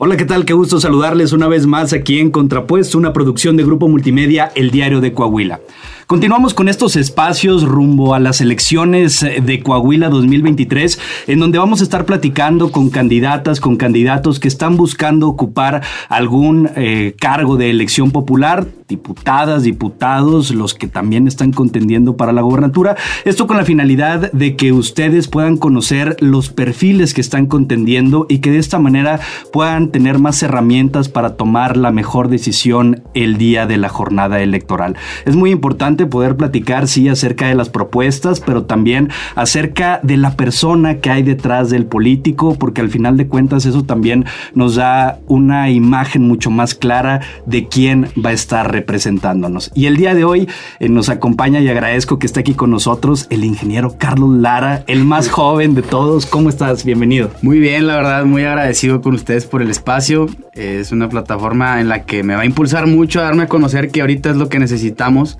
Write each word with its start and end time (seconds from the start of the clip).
Hola, 0.00 0.16
¿qué 0.16 0.24
tal? 0.24 0.44
Qué 0.44 0.52
gusto 0.52 0.78
saludarles 0.78 1.32
una 1.32 1.48
vez 1.48 1.66
más 1.66 1.92
aquí 1.92 2.20
en 2.20 2.30
Contrapuesto, 2.30 2.96
una 2.96 3.12
producción 3.12 3.56
de 3.56 3.64
Grupo 3.64 3.88
Multimedia, 3.88 4.52
El 4.54 4.70
Diario 4.70 5.00
de 5.00 5.12
Coahuila. 5.12 5.60
Continuamos 6.08 6.54
con 6.54 6.70
estos 6.70 6.96
espacios 6.96 7.64
rumbo 7.64 8.14
a 8.14 8.18
las 8.18 8.40
elecciones 8.40 9.20
de 9.20 9.62
Coahuila 9.62 10.08
2023, 10.08 10.98
en 11.26 11.38
donde 11.38 11.58
vamos 11.58 11.82
a 11.82 11.82
estar 11.82 12.06
platicando 12.06 12.72
con 12.72 12.88
candidatas, 12.88 13.60
con 13.60 13.76
candidatos 13.76 14.40
que 14.40 14.48
están 14.48 14.78
buscando 14.78 15.28
ocupar 15.28 15.82
algún 16.08 16.70
eh, 16.76 17.14
cargo 17.20 17.58
de 17.58 17.68
elección 17.68 18.10
popular, 18.10 18.66
diputadas, 18.88 19.64
diputados, 19.64 20.50
los 20.50 20.72
que 20.72 20.88
también 20.88 21.28
están 21.28 21.52
contendiendo 21.52 22.16
para 22.16 22.32
la 22.32 22.40
gobernatura. 22.40 22.96
Esto 23.26 23.46
con 23.46 23.58
la 23.58 23.66
finalidad 23.66 24.32
de 24.32 24.56
que 24.56 24.72
ustedes 24.72 25.28
puedan 25.28 25.58
conocer 25.58 26.16
los 26.20 26.48
perfiles 26.48 27.12
que 27.12 27.20
están 27.20 27.44
contendiendo 27.44 28.24
y 28.30 28.38
que 28.38 28.50
de 28.50 28.58
esta 28.58 28.78
manera 28.78 29.20
puedan 29.52 29.88
tener 29.88 30.18
más 30.18 30.42
herramientas 30.42 31.10
para 31.10 31.36
tomar 31.36 31.76
la 31.76 31.90
mejor 31.90 32.28
decisión 32.28 33.02
el 33.12 33.36
día 33.36 33.66
de 33.66 33.76
la 33.76 33.90
jornada 33.90 34.40
electoral. 34.40 34.96
Es 35.26 35.36
muy 35.36 35.50
importante 35.50 35.97
poder 36.06 36.36
platicar, 36.36 36.88
sí, 36.88 37.08
acerca 37.08 37.48
de 37.48 37.54
las 37.54 37.68
propuestas, 37.68 38.40
pero 38.40 38.64
también 38.64 39.10
acerca 39.34 40.00
de 40.02 40.16
la 40.16 40.32
persona 40.32 40.98
que 40.98 41.10
hay 41.10 41.22
detrás 41.22 41.70
del 41.70 41.86
político, 41.86 42.56
porque 42.58 42.80
al 42.80 42.90
final 42.90 43.16
de 43.16 43.28
cuentas 43.28 43.66
eso 43.66 43.84
también 43.84 44.24
nos 44.54 44.76
da 44.76 45.18
una 45.26 45.70
imagen 45.70 46.22
mucho 46.22 46.50
más 46.50 46.74
clara 46.74 47.20
de 47.46 47.68
quién 47.68 48.08
va 48.24 48.30
a 48.30 48.34
estar 48.34 48.70
representándonos. 48.70 49.70
Y 49.74 49.86
el 49.86 49.96
día 49.96 50.14
de 50.14 50.24
hoy 50.24 50.48
eh, 50.80 50.88
nos 50.88 51.08
acompaña 51.08 51.60
y 51.60 51.68
agradezco 51.68 52.18
que 52.18 52.26
esté 52.26 52.40
aquí 52.40 52.54
con 52.54 52.70
nosotros 52.70 53.26
el 53.30 53.44
ingeniero 53.44 53.96
Carlos 53.98 54.36
Lara, 54.36 54.84
el 54.86 55.04
más 55.04 55.28
joven 55.28 55.74
de 55.74 55.82
todos. 55.82 56.26
¿Cómo 56.26 56.48
estás? 56.48 56.84
Bienvenido. 56.84 57.30
Muy 57.42 57.58
bien, 57.58 57.86
la 57.86 57.96
verdad, 57.96 58.24
muy 58.24 58.44
agradecido 58.44 59.00
con 59.00 59.14
ustedes 59.14 59.46
por 59.46 59.62
el 59.62 59.70
espacio. 59.70 60.26
Es 60.52 60.92
una 60.92 61.08
plataforma 61.08 61.80
en 61.80 61.88
la 61.88 62.04
que 62.04 62.22
me 62.22 62.34
va 62.34 62.42
a 62.42 62.46
impulsar 62.46 62.86
mucho 62.86 63.20
a 63.20 63.24
darme 63.24 63.44
a 63.44 63.48
conocer 63.48 63.90
que 63.90 64.00
ahorita 64.00 64.30
es 64.30 64.36
lo 64.36 64.48
que 64.48 64.58
necesitamos 64.58 65.38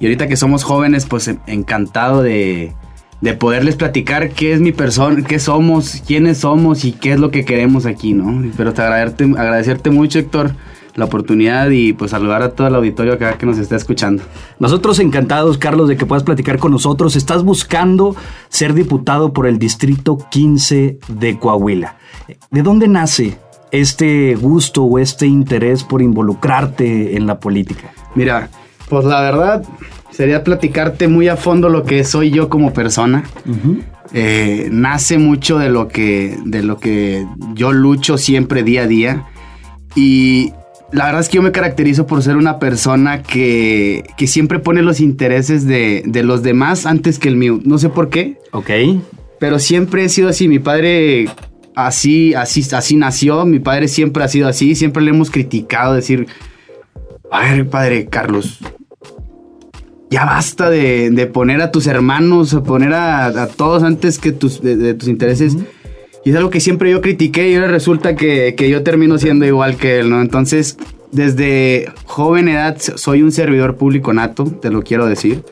y 0.00 0.06
ahorita 0.06 0.28
que 0.28 0.36
somos 0.36 0.64
jóvenes, 0.64 1.06
pues 1.06 1.30
encantado 1.46 2.22
de, 2.22 2.74
poderles 3.38 3.76
platicar 3.76 4.30
qué 4.30 4.52
es 4.52 4.60
mi 4.60 4.72
persona, 4.72 5.24
qué 5.26 5.38
somos, 5.38 6.02
quiénes 6.06 6.38
somos 6.38 6.84
y 6.84 6.92
qué 6.92 7.12
es 7.12 7.18
lo 7.18 7.30
que 7.30 7.44
queremos 7.44 7.86
aquí, 7.86 8.12
¿no? 8.12 8.42
Pero 8.56 8.72
te 8.72 8.82
agradecerte, 8.82 9.24
agradecerte 9.24 9.90
mucho, 9.90 10.18
Héctor, 10.18 10.52
la 10.94 11.06
oportunidad 11.06 11.70
y 11.70 11.92
pues 11.92 12.10
saludar 12.10 12.42
a 12.42 12.50
todo 12.50 12.68
el 12.68 12.74
auditorio 12.74 13.14
acá 13.14 13.36
que 13.38 13.46
nos 13.46 13.58
está 13.58 13.76
escuchando. 13.76 14.22
Nosotros 14.58 14.98
encantados, 14.98 15.58
Carlos, 15.58 15.88
de 15.88 15.96
que 15.96 16.06
puedas 16.06 16.24
platicar 16.24 16.58
con 16.58 16.72
nosotros. 16.72 17.16
Estás 17.16 17.42
buscando 17.42 18.16
ser 18.48 18.74
diputado 18.74 19.32
por 19.32 19.46
el 19.46 19.58
Distrito 19.58 20.18
15 20.30 20.98
de 21.08 21.38
Coahuila. 21.38 21.96
¿De 22.50 22.62
dónde 22.62 22.88
nace 22.88 23.38
este 23.72 24.34
gusto 24.36 24.84
o 24.84 24.98
este 24.98 25.26
interés 25.26 25.84
por 25.84 26.00
involucrarte 26.00 27.16
en 27.16 27.26
la 27.26 27.40
política? 27.40 27.92
Mira, 28.14 28.48
pues 28.88 29.04
la 29.04 29.20
verdad, 29.20 29.64
sería 30.10 30.44
platicarte 30.44 31.08
muy 31.08 31.28
a 31.28 31.36
fondo 31.36 31.68
lo 31.68 31.84
que 31.84 32.04
soy 32.04 32.30
yo 32.30 32.48
como 32.48 32.72
persona. 32.72 33.24
Eh, 34.12 34.68
nace 34.70 35.18
mucho 35.18 35.58
de 35.58 35.68
lo, 35.68 35.88
que, 35.88 36.36
de 36.44 36.62
lo 36.62 36.78
que 36.78 37.26
yo 37.54 37.72
lucho 37.72 38.16
siempre 38.16 38.62
día 38.62 38.82
a 38.82 38.86
día. 38.86 39.26
Y 39.94 40.52
la 40.92 41.06
verdad 41.06 41.22
es 41.22 41.28
que 41.28 41.36
yo 41.36 41.42
me 41.42 41.52
caracterizo 41.52 42.06
por 42.06 42.22
ser 42.22 42.36
una 42.36 42.58
persona 42.58 43.22
que, 43.22 44.04
que 44.16 44.26
siempre 44.26 44.58
pone 44.58 44.82
los 44.82 45.00
intereses 45.00 45.66
de, 45.66 46.02
de, 46.06 46.22
los 46.22 46.42
demás 46.42 46.86
antes 46.86 47.18
que 47.18 47.28
el 47.28 47.36
mío. 47.36 47.60
No 47.64 47.78
sé 47.78 47.88
por 47.88 48.08
qué. 48.08 48.38
Ok. 48.52 48.70
Pero 49.40 49.58
siempre 49.58 50.04
he 50.04 50.08
sido 50.08 50.28
así. 50.28 50.46
Mi 50.48 50.60
padre 50.60 51.28
así, 51.74 52.34
así, 52.34 52.64
así 52.72 52.96
nació. 52.96 53.44
Mi 53.44 53.58
padre 53.58 53.88
siempre 53.88 54.22
ha 54.22 54.28
sido 54.28 54.48
así. 54.48 54.74
Siempre 54.76 55.02
le 55.02 55.10
hemos 55.10 55.30
criticado, 55.30 55.94
decir, 55.94 56.26
a 57.30 57.40
ver, 57.40 57.68
padre 57.68 58.06
Carlos, 58.06 58.60
ya 60.10 60.24
basta 60.24 60.70
de, 60.70 61.30
poner 61.32 61.60
a 61.60 61.70
tus 61.70 61.86
hermanos, 61.86 62.54
a 62.54 62.62
poner 62.62 62.92
a, 62.92 63.48
todos 63.56 63.82
antes 63.82 64.18
que 64.18 64.32
tus, 64.32 64.62
de, 64.62 64.94
tus 64.94 65.08
intereses. 65.08 65.56
Y 66.24 66.30
es 66.30 66.36
algo 66.36 66.50
que 66.50 66.60
siempre 66.60 66.90
yo 66.90 67.00
critiqué 67.00 67.50
y 67.50 67.54
ahora 67.54 67.68
resulta 67.68 68.16
que, 68.16 68.54
yo 68.68 68.82
termino 68.82 69.18
siendo 69.18 69.46
igual 69.46 69.76
que 69.76 70.00
él, 70.00 70.10
¿no? 70.10 70.20
Entonces, 70.20 70.76
desde 71.12 71.92
joven 72.04 72.48
edad 72.48 72.76
soy 72.78 73.22
un 73.22 73.32
servidor 73.32 73.76
público 73.76 74.12
nato, 74.12 74.44
te 74.44 74.70
lo 74.70 74.82
quiero 74.82 75.06
decir. 75.06 75.42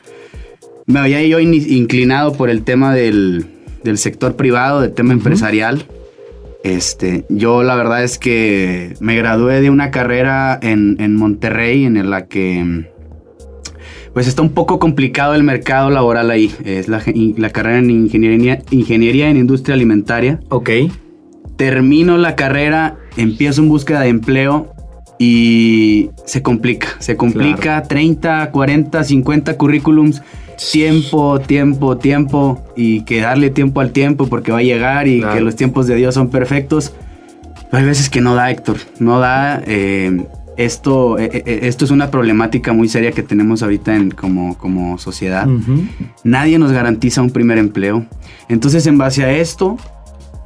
Me 0.85 0.99
había 0.99 1.23
yo 1.23 1.39
inclinado 1.39 2.33
por 2.33 2.49
el 2.49 2.63
tema 2.63 2.93
del, 2.93 3.47
sector 3.95 4.35
privado, 4.35 4.81
del 4.81 4.93
tema 4.93 5.13
empresarial. 5.13 5.85
Este, 6.63 7.25
yo 7.29 7.61
la 7.63 7.75
verdad 7.75 8.03
es 8.03 8.17
que 8.17 8.95
me 8.99 9.15
gradué 9.15 9.61
de 9.61 9.69
una 9.69 9.91
carrera 9.91 10.57
en, 10.61 10.97
en 10.99 11.15
Monterrey 11.15 11.85
en 11.85 12.09
la 12.09 12.25
que 12.25 12.87
pues 14.15 14.27
está 14.27 14.41
un 14.41 14.51
poco 14.51 14.79
complicado 14.79 15.35
el 15.35 15.43
mercado 15.43 15.89
laboral 15.89 16.31
ahí. 16.31 16.49
Es 16.63 16.87
la, 16.87 17.01
carrera 17.49 17.79
en 17.79 17.89
ingeniería, 17.91 18.61
ingeniería 18.71 19.29
en 19.29 19.35
industria 19.35 19.75
alimentaria. 19.75 20.39
Ok. 20.47 20.69
Termino 21.57 22.17
la 22.17 22.37
carrera, 22.37 22.95
empiezo 23.17 23.61
en 23.61 23.67
búsqueda 23.67 23.99
de 23.99 24.07
empleo 24.07 24.73
y 25.19 26.11
se 26.23 26.41
complica. 26.41 26.95
Se 26.99 27.17
complica 27.17 27.83
30, 27.83 28.51
40, 28.51 29.03
50 29.03 29.57
currículums. 29.57 30.21
Tiempo, 30.71 31.41
tiempo, 31.41 31.97
tiempo. 31.97 32.63
Y 32.77 33.01
que 33.01 33.19
darle 33.19 33.49
tiempo 33.49 33.81
al 33.81 33.91
tiempo 33.91 34.27
porque 34.27 34.53
va 34.53 34.59
a 34.59 34.63
llegar 34.63 35.09
y 35.09 35.19
que 35.19 35.41
los 35.41 35.57
tiempos 35.57 35.87
de 35.87 35.95
Dios 35.95 36.15
son 36.15 36.29
perfectos. 36.29 36.93
Pero 37.69 37.79
hay 37.79 37.83
veces 37.83 38.09
que 38.09 38.21
no 38.21 38.33
da, 38.33 38.49
Héctor. 38.49 38.77
No 38.97 39.19
da. 39.19 39.61
Eh, 39.67 40.25
esto, 40.57 41.17
eh, 41.19 41.43
eh, 41.45 41.59
esto 41.63 41.85
es 41.85 41.91
una 41.91 42.11
problemática 42.11 42.73
muy 42.73 42.87
seria 42.87 43.11
que 43.11 43.23
tenemos 43.23 43.63
ahorita 43.63 43.95
en, 43.95 44.11
como, 44.11 44.57
como 44.57 44.97
sociedad. 44.97 45.47
Nadie 46.23 46.57
nos 46.59 46.71
garantiza 46.71 47.21
un 47.21 47.31
primer 47.31 47.57
empleo. 47.57 48.05
Entonces, 48.49 48.85
en 48.87 48.97
base 48.97 49.23
a 49.23 49.31
esto, 49.31 49.77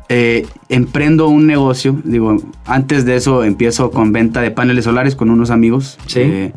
eh, 0.09 0.45
emprendo 0.69 1.27
un 1.27 1.45
negocio. 1.45 1.99
Digo, 2.03 2.37
antes 2.65 3.05
de 3.05 3.15
eso 3.15 3.43
empiezo 3.43 3.91
con 3.91 4.11
venta 4.11 4.41
de 4.41 4.51
paneles 4.51 4.85
solares 4.85 5.15
con 5.15 5.29
unos 5.29 5.51
amigos. 5.51 5.97
Sí. 6.07 6.51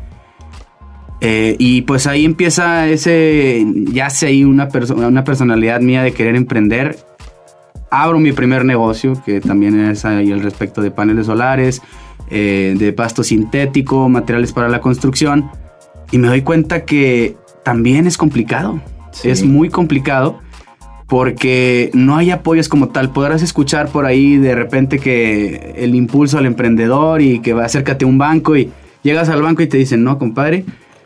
y 1.24 1.82
pues 1.82 2.08
ahí 2.08 2.24
empieza 2.24 2.88
ese, 2.88 3.64
ya 3.92 4.10
sé 4.10 4.26
ahí 4.26 4.42
una, 4.42 4.68
una 4.96 5.22
personalidad 5.22 5.80
mía 5.80 6.02
de 6.02 6.12
querer 6.12 6.34
emprender. 6.36 6.98
Abro 7.90 8.18
mi 8.18 8.32
primer 8.32 8.64
negocio, 8.64 9.22
que 9.24 9.40
también 9.40 9.78
es 9.78 10.06
ahí 10.06 10.32
el 10.32 10.42
respecto 10.42 10.80
de 10.80 10.90
paneles 10.90 11.26
solares 11.26 11.82
eh, 12.34 12.74
de 12.78 12.94
pasto 12.94 13.22
sintético, 13.22 14.08
materiales 14.08 14.52
para 14.52 14.70
la 14.70 14.80
construcción. 14.80 15.50
Y 16.10 16.16
me 16.16 16.28
doy 16.28 16.40
cuenta 16.40 16.86
que 16.86 17.36
también 17.62 18.06
es 18.06 18.16
complicado. 18.16 18.80
Es 19.22 19.44
muy 19.44 19.68
complicado 19.68 20.38
porque 21.06 21.90
no 21.92 22.16
hay 22.16 22.30
apoyos 22.30 22.70
como 22.70 22.88
tal. 22.88 23.10
Podrás 23.10 23.42
escuchar 23.42 23.88
por 23.88 24.06
ahí 24.06 24.38
de 24.38 24.54
repente 24.54 24.98
que 24.98 25.74
el 25.76 25.94
impulso 25.94 26.38
al 26.38 26.46
emprendedor 26.46 27.20
y 27.20 27.40
que 27.40 27.52
va 27.52 27.66
acércate 27.66 28.06
a 28.06 28.08
un 28.08 28.16
banco 28.16 28.56
y 28.56 28.70
llegas 29.02 29.28
al 29.28 29.42
banco 29.42 29.60
y 29.60 29.66
te 29.66 29.76
dicen, 29.76 30.02
no, 30.02 30.18
compadre, 30.18 30.64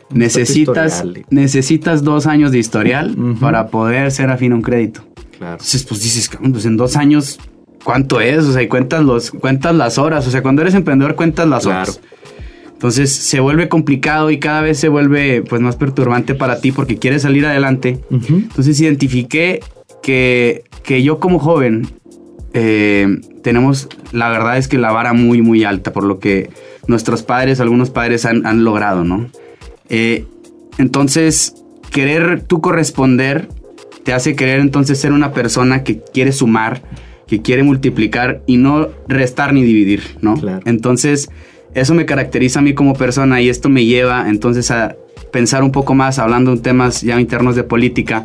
necesitas, 0.09 1.03
necesitas 1.29 2.05
dos 2.05 2.25
años 2.25 2.53
de 2.53 2.59
historial 2.59 3.17
para 3.41 3.67
poder 3.67 4.11
ser 4.11 4.29
afín 4.29 4.53
a 4.53 4.55
un 4.55 4.61
crédito. 4.61 5.01
Entonces, 5.33 5.83
pues 5.83 6.01
dices, 6.01 6.31
pues 6.53 6.65
en 6.65 6.77
dos 6.77 6.95
años 6.95 7.37
cuánto 7.83 8.19
es, 8.19 8.45
o 8.45 8.53
sea, 8.53 8.61
y 8.61 8.67
cuentas, 8.67 9.03
los, 9.03 9.31
cuentas 9.31 9.75
las 9.75 9.97
horas, 9.97 10.27
o 10.27 10.31
sea, 10.31 10.41
cuando 10.41 10.61
eres 10.61 10.73
emprendedor 10.73 11.15
cuentas 11.15 11.47
las 11.47 11.65
horas. 11.65 11.99
Entonces 12.71 13.11
se 13.11 13.39
vuelve 13.39 13.69
complicado 13.69 14.29
y 14.29 14.37
cada 14.39 14.61
vez 14.61 14.77
se 14.77 14.87
vuelve 14.87 15.41
pues 15.41 15.61
más 15.61 15.75
perturbante 15.75 16.35
para 16.35 16.61
ti 16.61 16.71
porque 16.71 16.97
quieres 16.97 17.23
salir 17.23 17.45
adelante. 17.45 17.99
Entonces 18.11 18.79
identifiqué 18.79 19.61
que, 20.03 20.63
que, 20.83 21.01
yo 21.01 21.19
como 21.19 21.39
joven 21.39 21.87
eh, 22.53 23.19
tenemos, 23.41 23.89
la 24.11 24.29
verdad 24.29 24.57
es 24.57 24.67
que 24.67 24.77
la 24.77 24.91
vara 24.91 25.13
muy, 25.13 25.41
muy 25.41 25.63
alta 25.63 25.91
por 25.91 26.03
lo 26.03 26.19
que 26.19 26.51
nuestros 26.85 27.23
padres, 27.23 27.59
algunos 27.59 27.89
padres 27.89 28.25
han, 28.25 28.45
han 28.45 28.63
logrado, 28.63 29.03
¿no? 29.03 29.27
Eh, 29.89 30.25
entonces, 30.77 31.55
querer 31.89 32.43
tú 32.43 32.61
corresponder 32.61 33.49
te 34.03 34.13
hace 34.13 34.35
querer 34.35 34.61
entonces 34.61 34.99
ser 34.99 35.11
una 35.11 35.33
persona 35.33 35.83
que 35.83 35.99
quiere 35.99 36.31
sumar, 36.31 36.81
que 37.27 37.41
quiere 37.41 37.63
multiplicar 37.63 38.41
y 38.47 38.57
no 38.57 38.87
restar 39.07 39.53
ni 39.53 39.63
dividir, 39.63 40.17
¿no? 40.21 40.35
Entonces, 40.65 41.29
eso 41.73 41.93
me 41.93 42.05
caracteriza 42.05 42.59
a 42.59 42.61
mí 42.61 42.73
como 42.73 42.93
persona 42.93 43.41
y 43.41 43.49
esto 43.49 43.69
me 43.69 43.85
lleva 43.85 44.29
entonces 44.29 44.71
a 44.71 44.95
pensar 45.31 45.63
un 45.63 45.71
poco 45.71 45.93
más, 45.93 46.19
hablando 46.19 46.55
de 46.55 46.61
temas 46.61 47.01
ya 47.01 47.19
internos 47.19 47.55
de 47.55 47.63
política. 47.63 48.23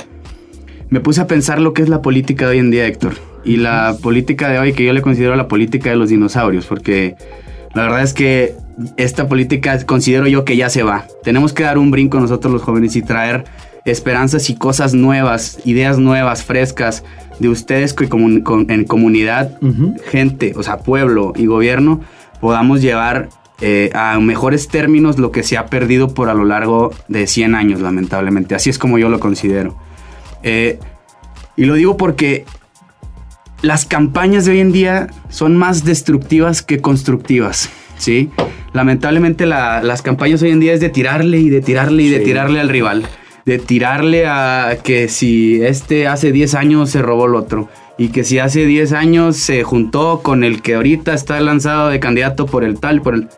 Me 0.89 1.01
puse 1.01 1.21
a 1.21 1.27
pensar 1.27 1.61
lo 1.61 1.73
que 1.73 1.83
es 1.83 1.89
la 1.89 2.03
política 2.03 2.47
de 2.47 2.53
hoy 2.53 2.59
en 2.59 2.71
día, 2.71 2.87
Héctor. 2.87 3.15
Y 3.45 3.57
la 3.57 3.97
política 4.01 4.49
de 4.49 4.59
hoy 4.59 4.73
que 4.73 4.85
yo 4.85 4.93
le 4.93 5.03
considero 5.03 5.35
la 5.35 5.49
política 5.49 5.91
de 5.91 5.97
los 5.97 6.11
dinosaurios, 6.11 6.67
porque 6.67 7.17
la 7.75 7.83
verdad 7.83 8.03
es 8.03 8.15
que 8.15 8.55
esta 8.97 9.29
política 9.29 9.85
considero 9.85 10.27
yo 10.29 10.45
que 10.45 10.57
ya 10.57 10.69
se 10.69 10.83
va. 10.83 11.07
Tenemos 11.25 11.53
que 11.53 11.65
dar 11.65 11.79
un 11.79 11.91
brinco 11.91 12.21
nosotros 12.21 12.53
los 12.53 12.63
jóvenes 12.63 12.95
y 12.95 13.03
traer 13.03 13.45
esperanzas 13.85 14.49
y 14.51 14.55
cosas 14.55 14.95
nuevas, 14.95 15.59
ideas 15.65 15.99
nuevas, 15.99 16.45
frescas 16.45 17.05
de 17.39 17.49
ustedes 17.49 17.95
que 17.95 18.05
en 18.05 18.85
comunidad, 18.85 19.59
gente, 20.11 20.53
o 20.57 20.63
sea, 20.63 20.79
pueblo 20.79 21.33
y 21.37 21.47
gobierno, 21.47 22.01
podamos 22.41 22.81
llevar 22.81 23.29
eh, 23.61 23.91
a 23.95 24.19
mejores 24.19 24.69
términos 24.69 25.19
lo 25.19 25.31
que 25.31 25.43
se 25.43 25.57
ha 25.57 25.67
perdido 25.67 26.15
por 26.15 26.29
a 26.29 26.35
lo 26.35 26.45
largo 26.45 26.93
de 27.09 27.27
100 27.27 27.55
años, 27.55 27.81
lamentablemente. 27.81 28.55
Así 28.55 28.71
es 28.71 28.79
como 28.79 28.99
yo 28.99 29.09
lo 29.09 29.21
considero. 29.21 29.77
Eh, 30.43 30.79
y 31.57 31.65
lo 31.65 31.75
digo 31.75 31.97
porque 31.97 32.45
las 33.63 33.85
campañas 33.85 34.45
de 34.45 34.53
hoy 34.53 34.61
en 34.61 34.73
día 34.73 35.09
son 35.29 35.57
más 35.57 35.85
destructivas 35.85 36.63
que 36.63 36.81
constructivas, 36.81 37.71
¿sí? 37.97 38.31
Lamentablemente 38.73 39.47
las 39.47 40.03
campañas 40.03 40.43
hoy 40.43 40.51
en 40.51 40.59
día 40.61 40.73
es 40.73 40.81
de 40.81 40.89
tirarle 40.89 41.39
y 41.39 41.51
de 41.51 41.61
tirarle 41.61 42.03
y 42.03 42.09
de 42.09 42.21
tirarle 42.21 42.59
al 42.59 42.69
rival. 42.69 43.07
De 43.45 43.59
tirarle 43.59 44.27
a 44.27 44.79
que 44.83 45.09
si 45.09 45.63
este 45.63 46.07
hace 46.07 46.33
10 46.33 46.55
años 46.55 46.91
se 46.91 47.03
robó 47.03 47.27
el 47.27 47.35
otro. 47.35 47.69
Y 47.99 48.09
que 48.09 48.25
si 48.25 48.39
hace 48.39 48.67
10 48.67 48.93
años 48.93 49.37
se 49.37 49.63
juntó 49.63 50.21
con 50.23 50.45
el 50.45 50.63
que 50.63 50.75
ahorita 50.75 51.15
está 51.15 51.41
lanzado 51.41 51.89
de 51.89 52.01
candidato 52.01 52.47
por 52.47 52.65
el 52.65 52.81
tal, 52.81 53.03
por 53.03 53.15
el... 53.15 53.29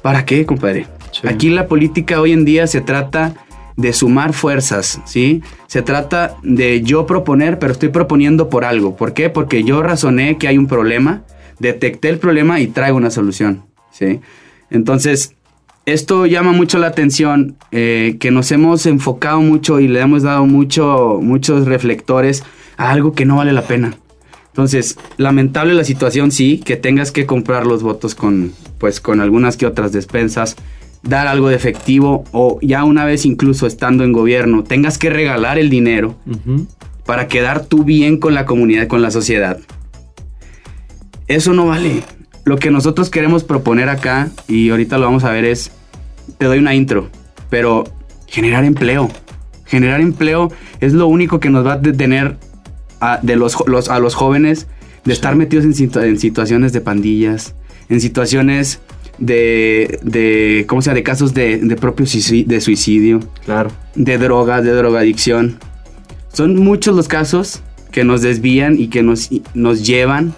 ¿Para 0.00 0.24
qué, 0.24 0.46
compadre? 0.46 0.86
Aquí 1.24 1.50
la 1.50 1.66
política 1.66 2.20
hoy 2.20 2.32
en 2.32 2.44
día 2.44 2.66
se 2.66 2.80
trata 2.80 3.34
de 3.76 3.92
sumar 3.92 4.32
fuerzas, 4.32 5.00
¿sí? 5.04 5.42
Se 5.66 5.82
trata 5.82 6.36
de 6.42 6.82
yo 6.82 7.06
proponer, 7.06 7.58
pero 7.58 7.72
estoy 7.72 7.88
proponiendo 7.90 8.48
por 8.48 8.64
algo. 8.64 8.96
¿Por 8.96 9.14
qué? 9.14 9.30
Porque 9.30 9.64
yo 9.64 9.82
razoné 9.82 10.38
que 10.38 10.48
hay 10.48 10.58
un 10.58 10.66
problema, 10.66 11.22
detecté 11.58 12.08
el 12.08 12.18
problema 12.18 12.60
y 12.60 12.66
traigo 12.66 12.96
una 12.96 13.10
solución, 13.10 13.64
¿sí? 13.90 14.20
Entonces, 14.70 15.34
esto 15.86 16.26
llama 16.26 16.52
mucho 16.52 16.78
la 16.78 16.88
atención, 16.88 17.56
eh, 17.70 18.16
que 18.20 18.30
nos 18.30 18.52
hemos 18.52 18.86
enfocado 18.86 19.40
mucho 19.40 19.80
y 19.80 19.88
le 19.88 20.00
hemos 20.00 20.22
dado 20.22 20.46
mucho, 20.46 21.18
muchos 21.20 21.66
reflectores 21.66 22.44
a 22.76 22.90
algo 22.90 23.12
que 23.12 23.24
no 23.24 23.36
vale 23.36 23.52
la 23.52 23.62
pena. 23.62 23.96
Entonces, 24.48 24.98
lamentable 25.16 25.74
la 25.74 25.84
situación, 25.84 26.30
sí, 26.30 26.58
que 26.58 26.76
tengas 26.76 27.10
que 27.10 27.26
comprar 27.26 27.66
los 27.66 27.82
votos 27.82 28.14
con, 28.14 28.52
pues, 28.78 29.00
con 29.00 29.20
algunas 29.20 29.56
que 29.56 29.66
otras 29.66 29.92
despensas, 29.92 30.56
dar 31.02 31.26
algo 31.26 31.48
de 31.48 31.56
efectivo 31.56 32.24
o 32.32 32.58
ya 32.62 32.84
una 32.84 33.04
vez 33.04 33.24
incluso 33.26 33.66
estando 33.66 34.04
en 34.04 34.12
gobierno, 34.12 34.62
tengas 34.62 34.98
que 34.98 35.10
regalar 35.10 35.58
el 35.58 35.70
dinero 35.70 36.14
para 37.04 37.28
quedar 37.28 37.64
tú 37.64 37.82
bien 37.82 38.18
con 38.18 38.34
la 38.34 38.44
comunidad, 38.44 38.86
con 38.86 39.02
la 39.02 39.10
sociedad. 39.10 39.58
Eso 41.26 41.52
no 41.54 41.66
vale. 41.66 42.02
Lo 42.44 42.56
que 42.56 42.70
nosotros 42.70 43.08
queremos 43.10 43.44
proponer 43.44 43.88
acá, 43.88 44.30
y 44.48 44.70
ahorita 44.70 44.98
lo 44.98 45.06
vamos 45.06 45.24
a 45.24 45.30
ver, 45.30 45.44
es, 45.44 45.70
te 46.38 46.46
doy 46.46 46.58
una 46.58 46.74
intro, 46.74 47.08
pero 47.50 47.84
generar 48.26 48.64
empleo. 48.64 49.08
Generar 49.64 50.00
empleo 50.00 50.50
es 50.80 50.92
lo 50.92 51.06
único 51.06 51.40
que 51.40 51.50
nos 51.50 51.66
va 51.66 51.74
a 51.74 51.78
detener 51.78 52.36
a, 53.00 53.18
de 53.22 53.36
los, 53.36 53.56
a 53.88 53.98
los 53.98 54.14
jóvenes 54.14 54.66
de 55.04 55.12
estar 55.12 55.34
metidos 55.36 55.64
en, 55.64 56.02
en 56.02 56.18
situaciones 56.18 56.72
de 56.72 56.80
pandillas, 56.80 57.54
en 57.88 58.00
situaciones 58.00 58.80
de, 59.18 59.98
de 60.02 60.64
¿cómo 60.68 60.82
sea? 60.82 60.94
De 60.94 61.02
casos 61.02 61.34
de, 61.34 61.58
de 61.58 61.76
propio 61.76 62.06
de 62.06 62.60
suicidio. 62.60 63.20
Claro. 63.44 63.70
De 63.94 64.18
drogas, 64.18 64.64
de 64.64 64.72
drogadicción. 64.72 65.58
Son 66.32 66.56
muchos 66.56 66.96
los 66.96 67.08
casos 67.08 67.62
que 67.90 68.04
nos 68.04 68.22
desvían 68.22 68.80
y 68.80 68.88
que 68.88 69.02
nos, 69.02 69.30
nos 69.54 69.86
llevan 69.86 70.34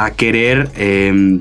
a 0.00 0.12
querer, 0.12 0.70
em, 0.76 1.40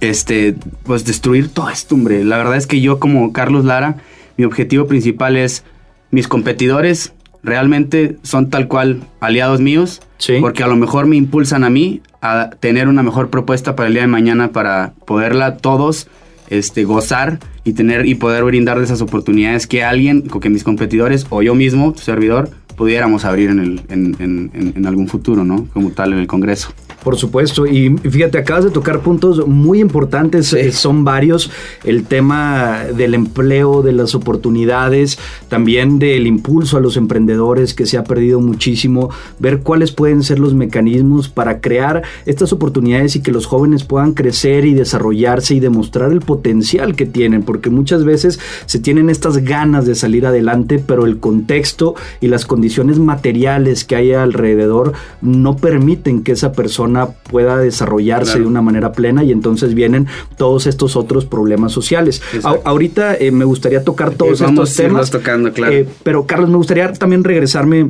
este, 0.00 0.54
pues 0.84 1.04
destruir 1.04 1.50
todo 1.50 1.68
esto, 1.68 1.94
hombre. 1.94 2.24
La 2.24 2.38
verdad 2.38 2.56
es 2.56 2.66
que 2.66 2.80
yo 2.80 2.98
como 2.98 3.34
Carlos 3.34 3.66
Lara, 3.66 3.96
mi 4.38 4.46
objetivo 4.46 4.86
principal 4.86 5.36
es 5.36 5.62
mis 6.10 6.26
competidores 6.26 7.12
realmente 7.42 8.16
son 8.22 8.48
tal 8.48 8.66
cual 8.66 9.02
aliados 9.20 9.60
míos, 9.60 10.00
porque 10.40 10.62
a 10.62 10.68
lo 10.68 10.76
mejor 10.76 11.06
me 11.06 11.16
impulsan 11.16 11.64
a 11.64 11.70
mí 11.70 12.00
a 12.22 12.48
tener 12.48 12.88
una 12.88 13.02
mejor 13.02 13.28
propuesta 13.28 13.76
para 13.76 13.88
el 13.88 13.92
día 13.92 14.02
de 14.02 14.08
mañana 14.08 14.52
para 14.52 14.94
poderla 15.04 15.58
todos 15.58 16.08
este, 16.48 16.84
gozar 16.84 17.40
y 17.62 17.74
tener 17.74 18.06
y 18.06 18.14
poder 18.14 18.42
brindar 18.42 18.78
de 18.78 18.84
esas 18.84 19.02
oportunidades 19.02 19.66
que 19.66 19.84
alguien, 19.84 20.22
que 20.22 20.48
mis 20.48 20.64
competidores 20.64 21.26
o 21.28 21.42
yo 21.42 21.54
mismo, 21.54 21.92
tu 21.92 22.00
servidor, 22.00 22.48
pudiéramos 22.74 23.26
abrir 23.26 23.50
en, 23.50 23.58
el, 23.58 23.82
en, 23.90 24.72
en 24.74 24.86
algún 24.86 25.08
futuro, 25.08 25.44
¿no? 25.44 25.66
Como 25.74 25.90
tal 25.90 26.14
en 26.14 26.20
el 26.20 26.26
Congreso. 26.26 26.72
Por 27.06 27.16
supuesto, 27.16 27.68
y 27.68 27.96
fíjate, 27.98 28.36
acabas 28.36 28.64
de 28.64 28.72
tocar 28.72 28.98
puntos 28.98 29.46
muy 29.46 29.78
importantes, 29.78 30.52
eh, 30.52 30.72
son 30.72 31.04
varios, 31.04 31.52
el 31.84 32.02
tema 32.02 32.82
del 32.96 33.14
empleo, 33.14 33.82
de 33.82 33.92
las 33.92 34.16
oportunidades, 34.16 35.16
también 35.48 36.00
del 36.00 36.26
impulso 36.26 36.76
a 36.76 36.80
los 36.80 36.96
emprendedores 36.96 37.74
que 37.74 37.86
se 37.86 37.96
ha 37.96 38.02
perdido 38.02 38.40
muchísimo, 38.40 39.10
ver 39.38 39.60
cuáles 39.60 39.92
pueden 39.92 40.24
ser 40.24 40.40
los 40.40 40.54
mecanismos 40.54 41.28
para 41.28 41.60
crear 41.60 42.02
estas 42.24 42.52
oportunidades 42.52 43.14
y 43.14 43.22
que 43.22 43.30
los 43.30 43.46
jóvenes 43.46 43.84
puedan 43.84 44.12
crecer 44.12 44.64
y 44.64 44.74
desarrollarse 44.74 45.54
y 45.54 45.60
demostrar 45.60 46.10
el 46.10 46.22
potencial 46.22 46.96
que 46.96 47.06
tienen, 47.06 47.44
porque 47.44 47.70
muchas 47.70 48.02
veces 48.02 48.40
se 48.64 48.80
tienen 48.80 49.10
estas 49.10 49.38
ganas 49.38 49.86
de 49.86 49.94
salir 49.94 50.26
adelante, 50.26 50.82
pero 50.84 51.04
el 51.04 51.20
contexto 51.20 51.94
y 52.20 52.26
las 52.26 52.46
condiciones 52.46 52.98
materiales 52.98 53.84
que 53.84 53.94
hay 53.94 54.12
alrededor 54.12 54.92
no 55.22 55.54
permiten 55.54 56.24
que 56.24 56.32
esa 56.32 56.50
persona 56.50 56.95
pueda 57.04 57.58
desarrollarse 57.58 58.38
de 58.38 58.46
una 58.46 58.62
manera 58.62 58.92
plena 58.92 59.22
y 59.22 59.32
entonces 59.32 59.74
vienen 59.74 60.06
todos 60.38 60.66
estos 60.66 60.96
otros 60.96 61.26
problemas 61.26 61.72
sociales. 61.72 62.22
ahorita 62.64 63.14
eh, 63.16 63.30
me 63.30 63.44
gustaría 63.44 63.84
tocar 63.84 64.14
todos 64.14 64.40
estos 64.40 64.74
temas. 64.74 65.10
tocando, 65.10 65.52
claro. 65.52 65.72
Eh, 65.72 65.86
pero 66.02 66.26
Carlos, 66.26 66.48
me 66.48 66.56
gustaría 66.56 66.92
también 66.92 67.22
regresarme 67.22 67.88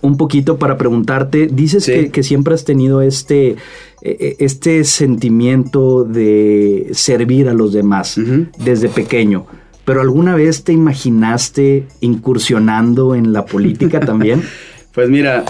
un 0.00 0.16
poquito 0.16 0.58
para 0.58 0.76
preguntarte, 0.78 1.46
dices 1.46 1.86
que, 1.86 2.22
siempre 2.22 2.54
has 2.54 2.64
tenido 2.64 3.02
este, 3.02 3.50
e, 3.50 3.56
e, 4.02 4.36
este 4.40 4.82
sentimiento 4.84 6.04
de 6.04 6.88
servir 6.92 7.48
a 7.48 7.54
los 7.54 7.72
demás 7.72 8.20
desde 8.58 8.88
pequeño. 8.88 9.46
¿Pero 9.84 10.00
alguna 10.00 10.36
vez 10.36 10.64
te 10.64 10.72
imaginaste 10.72 11.86
incursionando 12.00 13.14
en 13.14 13.32
la 13.32 13.44
política 13.44 14.00
también? 14.00 14.42
Pues 14.92 15.08
mira, 15.08 15.44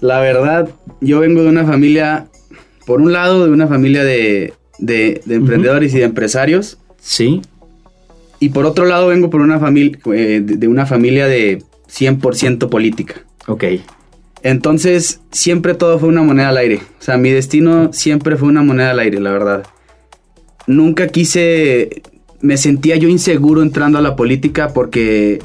la 0.00 0.20
verdad, 0.20 0.70
yo 1.00 1.20
vengo 1.20 1.42
de 1.42 1.48
una 1.48 1.64
familia, 1.64 2.26
por 2.86 3.00
un 3.00 3.12
lado, 3.12 3.44
de 3.44 3.52
una 3.52 3.66
familia 3.66 4.04
de, 4.04 4.54
emprendedores 5.28 5.94
y 5.94 5.98
de 5.98 6.04
empresarios. 6.04 6.78
Sí. 7.00 7.42
Y 8.40 8.50
por 8.50 8.66
otro 8.66 8.84
lado, 8.84 9.08
vengo 9.08 9.30
por 9.30 9.40
una 9.40 9.58
familia, 9.58 9.98
eh, 10.12 10.40
de 10.42 10.68
una 10.68 10.86
familia 10.86 11.26
de 11.26 11.62
100% 11.88 12.68
política. 12.68 13.24
Ok. 13.46 13.64
Entonces, 14.42 15.20
siempre 15.30 15.74
todo 15.74 15.98
fue 15.98 16.10
una 16.10 16.22
moneda 16.22 16.50
al 16.50 16.58
aire. 16.58 16.80
O 17.00 17.02
sea, 17.02 17.16
mi 17.16 17.30
destino 17.30 17.92
siempre 17.92 18.36
fue 18.36 18.48
una 18.48 18.62
moneda 18.62 18.90
al 18.90 18.98
aire, 18.98 19.18
la 19.18 19.32
verdad. 19.32 19.64
Nunca 20.66 21.08
quise, 21.08 22.02
me 22.42 22.58
sentía 22.58 22.96
yo 22.96 23.08
inseguro 23.08 23.62
entrando 23.62 23.98
a 23.98 24.02
la 24.02 24.16
política 24.16 24.68
porque 24.74 25.40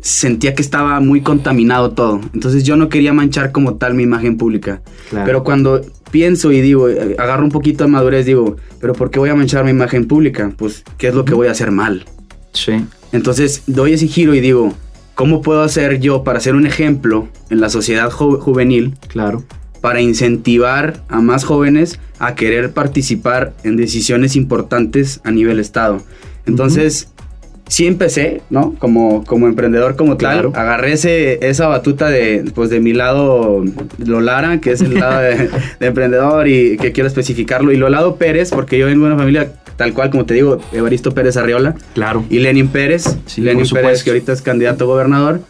sentía 0.00 0.54
que 0.54 0.62
estaba 0.62 1.00
muy 1.00 1.20
contaminado 1.20 1.90
todo. 1.90 2.20
Entonces 2.32 2.64
yo 2.64 2.76
no 2.76 2.88
quería 2.88 3.12
manchar 3.12 3.52
como 3.52 3.74
tal 3.74 3.94
mi 3.94 4.04
imagen 4.04 4.36
pública. 4.36 4.80
Pero 5.10 5.44
cuando 5.44 5.80
pienso 6.10 6.52
y 6.52 6.60
digo, 6.60 6.88
eh, 6.88 7.16
agarro 7.18 7.44
un 7.44 7.50
poquito 7.50 7.84
de 7.84 7.90
madurez, 7.90 8.26
digo, 8.26 8.56
pero 8.80 8.94
¿por 8.94 9.10
qué 9.10 9.18
voy 9.18 9.30
a 9.30 9.34
manchar 9.34 9.64
mi 9.64 9.70
imagen 9.70 10.06
pública? 10.06 10.52
Pues, 10.56 10.84
¿qué 10.96 11.08
es 11.08 11.14
lo 11.14 11.24
que 11.24 11.34
voy 11.34 11.48
a 11.48 11.52
hacer 11.52 11.70
mal? 11.70 12.04
Sí. 12.52 12.84
Entonces 13.12 13.62
doy 13.66 13.92
ese 13.92 14.06
giro 14.06 14.34
y 14.34 14.40
digo, 14.40 14.74
¿cómo 15.14 15.42
puedo 15.42 15.62
hacer 15.62 16.00
yo 16.00 16.24
para 16.24 16.40
ser 16.40 16.54
un 16.54 16.66
ejemplo 16.66 17.28
en 17.50 17.60
la 17.60 17.68
sociedad 17.68 18.10
juvenil? 18.10 18.94
Claro. 19.08 19.44
Para 19.80 20.00
incentivar 20.00 21.02
a 21.08 21.20
más 21.20 21.44
jóvenes 21.44 22.00
a 22.18 22.34
querer 22.34 22.72
participar 22.72 23.54
en 23.62 23.76
decisiones 23.76 24.36
importantes 24.36 25.20
a 25.24 25.30
nivel 25.30 25.60
Estado. 25.60 26.02
Entonces, 26.46 27.08
sí 27.68 27.86
empecé, 27.86 28.42
¿no? 28.50 28.74
Como, 28.78 29.24
como 29.24 29.46
emprendedor 29.46 29.94
como 29.96 30.16
tal. 30.16 30.50
Agarré 30.54 30.92
ese, 30.92 31.46
esa 31.46 31.68
batuta 31.68 32.08
de, 32.08 32.50
pues, 32.54 32.70
de 32.70 32.80
mi 32.80 32.92
lado 32.92 33.62
Lolara, 34.04 34.60
que 34.60 34.72
es 34.72 34.80
el 34.80 34.94
lado 34.94 35.20
de, 35.20 35.50
emprendedor 35.80 36.48
y 36.48 36.76
que 36.78 36.92
quiero 36.92 37.06
especificarlo. 37.06 37.70
Y 37.70 37.76
Lolado 37.76 38.16
Pérez, 38.16 38.50
porque 38.50 38.78
yo 38.78 38.86
vengo 38.86 39.06
de 39.06 39.12
una 39.12 39.18
familia 39.18 39.52
tal 39.76 39.92
cual, 39.92 40.10
como 40.10 40.26
te 40.26 40.34
digo, 40.34 40.60
Evaristo 40.72 41.12
Pérez 41.14 41.36
Arriola. 41.36 41.76
Claro. 41.94 42.24
Y 42.28 42.40
Lenin 42.40 42.68
Pérez. 42.68 43.16
Lenin 43.36 43.68
Pérez, 43.68 44.02
que 44.02 44.10
ahorita 44.10 44.32
es 44.32 44.42
candidato 44.42 44.84
a 44.84 44.86
gobernador. 44.88 45.40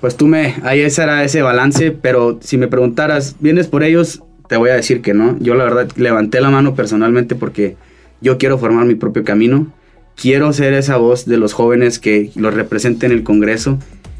Pues 0.00 0.16
tú 0.16 0.26
me, 0.26 0.56
ahí 0.64 0.80
ese 0.80 1.02
era 1.02 1.22
ese 1.22 1.42
balance, 1.42 1.92
pero 1.92 2.38
si 2.40 2.56
me 2.56 2.66
preguntaras, 2.66 3.36
¿vienes 3.38 3.68
por 3.68 3.84
ellos? 3.84 4.22
Te 4.48 4.56
voy 4.56 4.70
a 4.70 4.74
decir 4.74 5.00
que 5.00 5.14
no. 5.14 5.36
Yo 5.38 5.54
la 5.54 5.64
verdad 5.64 5.88
levanté 5.96 6.40
la 6.40 6.50
mano 6.50 6.74
personalmente 6.74 7.36
porque 7.36 7.76
yo 8.20 8.36
quiero 8.36 8.58
formar 8.58 8.84
mi 8.84 8.96
propio 8.96 9.22
camino 9.22 9.72
quiero 10.16 10.52
ser 10.52 10.74
esa 10.74 10.96
voz 10.96 11.26
de 11.26 11.36
los 11.36 11.52
jóvenes 11.52 11.98
que 11.98 12.30
los 12.34 12.54
represente 12.54 13.06
en 13.06 13.12
el 13.12 13.22
Congreso, 13.22 13.78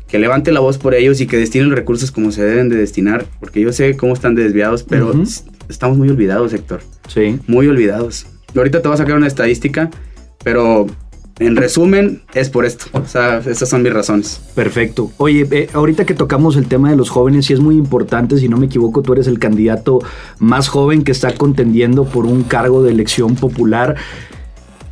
que 0.08 0.18
levante 0.18 0.52
la 0.52 0.61
voz 0.61 0.78
por 0.78 0.94
ellos 0.94 1.20
y 1.20 1.26
que 1.26 1.37
destinen 1.37 1.70
los 1.70 1.78
recursos 1.78 2.11
como 2.11 2.32
se 2.32 2.44
deben 2.44 2.68
de 2.68 2.76
destinar, 2.76 3.26
porque 3.40 3.61
yo 3.61 3.72
sé 3.72 3.96
cómo 3.96 4.12
están 4.12 4.34
desviados, 4.34 4.82
pero 4.82 5.12
estamos 5.68 5.96
muy 5.96 6.08
olvidados, 6.08 6.52
Héctor. 6.52 6.80
Sí. 7.08 7.38
Muy 7.46 7.66
olvidados. 7.66 8.26
Ahorita 8.54 8.82
te 8.82 8.88
voy 8.88 8.94
a 8.94 8.99
sacar 8.99 9.16
una 9.16 9.26
estadística, 9.26 9.90
pero 10.44 10.87
en 11.38 11.56
resumen, 11.56 12.22
es 12.34 12.50
por 12.50 12.64
esto. 12.64 12.87
O 12.92 13.06
sea, 13.06 13.38
esas 13.38 13.68
son 13.68 13.82
mis 13.82 13.92
razones. 13.92 14.40
Perfecto. 14.54 15.11
Oye, 15.16 15.46
eh, 15.50 15.68
ahorita 15.72 16.04
que 16.04 16.14
tocamos 16.14 16.56
el 16.56 16.66
tema 16.66 16.90
de 16.90 16.96
los 16.96 17.11
jóvenes, 17.11 17.46
sí 17.46 17.52
es 17.52 17.61
muy 17.61 17.76
importante, 17.76 18.37
si 18.38 18.49
no 18.49 18.58
me 18.58 18.66
equivoco, 18.66 19.02
tú 19.02 19.14
eres 19.14 19.26
el 19.26 19.38
candidato 19.38 20.00
más 20.38 20.68
joven 20.68 21.04
que 21.04 21.12
está 21.12 21.34
contendiendo 21.34 22.04
por 22.04 22.26
un 22.26 22.42
cargo 22.42 22.82
de 22.82 22.92
elección 22.92 23.34
popular. 23.34 23.96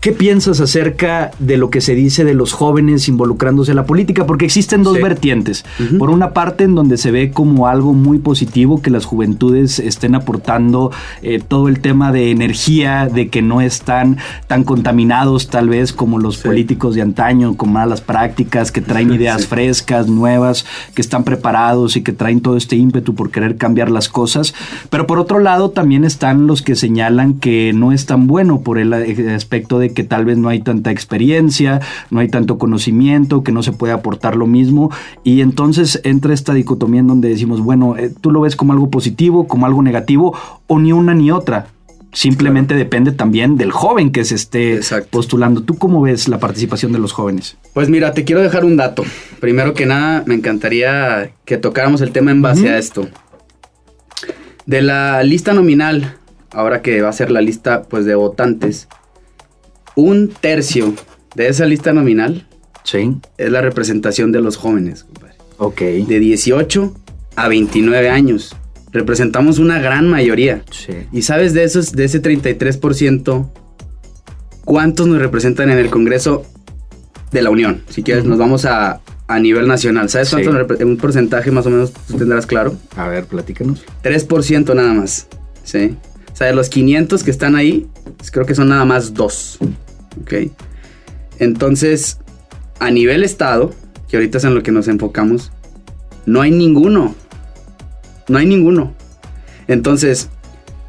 ¿Qué 0.00 0.12
piensas 0.12 0.60
acerca 0.62 1.30
de 1.38 1.58
lo 1.58 1.68
que 1.68 1.82
se 1.82 1.94
dice 1.94 2.24
de 2.24 2.32
los 2.32 2.54
jóvenes 2.54 3.06
involucrándose 3.06 3.72
en 3.72 3.76
la 3.76 3.84
política? 3.84 4.24
Porque 4.26 4.46
existen 4.46 4.82
dos 4.82 4.98
vertientes. 4.98 5.62
Por 5.98 6.08
una 6.08 6.30
parte, 6.30 6.64
en 6.64 6.74
donde 6.74 6.96
se 6.96 7.10
ve 7.10 7.32
como 7.32 7.68
algo 7.68 7.92
muy 7.92 8.18
positivo 8.18 8.80
que 8.80 8.88
las 8.88 9.04
juventudes 9.04 9.78
estén 9.78 10.14
aportando 10.14 10.90
eh, 11.20 11.38
todo 11.46 11.68
el 11.68 11.80
tema 11.80 12.12
de 12.12 12.30
energía, 12.30 13.10
de 13.12 13.28
que 13.28 13.42
no 13.42 13.60
están 13.60 14.16
tan 14.46 14.64
contaminados 14.64 15.48
tal 15.48 15.68
vez 15.68 15.92
como 15.92 16.18
los 16.18 16.38
políticos 16.38 16.94
de 16.94 17.02
antaño, 17.02 17.58
con 17.58 17.70
malas 17.70 18.00
prácticas, 18.00 18.72
que 18.72 18.80
traen 18.80 19.12
ideas 19.12 19.48
frescas, 19.48 20.08
nuevas, 20.08 20.64
que 20.94 21.02
están 21.02 21.24
preparados 21.24 21.96
y 21.96 22.02
que 22.02 22.14
traen 22.14 22.40
todo 22.40 22.56
este 22.56 22.74
ímpetu 22.74 23.14
por 23.14 23.30
querer 23.30 23.58
cambiar 23.58 23.90
las 23.90 24.08
cosas. 24.08 24.54
Pero 24.88 25.06
por 25.06 25.18
otro 25.18 25.40
lado, 25.40 25.68
también 25.68 26.04
están 26.04 26.46
los 26.46 26.62
que 26.62 26.74
señalan 26.74 27.34
que 27.34 27.74
no 27.74 27.92
es 27.92 28.06
tan 28.06 28.26
bueno 28.26 28.62
por 28.62 28.78
el 28.78 28.94
eh, 28.94 29.34
aspecto 29.34 29.78
de 29.78 29.89
que 29.92 30.04
tal 30.04 30.24
vez 30.24 30.38
no 30.38 30.48
hay 30.48 30.60
tanta 30.60 30.90
experiencia, 30.90 31.80
no 32.10 32.20
hay 32.20 32.28
tanto 32.28 32.58
conocimiento, 32.58 33.42
que 33.42 33.52
no 33.52 33.62
se 33.62 33.72
puede 33.72 33.92
aportar 33.92 34.36
lo 34.36 34.46
mismo. 34.46 34.90
Y 35.24 35.40
entonces 35.40 36.00
entra 36.04 36.34
esta 36.34 36.54
dicotomía 36.54 37.00
en 37.00 37.08
donde 37.08 37.28
decimos, 37.28 37.60
bueno, 37.60 37.96
eh, 37.96 38.12
tú 38.20 38.30
lo 38.30 38.40
ves 38.40 38.56
como 38.56 38.72
algo 38.72 38.90
positivo, 38.90 39.46
como 39.46 39.66
algo 39.66 39.82
negativo, 39.82 40.36
o 40.66 40.78
ni 40.78 40.92
una 40.92 41.14
ni 41.14 41.30
otra. 41.30 41.66
Simplemente 42.12 42.74
depende 42.74 43.12
también 43.12 43.56
del 43.56 43.70
joven 43.70 44.10
que 44.10 44.24
se 44.24 44.34
esté 44.34 44.80
postulando. 45.10 45.62
¿Tú 45.62 45.78
cómo 45.78 46.02
ves 46.02 46.26
la 46.26 46.40
participación 46.40 46.90
de 46.90 46.98
los 46.98 47.12
jóvenes? 47.12 47.56
Pues 47.72 47.88
mira, 47.88 48.12
te 48.14 48.24
quiero 48.24 48.42
dejar 48.42 48.64
un 48.64 48.76
dato. 48.76 49.04
Primero 49.38 49.74
que 49.74 49.86
nada, 49.86 50.24
me 50.26 50.34
encantaría 50.34 51.30
que 51.44 51.56
tocáramos 51.56 52.00
el 52.00 52.10
tema 52.10 52.32
en 52.32 52.42
base 52.42 52.68
a 52.68 52.78
esto. 52.78 53.08
De 54.66 54.82
la 54.82 55.22
lista 55.22 55.52
nominal, 55.52 56.16
ahora 56.52 56.82
que 56.82 57.00
va 57.00 57.08
a 57.08 57.12
ser 57.12 57.30
la 57.30 57.40
lista 57.40 57.82
pues 57.84 58.04
de 58.04 58.16
votantes, 58.16 58.88
un 60.00 60.28
tercio 60.28 60.94
de 61.34 61.48
esa 61.48 61.64
lista 61.66 61.92
nominal 61.92 62.46
es 63.38 63.50
la 63.52 63.60
representación 63.60 64.32
de 64.32 64.40
los 64.40 64.56
jóvenes, 64.56 65.04
compadre. 65.04 65.34
Ok. 65.58 65.80
De 65.80 66.18
18 66.18 66.94
a 67.36 67.48
29 67.48 68.08
años. 68.08 68.56
Representamos 68.92 69.58
una 69.58 69.78
gran 69.78 70.08
mayoría. 70.08 70.64
Sí. 70.70 70.94
Y 71.12 71.22
sabes 71.22 71.54
de 71.54 71.62
esos, 71.62 71.92
de 71.92 72.04
ese 72.04 72.20
33%, 72.20 73.48
¿cuántos 74.64 75.06
nos 75.06 75.20
representan 75.20 75.70
en 75.70 75.78
el 75.78 75.90
Congreso 75.90 76.44
de 77.30 77.42
la 77.42 77.50
Unión? 77.50 77.82
Si 77.88 78.02
quieres, 78.02 78.24
nos 78.24 78.38
vamos 78.38 78.64
a, 78.64 79.00
nivel 79.40 79.68
nacional. 79.68 80.08
¿Sabes 80.08 80.30
cuánto? 80.30 80.50
Un 80.84 80.96
porcentaje 80.96 81.52
más 81.52 81.64
o 81.66 81.70
menos 81.70 81.92
tú 81.92 82.16
tendrás 82.16 82.46
claro. 82.46 82.76
A 82.96 83.06
ver, 83.06 83.26
platícanos. 83.26 83.84
3% 84.02 84.74
nada 84.74 84.92
más. 84.92 85.28
Sí. 85.62 85.96
O 86.32 86.36
sea, 86.36 86.48
de 86.48 86.54
los 86.54 86.68
500 86.68 87.22
que 87.22 87.30
están 87.30 87.54
ahí, 87.54 87.86
creo 88.32 88.44
que 88.44 88.56
son 88.56 88.70
nada 88.70 88.84
más 88.84 89.14
dos. 89.14 89.60
¿Ok? 90.20 90.34
Entonces, 91.38 92.18
a 92.78 92.90
nivel 92.90 93.24
estado, 93.24 93.72
que 94.08 94.16
ahorita 94.16 94.38
es 94.38 94.44
en 94.44 94.54
lo 94.54 94.62
que 94.62 94.72
nos 94.72 94.88
enfocamos, 94.88 95.52
no 96.26 96.42
hay 96.42 96.50
ninguno. 96.50 97.14
No 98.28 98.38
hay 98.38 98.46
ninguno. 98.46 98.94
Entonces, 99.66 100.28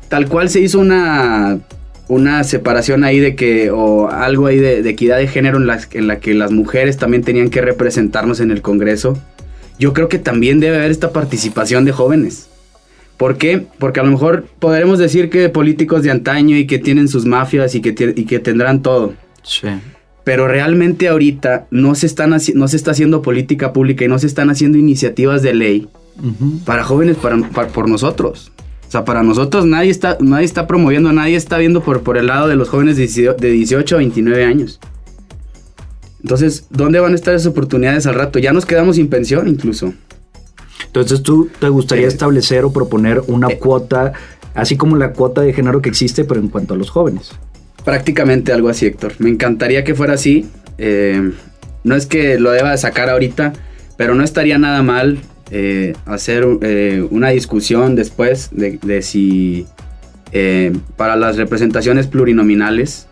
tal 0.10 0.28
cual 0.28 0.50
se 0.50 0.60
hizo 0.60 0.80
una, 0.80 1.60
una 2.08 2.44
separación 2.44 3.04
ahí 3.04 3.20
de 3.20 3.36
que, 3.36 3.72
o 3.72 4.10
algo 4.10 4.48
ahí 4.48 4.58
de, 4.60 4.88
equidad 4.90 5.18
de 5.18 5.28
género 5.28 5.58
en 5.58 5.68
la, 5.68 5.80
en 5.94 6.08
la 6.08 6.20
que 6.20 6.34
las 6.34 6.52
mujeres 6.52 6.98
también 6.98 7.24
tenían 7.24 7.50
que 7.50 7.62
representarnos 7.62 8.42
en 8.42 8.52
el 8.52 8.62
Congreso, 8.62 9.18
yo 9.80 9.94
creo 9.94 10.10
que 10.10 10.20
también 10.20 10.60
debe 10.60 10.78
haber 10.78 10.92
esta 10.92 11.12
participación 11.12 11.86
de 11.86 11.94
jóvenes. 11.94 12.51
¿Por 13.22 13.38
qué? 13.38 13.68
Porque 13.78 14.00
a 14.00 14.04
lo 14.04 14.10
mejor 14.10 14.46
podremos 14.58 14.98
decir 14.98 15.30
que 15.30 15.48
políticos 15.50 16.02
de 16.02 16.10
antaño 16.10 16.58
y 16.58 16.66
que 16.66 16.80
tienen 16.80 17.08
sus 17.08 17.28
mafias 17.28 17.76
y 17.76 17.80
que, 17.80 17.90
y 18.16 18.26
que 18.26 18.40
tendrán 18.40 18.82
todo. 18.82 19.14
Sí. 19.44 19.68
Pero 20.24 20.48
realmente 20.48 21.08
ahorita 21.08 21.68
no 21.70 21.94
se, 21.94 22.08
están 22.08 22.32
no 22.32 22.68
se 22.68 22.76
está 22.76 22.90
haciendo 22.90 23.22
política 23.22 23.74
pública 23.74 24.04
y 24.04 24.08
no 24.08 24.18
se 24.18 24.26
están 24.26 24.50
haciendo 24.50 24.80
iniciativas 24.80 25.44
de 25.44 25.54
ley 25.54 25.88
para 26.66 26.84
jóvenes, 26.84 27.16
para, 27.18 27.68
por 27.68 27.88
nosotros. 27.88 28.52
O 28.88 28.92
sea, 28.92 29.06
para 29.06 29.22
nosotros 29.22 29.68
nadie 29.68 29.92
está, 29.92 30.18
nadie 30.20 30.46
está 30.46 30.66
promoviendo, 30.66 31.14
nadie 31.14 31.36
está 31.36 31.60
viendo 31.60 31.84
por, 31.84 32.02
por 32.02 32.18
el 32.18 32.26
lado 32.26 32.48
de 32.48 32.56
los 32.56 32.70
jóvenes 32.70 32.98
de 32.98 33.52
18 33.52 33.96
a 33.96 34.00
29 34.00 34.46
años. 34.46 34.80
Entonces, 36.24 36.66
¿dónde 36.72 37.00
van 37.00 37.12
a 37.12 37.16
estar 37.16 37.36
esas 37.36 37.52
oportunidades 37.52 38.08
al 38.08 38.16
rato? 38.16 38.40
Ya 38.40 38.52
nos 38.52 38.66
quedamos 38.66 38.96
sin 38.96 39.10
pensión 39.10 39.48
incluso. 39.48 39.94
Entonces, 40.92 41.24
¿tú 41.24 41.50
te 41.58 41.70
gustaría 41.70 42.04
eh, 42.04 42.10
establecer 42.10 42.66
o 42.66 42.74
proponer 42.74 43.22
una 43.28 43.48
eh, 43.48 43.58
cuota, 43.58 44.12
así 44.54 44.76
como 44.76 44.98
la 44.98 45.14
cuota 45.14 45.40
de 45.40 45.54
género 45.54 45.82
que 45.82 45.88
existe, 45.88 46.26
pero 46.26 46.42
en 46.42 46.50
cuanto 46.50 46.74
a 46.74 46.78
los 46.78 46.90
jóvenes? 46.90 47.32
Prácticamente 47.86 48.52
algo 48.52 48.68
así, 48.68 48.88
Héctor. 48.88 49.14
Me 49.20 49.30
encantaría 49.30 49.86
que 49.86 49.96
fuera 49.96 50.16
así. 50.16 50.50
Eh, 50.78 51.32
no 51.86 51.96
es 51.96 52.08
que 52.08 52.38
lo 52.40 52.52
deba 52.52 52.72
de 52.72 52.78
sacar 52.78 53.10
ahorita, 53.10 53.54
pero 53.96 54.16
no 54.16 54.24
estaría 54.26 54.58
nada 54.58 54.84
mal 54.84 55.20
hacer 56.06 56.46
una 56.46 57.30
discusión 57.30 57.94
después 57.96 58.52
de, 58.54 59.02
si 59.02 59.66
para 60.96 61.18
las 61.18 61.36
representaciones 61.36 62.08
plurinominales 62.08 63.08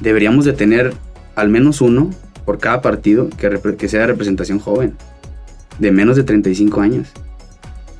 deberíamos 0.00 0.46
de 0.46 0.54
tener 0.54 0.94
al 1.34 1.50
menos 1.50 1.82
uno 1.82 2.10
por 2.46 2.58
cada 2.58 2.80
partido 2.80 3.28
que, 3.36 3.76
que 3.76 3.88
sea 3.88 4.06
representación 4.06 4.60
joven 4.60 4.94
de 5.78 5.92
menos 5.92 6.16
de 6.16 6.24
35 6.24 6.80
años. 6.80 7.08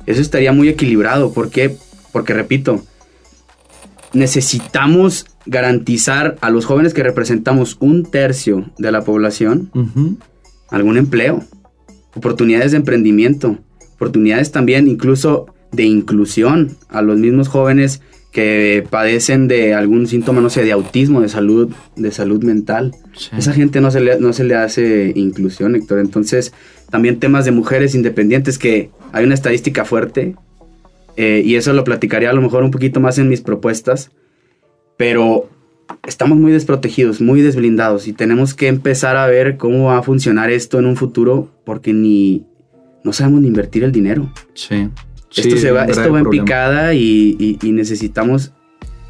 Eso 0.05 0.21
estaría 0.21 0.51
muy 0.51 0.69
equilibrado. 0.69 1.33
¿Por 1.33 1.49
qué? 1.49 1.75
Porque, 2.11 2.33
repito, 2.33 2.83
necesitamos 4.13 5.25
garantizar 5.45 6.37
a 6.41 6.49
los 6.49 6.65
jóvenes 6.65 6.93
que 6.93 7.03
representamos 7.03 7.77
un 7.79 8.03
tercio 8.03 8.71
de 8.77 8.91
la 8.91 9.03
población 9.03 9.69
algún 10.69 10.97
empleo, 10.97 11.43
oportunidades 12.15 12.71
de 12.71 12.77
emprendimiento, 12.77 13.57
oportunidades 13.95 14.51
también 14.51 14.87
incluso 14.87 15.47
de 15.71 15.83
inclusión 15.83 16.77
a 16.89 17.01
los 17.01 17.17
mismos 17.19 17.47
jóvenes 17.47 18.01
que 18.35 18.85
padecen 18.89 19.47
de 19.47 19.73
algún 19.73 20.07
síntoma, 20.07 20.41
no 20.41 20.49
sé, 20.49 20.65
de 20.65 20.73
autismo, 20.73 21.21
de 21.21 21.29
salud, 21.29 21.71
de 21.95 22.11
salud 22.11 22.43
mental. 22.43 22.93
Esa 23.37 23.53
gente 23.53 23.79
no 23.79 23.91
se, 23.91 24.01
le, 24.01 24.19
no 24.19 24.33
se 24.33 24.43
le 24.43 24.55
hace 24.55 25.13
inclusión, 25.15 25.73
Héctor. 25.73 25.99
Entonces, 25.99 26.51
también 26.89 27.21
temas 27.21 27.45
de 27.45 27.51
mujeres 27.51 27.95
independientes, 27.95 28.57
que 28.57 28.89
hay 29.13 29.23
una 29.23 29.35
estadística 29.35 29.85
fuerte, 29.85 30.35
eh, 31.15 31.43
y 31.45 31.55
eso 31.55 31.71
lo 31.71 31.85
platicaría 31.85 32.29
a 32.29 32.33
lo 32.33 32.41
mejor 32.41 32.65
un 32.65 32.71
poquito 32.71 32.99
más 32.99 33.17
en 33.19 33.29
mis 33.29 33.39
propuestas, 33.39 34.11
pero 34.97 35.49
estamos 36.05 36.37
muy 36.37 36.51
desprotegidos, 36.51 37.21
muy 37.21 37.39
desblindados, 37.39 38.05
y 38.05 38.11
tenemos 38.11 38.53
que 38.53 38.67
empezar 38.67 39.15
a 39.15 39.27
ver 39.27 39.55
cómo 39.55 39.85
va 39.85 39.99
a 39.99 40.03
funcionar 40.03 40.51
esto 40.51 40.77
en 40.77 40.87
un 40.87 40.97
futuro, 40.97 41.53
porque 41.63 41.93
ni 41.93 42.43
no 43.01 43.13
sabemos 43.13 43.39
ni 43.39 43.47
invertir 43.47 43.85
el 43.85 43.93
dinero. 43.93 44.29
Sí 44.55 44.89
esto, 45.35 45.57
se 45.57 45.71
va, 45.71 45.85
esto 45.85 46.11
va 46.11 46.19
en 46.19 46.29
picada 46.29 46.93
y, 46.93 47.57
necesitamos 47.63 48.53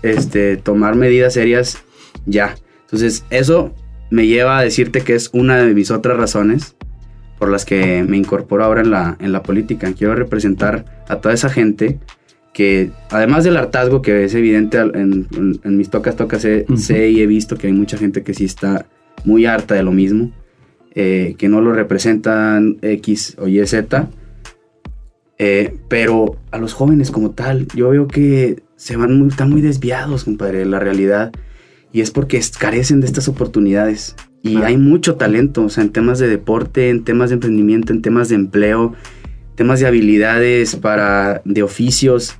este, 0.01 0.58
tomar 0.58 0.96
medidas 0.96 1.34
serias 1.34 1.84
ya. 2.25 2.55
Entonces, 2.82 3.25
eso 3.29 3.74
me 4.10 4.27
lleva 4.27 4.60
a 4.60 4.63
decirte 4.63 5.01
que 5.01 5.15
es 5.15 5.29
una 5.34 5.58
de 5.58 5.74
mis 5.74 5.91
otras 5.91 6.17
razones 6.17 6.75
por 7.39 7.50
las 7.50 7.65
que 7.65 8.03
me 8.03 8.17
incorporo 8.17 8.63
ahora 8.63 8.82
en 8.82 8.91
la, 8.91 9.17
en 9.20 9.32
la 9.32 9.44
política. 9.44 9.91
Quiero 9.94 10.15
representar 10.15 10.86
a 11.08 11.17
toda 11.17 11.34
esa 11.34 11.50
gente 11.50 12.00
que, 12.53 12.91
además 13.10 13.44
del 13.44 13.58
hartazgo 13.58 14.01
que 14.01 14.24
es 14.24 14.34
evidente 14.34 14.77
en, 14.77 15.27
mis 15.65 15.89
tocas, 15.89 16.15
tocas, 16.15 16.41
sé, 16.41 17.10
y 17.10 17.22
he 17.22 17.27
visto 17.27 17.58
que 17.58 17.67
hay 17.67 17.74
mucha 17.74 17.98
gente 17.98 18.24
que 18.24 18.34
sí 18.34 18.46
está 18.46 18.86
muy 19.25 19.46
harta 19.46 19.75
de 19.75 19.84
lo 19.84 19.91
mismo, 19.91 20.32
eh, 20.94 21.36
que 21.38 21.50
no 21.50 21.60
lo 21.60 21.74
representan 21.74 22.77
X 22.82 23.36
o 23.38 23.48
Y, 23.50 23.65
Z 23.67 24.08
eh, 25.38 25.77
pero 25.89 26.38
a 26.51 26.58
los 26.58 26.74
jóvenes 26.74 27.12
como 27.12 27.32
tal, 27.32 27.68
yo 27.75 27.89
veo 27.89 28.08
que 28.08 28.63
se 28.75 28.96
van 28.96 29.18
muy, 29.18 29.27
están 29.27 29.50
muy 29.50 29.62
desviados, 29.62 30.24
compadre, 30.24 30.60
de 30.60 30.65
la 30.65 30.80
realidad. 30.80 31.32
Y 31.92 32.01
es 32.01 32.12
porque 32.12 32.42
carecen 32.60 33.00
de 33.00 33.08
estas 33.08 33.27
oportunidades. 33.27 34.15
Y 34.42 34.58
hay 34.58 34.77
mucho 34.77 35.15
talento, 35.15 35.63
o 35.63 35.70
sea, 35.70 35.84
en 35.84 35.92
temas 35.92 36.20
de 36.20 36.27
deporte, 36.27 36.89
en 36.89 37.04
temas 37.04 37.30
de 37.30 37.36
emprendimiento, 37.36 37.94
en 37.94 38.01
temas 38.01 38.30
de 38.30 38.36
empleo, 38.36 38.94
temas 39.56 39.80
de 39.80 39.88
habilidades 39.88 40.75
para, 40.75 41.42
de 41.46 41.63
oficios. 41.63 42.38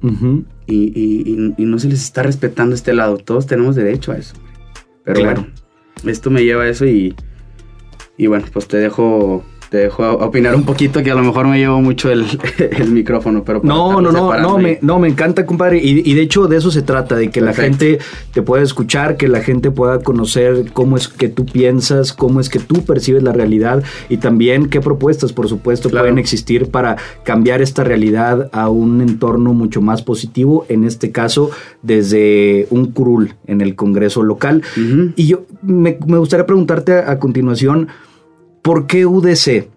y, 0.68 1.36
no 1.58 1.80
se 1.80 1.90
les 1.90 2.04
está 2.04 2.22
respetando 2.22 2.76
este 2.76 2.94
lado. 2.94 3.18
Todos 3.18 3.48
tenemos 3.48 3.76
derecho 3.76 4.12
a 4.12 4.18
eso. 4.18 4.36
Pero 5.04 5.24
bueno, 5.24 5.48
esto 6.06 6.30
me 6.30 6.44
lleva 6.44 6.64
a 6.64 6.70
eso 6.70 6.86
y, 6.86 7.16
y 8.18 8.28
bueno, 8.28 8.46
pues 8.52 8.68
te 8.68 8.78
dejo 8.78 9.44
te 9.70 9.78
dejo 9.78 10.10
opinar 10.18 10.56
un 10.56 10.64
poquito 10.64 11.02
que 11.04 11.12
a 11.12 11.16
lo 11.16 11.24
mejor 11.24 11.48
me 11.48 11.58
llevo 11.58 11.82
mucho 11.82 12.12
el, 12.12 12.26
micrófono, 12.90 13.44
pero 13.44 13.62
no, 13.64 14.02
no, 14.02 14.12
no, 14.12 14.38
no 14.38 14.58
me, 14.58 14.80
no, 14.82 15.00
me 15.00 15.08
encanta, 15.08 15.46
compadre, 15.46 15.80
y, 15.82 16.14
de 16.14 16.22
hecho 16.22 16.48
de 16.48 16.58
eso 16.58 16.72
se 16.72 16.82
trata, 16.82 17.16
de 17.16 17.30
que 17.30 17.42
la 17.42 17.54
gente 17.54 18.00
te 18.34 18.42
pueda 18.42 18.64
escuchar, 18.64 19.18
que 19.18 19.28
la 19.28 19.42
gente 19.42 19.72
pueda 19.72 20.00
conocer 20.00 20.72
cómo 20.74 20.98
es 20.98 21.08
que 21.08 21.30
tú 21.30 21.46
piensas, 21.46 22.14
cómo 22.14 22.40
es 22.40 22.50
que 22.50 22.60
tú 22.60 22.84
percibes 22.84 23.24
la 23.24 23.32
realidad 23.32 23.84
y 24.10 24.18
también 24.18 24.68
qué 24.70 24.82
propuestas, 24.82 25.34
por 25.34 25.48
supuesto, 25.48 25.90
pueden 25.90 26.18
existir 26.18 26.70
para 26.70 26.98
cambiar 27.24 27.62
esta 27.62 27.84
realidad 27.84 28.50
a 28.52 28.70
un 28.70 29.02
entorno 29.02 29.54
mucho 29.54 29.82
más 29.82 30.02
positivo, 30.02 30.66
en 30.70 30.84
este 30.84 31.12
caso 31.12 31.52
desde 31.82 32.68
un 32.70 32.92
curul 32.92 33.36
en 33.48 33.62
el 33.62 33.76
Congreso 33.76 34.24
local. 34.24 34.64
Y 35.16 35.28
yo 35.28 35.46
me, 35.62 35.94
gustaría 35.94 36.46
preguntarte 36.46 36.94
a 36.94 37.20
continuación, 37.20 37.88
¿Por 38.66 38.88
qué 38.88 39.06
UDC? 39.06 39.70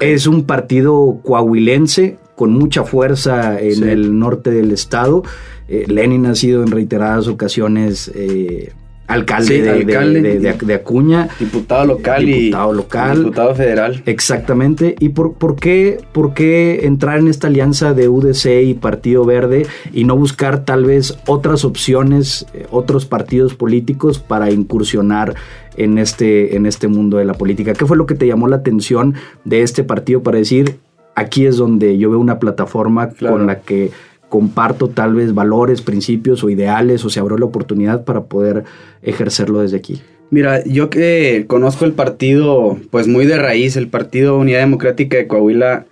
Es 0.00 0.26
un 0.26 0.44
partido 0.44 1.20
coahuilense 1.22 2.16
con 2.36 2.54
mucha 2.54 2.84
fuerza 2.84 3.60
en 3.60 3.86
el 3.86 4.18
norte 4.18 4.50
del 4.50 4.72
estado. 4.72 5.24
Eh, 5.68 5.84
Lenin 5.86 6.24
ha 6.24 6.34
sido 6.34 6.62
en 6.62 6.70
reiteradas 6.70 7.28
ocasiones 7.28 8.10
eh, 8.14 8.72
alcalde, 9.10 9.84
de, 9.84 10.74
Acuña. 10.74 11.28
Diputado 11.38 11.84
local 11.84 12.24
diputado 12.24 12.72
local. 12.72 13.18
Diputado 13.18 13.54
federal. 13.54 14.02
Exactamente. 14.06 14.94
¿Y 14.98 15.10
por, 15.10 15.34
por, 15.34 15.56
qué, 15.56 15.98
por 16.12 16.34
qué 16.34 16.86
entrar 16.86 17.18
en 17.18 17.28
esta 17.28 17.48
alianza 17.48 17.92
de 17.92 18.08
UDC 18.08 18.62
y 18.64 18.74
Partido 18.74 19.24
Verde 19.24 19.66
y 19.92 20.04
no 20.04 20.16
buscar 20.16 20.64
tal 20.64 20.84
vez 20.84 21.18
otras 21.26 21.64
opciones, 21.64 22.46
eh, 22.54 22.66
otros 22.70 23.06
partidos 23.06 23.54
políticos 23.54 24.18
para 24.18 24.50
incursionar 24.50 25.34
en 25.76 25.98
este, 25.98 26.56
en 26.56 26.66
este 26.66 26.88
mundo 26.88 27.18
de 27.18 27.24
la 27.24 27.34
política? 27.34 27.72
¿Qué 27.72 27.86
fue 27.86 27.96
lo 27.96 28.06
que 28.06 28.14
te 28.14 28.26
llamó 28.26 28.48
la 28.48 28.56
atención 28.56 29.14
de 29.44 29.62
este 29.62 29.84
partido 29.84 30.22
para 30.22 30.38
decir, 30.38 30.78
aquí 31.14 31.46
es 31.46 31.56
donde 31.56 31.98
yo 31.98 32.10
veo 32.10 32.18
una 32.18 32.38
plataforma 32.38 33.10
con 33.10 33.46
la 33.46 33.60
que 33.60 33.90
comparto 34.30 34.88
tal 34.88 35.14
vez 35.14 35.34
valores, 35.34 35.82
principios 35.82 36.42
o 36.42 36.48
ideales 36.48 37.04
o 37.04 37.10
se 37.10 37.20
abrió 37.20 37.36
la 37.36 37.44
oportunidad 37.44 38.04
para 38.04 38.22
poder 38.24 38.64
ejercerlo 39.02 39.60
desde 39.60 39.76
aquí? 39.76 40.00
Mira, 40.30 40.64
yo 40.64 40.88
que 40.88 41.44
conozco 41.48 41.84
el 41.84 41.92
partido 41.92 42.78
pues 42.90 43.06
muy 43.08 43.26
de 43.26 43.36
raíz, 43.36 43.76
el 43.76 43.88
Partido 43.88 44.38
Unidad 44.38 44.60
Democrática 44.60 45.18
de 45.18 45.26
Coahuila 45.26 45.86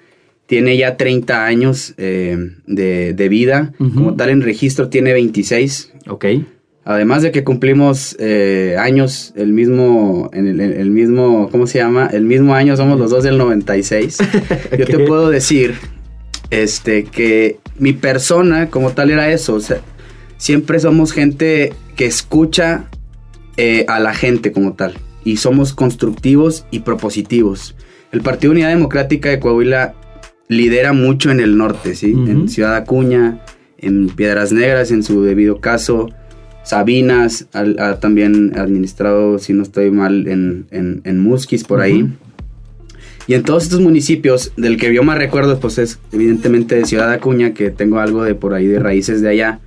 tiene 0.46 0.78
ya 0.78 0.96
30 0.96 1.44
años 1.44 1.92
eh, 1.98 2.38
de, 2.66 3.28
vida, 3.28 3.74
como 3.76 4.14
tal 4.14 4.30
en 4.30 4.40
registro 4.40 4.88
tiene 4.88 5.12
26. 5.12 5.92
Ok. 6.08 6.24
Además 6.84 7.22
de 7.22 7.32
que 7.32 7.44
cumplimos 7.44 8.16
eh, 8.18 8.76
años, 8.78 9.34
el 9.36 9.52
mismo, 9.52 10.30
en 10.32 10.46
el, 10.58 10.90
mismo, 10.90 11.50
¿cómo 11.50 11.66
se 11.66 11.80
llama? 11.80 12.08
El 12.10 12.24
mismo 12.24 12.54
año 12.54 12.78
somos 12.78 12.98
los 12.98 13.10
dos 13.10 13.24
del 13.24 13.36
96. 13.36 14.16
Yo 14.78 14.86
te 14.86 14.98
puedo 15.00 15.28
decir 15.28 15.74
este, 16.48 17.04
que 17.04 17.58
mi 17.78 17.92
persona 17.92 18.70
como 18.70 18.90
tal 18.90 19.10
era 19.10 19.30
eso. 19.30 19.54
O 19.54 19.60
sea, 19.60 19.80
siempre 20.36 20.80
somos 20.80 21.12
gente 21.12 21.72
que 21.96 22.06
escucha 22.06 22.84
eh, 23.56 23.84
a 23.88 24.00
la 24.00 24.14
gente 24.14 24.52
como 24.52 24.74
tal. 24.74 24.94
Y 25.24 25.38
somos 25.38 25.72
constructivos 25.72 26.64
y 26.70 26.80
propositivos. 26.80 27.74
El 28.12 28.22
Partido 28.22 28.52
Unidad 28.52 28.70
Democrática 28.70 29.28
de 29.28 29.40
Coahuila 29.40 29.94
lidera 30.48 30.92
mucho 30.92 31.30
en 31.30 31.40
el 31.40 31.58
norte, 31.58 31.94
¿sí? 31.94 32.12
En 32.12 32.48
Ciudad 32.48 32.74
Acuña, 32.74 33.40
en 33.76 34.08
Piedras 34.08 34.52
Negras, 34.52 34.90
en 34.90 35.02
su 35.02 35.22
debido 35.22 35.60
caso. 35.60 36.08
Sabinas, 36.64 37.46
ha, 37.52 37.98
también 38.00 38.58
administrado, 38.58 39.38
si 39.38 39.52
no 39.52 39.62
estoy 39.62 39.90
mal, 39.90 40.26
en, 40.26 40.66
en, 40.70 41.18
Musquis, 41.20 41.64
por 41.64 41.80
ahí. 41.80 42.10
Y 43.28 43.34
en 43.34 43.42
todos 43.42 43.64
estos 43.64 43.80
municipios, 43.80 44.52
del 44.56 44.78
que 44.78 44.92
yo 44.92 45.02
más 45.02 45.18
recuerdo, 45.18 45.60
pues 45.60 45.76
es 45.76 46.00
evidentemente 46.12 46.76
de 46.76 46.86
Ciudad 46.86 47.12
Acuña, 47.12 47.52
que 47.52 47.70
tengo 47.70 47.98
algo 47.98 48.24
de 48.24 48.34
por 48.34 48.54
ahí 48.54 48.66
de 48.66 48.78
raíces 48.78 49.20
de 49.20 49.28
allá. 49.28 49.60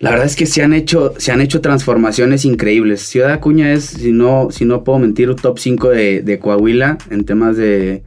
La 0.00 0.10
verdad 0.10 0.24
es 0.24 0.34
que 0.34 0.46
se 0.46 0.62
han 0.62 0.72
hecho, 0.72 1.12
se 1.18 1.30
han 1.30 1.42
hecho 1.42 1.60
transformaciones 1.60 2.46
increíbles. 2.46 3.02
Ciudad 3.02 3.32
Acuña 3.32 3.74
es, 3.74 3.84
si 3.84 4.12
no, 4.12 4.48
si 4.50 4.64
no 4.64 4.82
puedo 4.82 4.98
mentir, 4.98 5.28
un 5.28 5.36
top 5.36 5.58
5 5.58 5.90
de, 5.90 6.38
Coahuila 6.40 6.96
en 7.10 7.24
temas 7.26 7.58
de, 7.58 8.02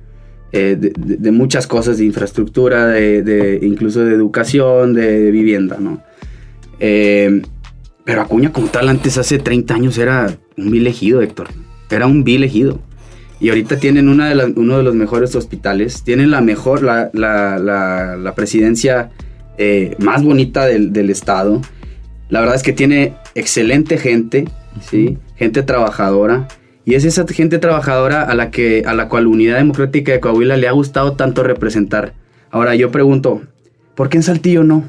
eh, 0.53 0.75
de, 0.79 1.31
muchas 1.31 1.67
cosas, 1.67 2.00
de 2.00 2.05
infraestructura, 2.05 2.88
de, 2.88 3.60
incluso 3.62 4.03
de 4.03 4.15
educación, 4.15 4.95
de, 4.95 5.29
vivienda, 5.29 5.77
¿no? 5.79 6.01
Eh, 6.79 7.43
pero 8.05 8.22
Acuña 8.22 8.51
como 8.51 8.68
tal 8.70 8.89
antes, 8.89 9.20
hace 9.20 9.37
30 9.37 9.75
años, 9.75 9.98
era 10.00 10.35
un 10.57 10.72
vil 10.72 10.87
ejido, 10.87 11.22
Héctor. 11.22 11.50
Era 11.92 12.07
un 12.07 12.24
vil 12.24 12.44
ejido. 12.44 12.79
Y 13.42 13.50
ahorita 13.50 13.77
tienen 13.77 14.08
una 14.08 14.30
de 14.30 14.54
uno 14.56 14.77
de 14.77 14.84
los 14.84 14.94
mejores 14.94 15.36
hospitales, 15.36 16.04
tienen 16.04 16.30
la 16.30 16.42
mejor, 16.42 16.84
la, 16.84 17.10
la, 17.12 18.34
presidencia 18.36 19.10
eh, 19.58 19.96
más 19.98 20.24
bonita 20.24 20.68
del, 20.68 21.10
estado. 21.10 21.60
La 22.30 22.40
verdad 22.40 22.56
es 22.56 22.62
que 22.62 22.72
tiene 22.72 23.16
excelente 23.34 23.98
gente, 23.98 24.46
¿sí? 24.80 25.18
gente 25.36 25.64
trabajadora. 25.64 26.48
Y 26.86 26.94
es 26.94 27.04
esa 27.04 27.25
gente 27.27 27.58
trabajadora 27.58 28.22
a 28.22 28.36
la, 28.36 28.51
que, 28.51 28.84
a 28.86 28.94
la 28.94 29.10
cual 29.10 29.25
Unidad 29.25 29.58
Democrática 29.58 30.12
de 30.12 30.20
Coahuila 30.20 30.56
le 30.56 30.68
ha 30.68 30.72
gustado 30.72 31.14
tanto 31.14 31.42
representar. 31.42 32.14
Ahora 32.51 32.75
yo 32.75 32.92
pregunto, 32.92 33.42
¿por 33.96 34.10
qué 34.10 34.18
en 34.18 34.24
Saltillo 34.24 34.64
no? 34.64 34.84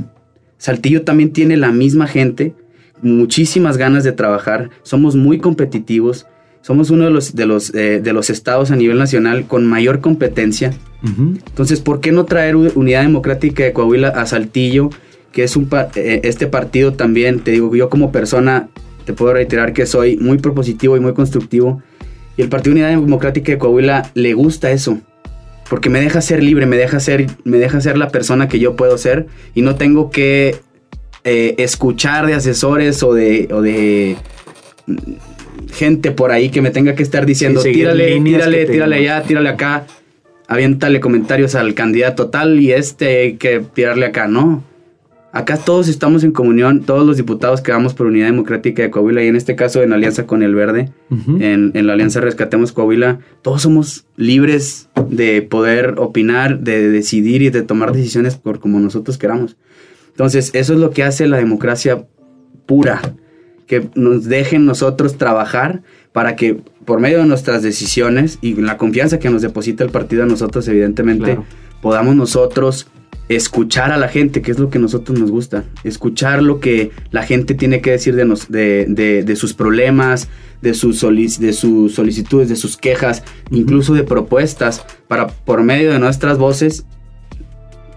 Saltillo 0.59 1.03
también 1.03 1.33
tiene 1.33 1.57
la 1.57 1.73
misma 1.73 2.07
gente, 2.07 2.55
muchísimas 3.01 3.79
ganas 3.79 4.05
de 4.05 4.13
trabajar, 4.13 4.69
somos 4.83 5.17
muy 5.17 5.39
competitivos, 5.39 6.27
somos 6.63 6.91
uno 6.91 7.05
de 7.05 7.11
los, 7.11 7.35
de 7.35 7.47
los, 7.47 7.75
eh, 7.75 8.01
de 8.01 8.13
los 8.13 8.31
estados 8.31 8.71
a 8.71 8.77
nivel 8.77 8.99
nacional 8.99 9.47
con 9.47 9.67
mayor 9.67 10.01
competencia. 10.01 10.73
Entonces, 11.05 11.81
¿por 11.81 12.01
qué 12.01 12.13
no 12.13 12.25
traer 12.25 12.55
Unidad 12.55 13.03
Democrática 13.03 13.65
de 13.65 13.73
Coahuila 13.73 14.09
a 14.09 14.25
Saltillo, 14.25 14.91
que 15.33 15.43
es 15.43 15.57
un 15.57 15.69
eh, 15.97 16.21
este 16.23 16.47
partido 16.47 16.93
también, 16.93 17.41
te 17.41 17.51
digo, 17.51 17.75
yo 17.75 17.91
como 17.91 18.13
persona 18.13 18.69
te 19.05 19.13
puedo 19.13 19.35
reiterar 19.35 19.73
que 19.73 19.85
soy 19.85 20.17
muy 20.17 20.39
propositivo 20.39 20.97
y 20.97 21.01
muy 21.01 21.13
constructivo. 21.13 21.83
Y 22.37 22.43
el 22.43 22.49
Partido 22.49 22.73
Unidad 22.73 22.91
Democrática 22.91 23.51
de 23.51 23.59
Coahuila 23.59 24.11
le 24.15 24.33
gusta 24.35 24.71
eso. 24.71 24.99
Porque 25.69 25.91
me 25.91 26.01
deja 26.01 26.21
ser 26.21 26.43
libre, 26.43 26.67
me 26.67 26.77
deja 26.77 27.01
ser, 27.01 27.27
me 27.45 27.59
deja 27.59 27.81
ser 27.81 27.99
la 27.99 28.11
persona 28.11 28.47
que 28.47 28.61
yo 28.61 28.77
puedo 28.77 28.97
ser. 28.97 29.27
Y 29.55 29.63
no 29.63 29.75
tengo 29.75 30.11
que 30.11 30.57
eh, 31.25 31.55
escuchar 31.59 32.27
de 32.27 32.35
asesores 32.35 33.03
o 33.03 33.13
de, 33.13 33.49
o 33.51 33.61
de 33.61 34.17
gente 35.73 36.11
por 36.13 36.31
ahí 36.31 36.51
que 36.51 36.63
me 36.63 36.71
tenga 36.71 36.95
que 36.95 37.03
estar 37.03 37.27
diciendo, 37.27 37.63
tírale, 37.63 38.21
tírale, 38.21 38.67
tírale 38.67 38.97
allá, 38.97 39.23
tírale 39.23 39.49
acá, 39.49 39.87
aviéntale 40.47 41.01
comentarios 41.01 41.55
al 41.55 41.75
candidato 41.75 42.29
tal 42.29 42.61
y 42.61 42.73
este 42.73 43.21
hay 43.21 43.33
que 43.37 43.61
tirarle 43.61 44.07
acá, 44.07 44.29
no. 44.29 44.63
Acá 45.35 45.57
todos 45.57 45.89
estamos 45.89 46.25
en 46.25 46.33
comunión, 46.33 46.83
todos 46.83 47.07
los 47.07 47.17
diputados 47.17 47.63
que 47.63 47.73
vamos 47.73 47.95
por 47.95 48.07
Unidad 48.07 48.27
Democrática 48.27 48.83
de 48.83 48.91
Coahuila 48.91 49.25
y 49.25 49.29
en 49.29 49.37
este 49.37 49.57
caso 49.57 49.83
en 49.83 49.95
alianza 49.95 50.27
con 50.27 50.43
el 50.43 50.55
Verde, 50.55 50.93
en, 51.41 51.73
la 51.87 51.95
alianza 51.95 52.21
Rescatemos 52.21 52.73
Coahuila, 52.73 53.21
todos 53.41 53.63
somos 53.63 54.05
libres 54.17 54.91
de 55.09 55.41
poder 55.41 55.95
opinar, 55.97 56.59
de 56.59 56.91
decidir 56.91 57.41
y 57.41 57.49
de 57.49 57.63
tomar 57.63 57.93
decisiones 57.93 58.37
por 58.37 58.61
como 58.61 58.79
nosotros 58.79 59.17
queramos. 59.17 59.57
Entonces, 60.11 60.51
eso 60.53 60.75
es 60.75 60.79
lo 60.79 60.91
que 60.91 61.03
hace 61.03 61.27
la 61.27 61.39
democracia 61.39 62.05
pura 62.67 63.01
que 63.73 63.89
nos 63.95 64.27
dejen 64.27 64.67
nosotros 64.67 65.17
trabajar 65.17 65.81
para 66.13 66.37
que 66.37 66.61
por 66.85 67.01
medio 67.01 67.21
de 67.21 67.25
nuestras 67.25 67.63
decisiones 67.63 68.39
y 68.43 68.55
la 68.57 68.77
confianza 68.77 69.19
que 69.19 69.31
nos 69.31 69.41
deposita 69.41 69.83
el 69.83 69.89
partido 69.89 70.25
a 70.25 70.27
nosotros, 70.27 70.69
evidentemente, 70.69 71.39
podamos 71.81 72.15
nosotros 72.15 72.87
escuchar 73.31 73.91
a 73.91 73.97
la 73.97 74.09
gente, 74.09 74.43
que 74.43 74.51
es 74.51 74.59
lo 74.59 74.69
que 74.69 74.77
a 74.77 74.81
nosotros 74.83 75.19
nos 75.19 75.31
gusta, 75.31 75.65
escuchar 75.85 76.43
lo 76.43 76.61
que 76.61 76.91
la 77.13 77.23
gente 77.23 77.55
tiene 77.55 77.81
que 77.81 77.93
decir 77.93 78.15
de, 78.15 78.27
nos, 78.27 78.53
de, 78.53 78.85
de, 79.25 79.37
sus 79.37 79.55
problemas, 79.55 80.29
de 80.61 80.75
sus, 80.75 81.01
de 81.01 81.53
sus 81.55 81.95
solicitudes, 81.95 82.51
de 82.51 82.57
sus 82.57 82.77
quejas, 82.77 83.25
incluso 83.51 83.95
de 83.95 84.05
propuestas, 84.05 84.85
para 85.09 85.29
por 85.29 85.63
medio 85.63 85.93
de 85.93 85.99
nuestras 85.99 86.37
voces, 86.37 86.85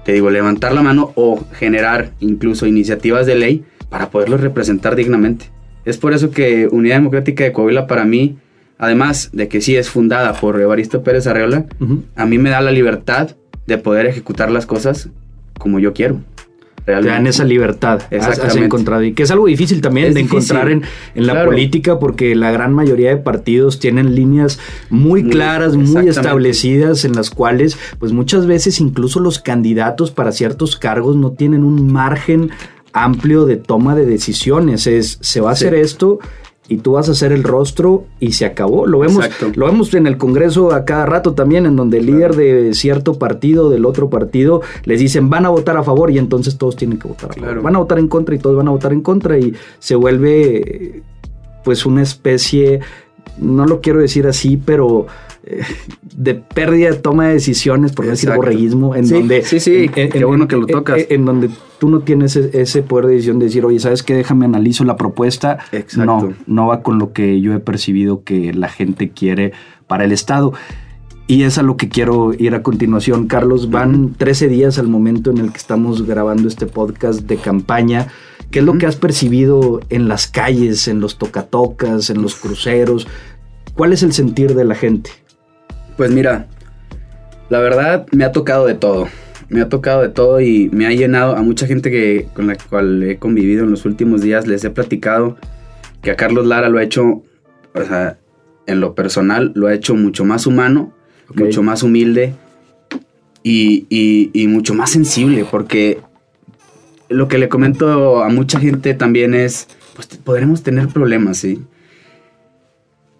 te 0.05 0.13
digo, 0.13 0.29
levantar 0.29 0.71
la 0.71 0.83
mano 0.83 1.11
o 1.15 1.43
generar 1.51 2.13
incluso 2.21 2.65
iniciativas 2.65 3.25
de 3.25 3.35
ley 3.35 3.65
para 3.89 4.09
poderlos 4.09 4.39
representar 4.39 4.95
dignamente. 4.95 5.53
Es 5.86 5.98
por 5.98 6.13
eso 6.13 6.32
que 6.32 6.67
Unidad 6.67 6.98
Democrática 6.98 7.43
de 7.43 7.52
Coahuila 7.52 7.88
para 7.88 8.06
mí, 8.06 8.38
además 8.78 9.30
de 9.32 9.48
que 9.48 9.62
sí 9.62 9.76
es 9.76 9.89
fundada 9.89 10.34
por 10.34 10.60
Evaristo 10.60 11.04
Pérez 11.04 11.28
Arreola, 11.28 11.65
a 12.15 12.26
mí 12.26 12.38
me 12.38 12.50
da 12.50 12.62
la 12.62 12.71
libertad 12.71 13.36
de 13.67 13.78
poder 13.78 14.06
ejecutar 14.08 14.52
las 14.52 14.65
cosas 14.65 15.10
como 15.58 15.80
yo 15.80 15.93
quiero. 15.93 16.19
Realmente. 16.86 17.10
Te 17.10 17.15
dan 17.15 17.28
esa 17.28 17.43
libertad, 17.43 18.02
has, 18.21 18.56
encontrado. 18.56 19.02
Y 19.02 19.13
que 19.13 19.24
es 19.24 19.32
algo 19.32 19.48
difícil 19.48 19.82
también 19.82 20.13
de 20.13 20.19
encontrar 20.19 20.69
en, 20.69 20.84
la 21.15 21.43
política, 21.43 21.98
porque 21.98 22.36
la 22.36 22.52
gran 22.52 22.74
mayoría 22.74 23.10
de 23.10 23.17
partidos 23.17 23.80
tienen 23.80 24.13
líneas 24.13 24.60
muy, 24.91 25.28
claras, 25.28 25.76
muy 25.76 26.08
establecidas, 26.08 27.04
en 27.04 27.13
las 27.13 27.32
cuales, 27.32 27.76
pues 27.98 28.12
muchas 28.12 28.45
veces 28.45 28.80
incluso 28.80 29.19
los 29.19 29.39
candidatos 29.39 30.12
para 30.12 30.32
ciertos 30.32 30.76
cargos 30.76 31.15
no 31.15 31.32
tienen 31.32 31.63
un 31.63 31.91
margen 31.91 32.52
amplio 32.95 33.45
de 33.45 33.58
toma 33.58 33.93
de 33.93 34.05
decisiones. 34.05 34.88
Es, 34.88 35.19
se 35.21 35.41
va 35.41 35.49
a 35.49 35.53
hacer 35.53 35.75
esto 35.75 36.19
y 36.67 36.77
tú 36.77 36.93
vas 36.93 37.10
a 37.10 37.12
hacer 37.12 37.31
el 37.34 37.43
rostro 37.43 38.05
y 38.19 38.31
se 38.31 38.45
acabó. 38.45 38.88
Lo 38.88 38.99
vemos, 38.99 39.23
Exacto. 39.25 39.51
lo 39.53 39.65
vemos 39.67 39.93
en 39.93 40.08
el 40.08 40.17
Congreso 40.17 40.73
a 40.73 40.86
cada 40.86 41.05
rato 41.05 41.34
también, 41.34 41.65
en 41.65 41.75
donde 41.75 41.97
el 41.97 42.05
líder 42.08 42.36
de 42.36 42.73
cierto 42.73 43.19
partido, 43.19 43.69
del 43.69 43.86
otro 43.86 44.10
partido, 44.10 44.62
les 44.86 44.99
dicen 44.99 45.29
van 45.29 45.45
a 45.45 45.49
votar 45.49 45.77
a 45.77 45.84
favor 45.84 46.10
y 46.10 46.17
entonces 46.17 46.58
todos 46.58 46.75
tienen 46.77 46.97
que 46.97 47.08
votar 47.08 47.31
a 47.31 47.34
favor. 47.34 47.62
Van 47.62 47.75
a 47.75 47.79
votar 47.79 47.99
en 47.99 48.08
contra 48.08 48.34
y 48.34 48.39
todos 48.39 48.55
van 48.55 48.69
a 48.69 48.71
votar 48.71 48.93
en 48.93 49.01
contra 49.01 49.38
y 49.38 49.53
se 49.79 49.95
vuelve 49.95 51.03
pues 51.65 51.86
una 51.86 52.01
especie, 52.01 52.79
no 53.39 53.65
lo 53.65 53.81
quiero 53.81 53.99
decir 53.99 54.27
así, 54.27 54.57
pero 54.57 55.07
eh, 55.43 55.61
de 56.15 56.35
pérdida 56.35 56.89
de 56.91 56.97
toma 56.97 57.27
de 57.27 57.33
decisiones, 57.33 57.91
por 57.91 58.05
decir 58.05 58.31
borreguismo, 58.35 58.95
en 58.95 59.05
Sí, 59.07 59.13
donde... 59.13 59.43
sí, 59.43 59.59
sí, 59.59 59.89
en- 59.95 60.11
qué 60.11 60.17
en- 60.19 60.27
bueno 60.27 60.47
que 60.47 60.55
lo 60.55 60.65
tocas. 60.67 60.99
En, 61.09 61.19
en 61.21 61.25
donde 61.25 61.49
tú 61.79 61.89
no 61.89 61.99
tienes 61.99 62.35
e- 62.35 62.49
ese 62.61 62.81
poder 62.83 63.05
de 63.07 63.13
decisión 63.13 63.39
de 63.39 63.45
decir, 63.45 63.65
oye, 63.65 63.79
¿sabes 63.79 64.01
qué? 64.03 64.15
Déjame 64.15 64.45
analizo 64.45 64.83
la 64.85 64.95
propuesta. 64.97 65.59
Exacto. 65.71 66.05
No, 66.05 66.33
no 66.47 66.67
va 66.67 66.81
con 66.81 66.97
lo 66.99 67.11
que 67.13 67.41
yo 67.41 67.53
he 67.53 67.59
percibido 67.59 68.23
que 68.23 68.53
la 68.53 68.69
gente 68.69 69.09
quiere 69.09 69.51
para 69.88 70.05
el 70.05 70.11
Estado. 70.11 70.53
Y 71.27 71.41
es 71.43 71.57
a 71.57 71.63
lo 71.63 71.75
que 71.75 71.89
quiero 71.89 72.33
ir 72.38 72.53
a 72.53 72.61
continuación, 72.61 73.25
Carlos. 73.27 73.71
Van 73.71 74.13
13 74.13 74.47
días 74.47 74.77
al 74.77 74.88
momento 74.88 75.31
en 75.31 75.39
el 75.39 75.51
que 75.51 75.57
estamos 75.57 76.05
grabando 76.05 76.47
este 76.47 76.67
podcast 76.67 77.21
de 77.21 77.38
campaña. 77.38 78.07
¿Qué 78.51 78.60
es 78.60 78.65
lo 78.65 78.77
que 78.77 78.86
has 78.86 78.95
percibido 78.95 79.81
en 79.89 80.08
las 80.08 80.27
calles, 80.27 80.88
en 80.88 80.99
los 81.01 81.17
tocatocas, 81.17 82.10
en 82.10 82.21
los 82.21 82.36
cruceros? 82.36 83.08
¿Cuál 83.75 83.91
es 83.93 84.03
el 84.03 84.13
sentir 84.13 84.55
de 84.55 84.63
la 84.65 84.75
gente? 84.75 85.10
Pues 85.97 86.12
mira, 86.12 86.47
la 87.49 87.60
verdad 87.60 88.05
me 88.12 88.23
ha 88.23 88.31
tocado 88.31 88.65
de 88.65 88.75
todo. 88.75 89.08
Me 89.49 89.62
ha 89.62 89.69
tocado 89.69 90.01
de 90.01 90.10
todo 90.10 90.41
y 90.41 90.69
me 90.71 90.88
ha 90.88 90.91
llenado 90.91 91.36
a 91.36 91.41
mucha 91.43 91.67
gente 91.67 91.91
que, 91.91 92.27
con 92.34 92.47
la 92.47 92.55
cual 92.55 93.03
he 93.03 93.17
convivido 93.17 93.63
en 93.63 93.71
los 93.71 93.86
últimos 93.86 94.21
días. 94.21 94.47
Les 94.47 94.63
he 94.63 94.69
platicado 94.69 95.38
que 96.01 96.12
a 96.12 96.15
Carlos 96.15 96.45
Lara 96.47 96.69
lo 96.69 96.79
ha 96.79 96.84
hecho, 96.84 97.03
o 97.73 97.84
sea, 97.88 98.17
en 98.67 98.79
lo 98.79 98.95
personal, 98.95 99.51
lo 99.55 99.67
ha 99.67 99.73
hecho 99.73 99.93
mucho 99.95 100.25
más 100.25 100.47
humano, 100.47 100.93
mucho 101.36 101.62
más 101.62 101.84
humilde 101.84 102.34
y, 103.43 103.86
y- 103.89 104.31
y 104.34 104.47
mucho 104.47 104.73
más 104.73 104.91
sensible. 104.91 105.45
Porque 105.49 105.99
lo 107.10 107.28
que 107.28 107.38
le 107.38 107.50
comento 107.50 108.24
a 108.24 108.30
mucha 108.30 108.60
gente 108.60 108.94
también 108.94 109.34
es, 109.34 109.68
pues 109.96 110.08
podremos 110.08 110.63
tener 110.63 110.88
problemas, 110.88 111.38
¿sí? 111.38 111.62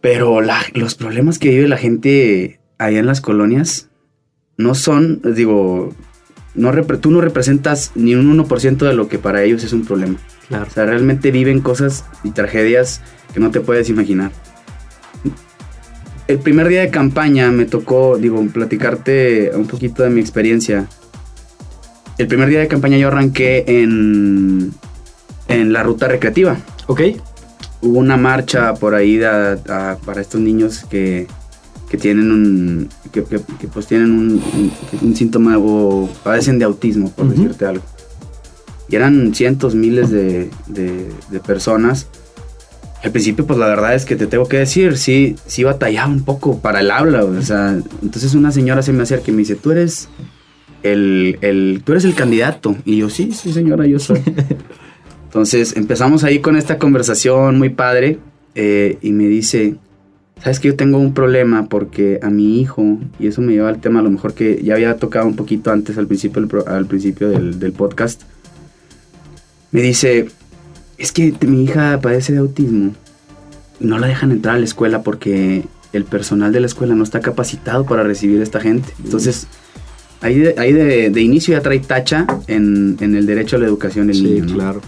Pero 0.02 0.41
la- 0.41 0.62
los 0.74 0.95
problemas 0.95 1.39
que 1.39 1.50
vive 1.50 1.67
la 1.67 1.78
gente 1.78 2.60
allá 2.78 3.00
en 3.00 3.06
las 3.06 3.21
colonias 3.21 3.89
no 4.58 4.76
son, 4.76 5.21
digo, 5.36 5.93
no 6.54 6.71
tú 7.00 7.12
no 7.12 7.21
representas 7.21 7.91
ni 7.95 8.15
un 8.15 8.30
1% 8.30 8.86
de 8.86 8.93
lo 8.93 9.08
que 9.08 9.19
para 9.19 9.43
ellos 9.43 9.63
es 9.63 9.74
un 9.74 9.86
problema. 9.86 10.17
Claro. 10.48 10.65
O 10.67 10.69
sea, 10.69 10.86
realmente 10.86 11.32
viven 11.32 11.62
cosas 11.62 12.06
y 12.24 12.32
tragedias 12.32 13.02
que 13.34 13.39
no 13.39 13.52
te 13.52 13.60
puedes 13.60 13.89
imaginar. 13.89 14.32
El 16.28 16.39
primer 16.39 16.67
día 16.69 16.82
de 16.82 16.89
campaña 16.89 17.52
me 17.52 17.65
tocó, 17.65 18.17
digo, 18.17 18.43
platicarte 18.48 19.52
un 19.56 19.67
poquito 19.67 20.02
de 20.04 20.10
mi 20.10 20.21
experiencia. 20.21 20.88
El 22.17 22.28
primer 22.28 22.49
día 22.49 22.60
de 22.60 22.67
campaña 22.67 22.97
yo 22.97 23.08
arranqué 23.10 23.65
en, 23.67 24.71
en 25.47 25.73
la 25.73 25.84
ruta 25.84 26.08
recreativa 26.08 26.58
¿Ok? 26.88 27.01
hubo 27.82 27.99
una 27.99 28.17
marcha 28.17 28.73
por 28.73 28.95
ahí 28.95 29.17
da- 29.17 29.60
a- 29.69 29.97
para 30.06 30.21
estos 30.21 30.39
niños 30.41 30.86
que, 30.89 31.28
que 31.89 31.97
tienen 31.97 32.32
un 32.32 32.89
que, 33.12 33.23
que- 33.23 33.41
que, 33.60 33.67
pues 33.67 33.86
tienen 33.88 34.12
un, 34.12 34.41
un- 34.41 34.71
un 35.01 35.15
síntoma 35.15 35.58
o 35.60 36.10
padecen 36.23 36.58
de 36.58 36.65
autismo 36.65 37.12
por 37.12 37.25
Ujú. 37.25 37.36
decirte 37.36 37.65
algo 37.65 37.84
y 38.88 38.95
eran 38.95 39.34
cientos 39.36 39.75
miles 39.75 40.10
de, 40.10 40.49
de- 40.67 41.10
de 41.30 41.39
personas 41.41 42.08
al 43.04 43.12
principio 43.12 43.45
pues 43.45 43.60
la 43.60 43.67
verdad 43.67 43.93
es 43.93 44.06
que 44.06 44.15
te 44.15 44.25
tengo 44.25 44.47
que 44.47 44.58
decir 44.58 44.97
sí 44.97 45.36
sí 45.45 45.63
batallaba 45.63 46.08
un 46.08 46.23
poco 46.23 46.60
para 46.60 46.80
el 46.80 46.89
habla 46.89 47.23
o 47.23 47.41
sea 47.41 47.78
entonces 48.01 48.34
una 48.34 48.51
señora 48.51 48.82
se 48.82 48.93
me 48.93 49.04
acerca 49.04 49.30
y 49.30 49.34
me 49.34 49.39
dice 49.39 49.56
tú 49.56 49.71
eres 49.71 50.08
el, 50.86 51.38
el 51.41 51.82
tú 51.84 51.93
eres 51.93 52.06
el 52.06 52.15
candidato 52.15 52.76
y 52.86 52.98
yo 52.98 53.10
sí 53.10 53.32
sí 53.32 53.52
señora 53.52 53.88
yo 53.88 54.00
soy 54.00 54.21
entonces 55.26 55.76
empezamos 55.76 56.24
ahí 56.24 56.39
con 56.39 56.56
esta 56.56 56.78
conversación 56.78 57.58
muy 57.58 57.69
padre 57.69 58.19
eh, 58.56 58.98
y 59.02 59.12
me 59.12 59.28
dice, 59.28 59.76
sabes 60.41 60.62
que 60.62 60.69
yo 60.69 60.76
tengo 60.78 60.98
un 60.98 61.13
problema 61.13 61.67
porque 61.67 62.19
a 62.24 62.30
mi 62.30 62.62
hijo, 62.62 63.00
y 63.19 63.28
eso 63.28 63.41
me 63.41 63.52
lleva 63.52 63.67
al 63.67 63.82
tema 63.82 64.00
a 64.00 64.04
lo 64.04 64.10
mejor 64.10 64.34
que 64.34 64.63
ya 64.63 64.76
había 64.76 64.95
tocado 64.98 65.28
un 65.28 65.36
poquito 65.36 65.71
antes 65.71 65.98
al 65.98 66.08
principio, 66.08 66.48
al 66.65 66.86
principio 66.86 67.30
del, 67.30 67.60
del 67.60 67.74
podcast, 67.74 68.21
me 69.71 69.82
dice, 69.82 70.28
es 70.98 71.12
que 71.12 71.34
mi 71.45 71.65
hija 71.65 72.00
padece 72.02 72.32
de 72.32 72.39
autismo 72.39 72.93
y 73.82 73.88
no 73.88 74.00
la 74.00 74.08
dejan 74.08 74.32
entrar 74.32 74.56
a 74.56 74.60
la 74.60 74.65
escuela 74.65 75.04
porque 75.04 75.65
el 75.91 76.06
personal 76.06 76.54
de 76.54 76.62
la 76.62 76.67
escuela 76.67 76.95
no 76.95 77.04
está 77.04 77.19
capacitado 77.19 77.86
para 77.86 78.04
recibir 78.04 78.39
a 78.39 78.43
esta 78.43 78.62
gente. 78.62 78.93
Entonces... 79.04 79.48
Ahí, 80.25 80.39
de, 80.39 80.55
ahí 80.57 80.73
de, 80.73 81.09
de 81.11 81.21
inicio 81.21 81.53
ya 81.55 81.61
trae 81.61 81.79
tacha 81.79 82.25
en, 82.47 82.97
en 82.99 83.15
el 83.15 83.25
derecho 83.27 83.57
a 83.57 83.59
la 83.59 83.67
educación 83.67 84.07
del 84.07 84.15
Sí, 84.15 84.23
niño. 84.23 84.45
¿no? 84.45 84.53
claro. 84.55 84.81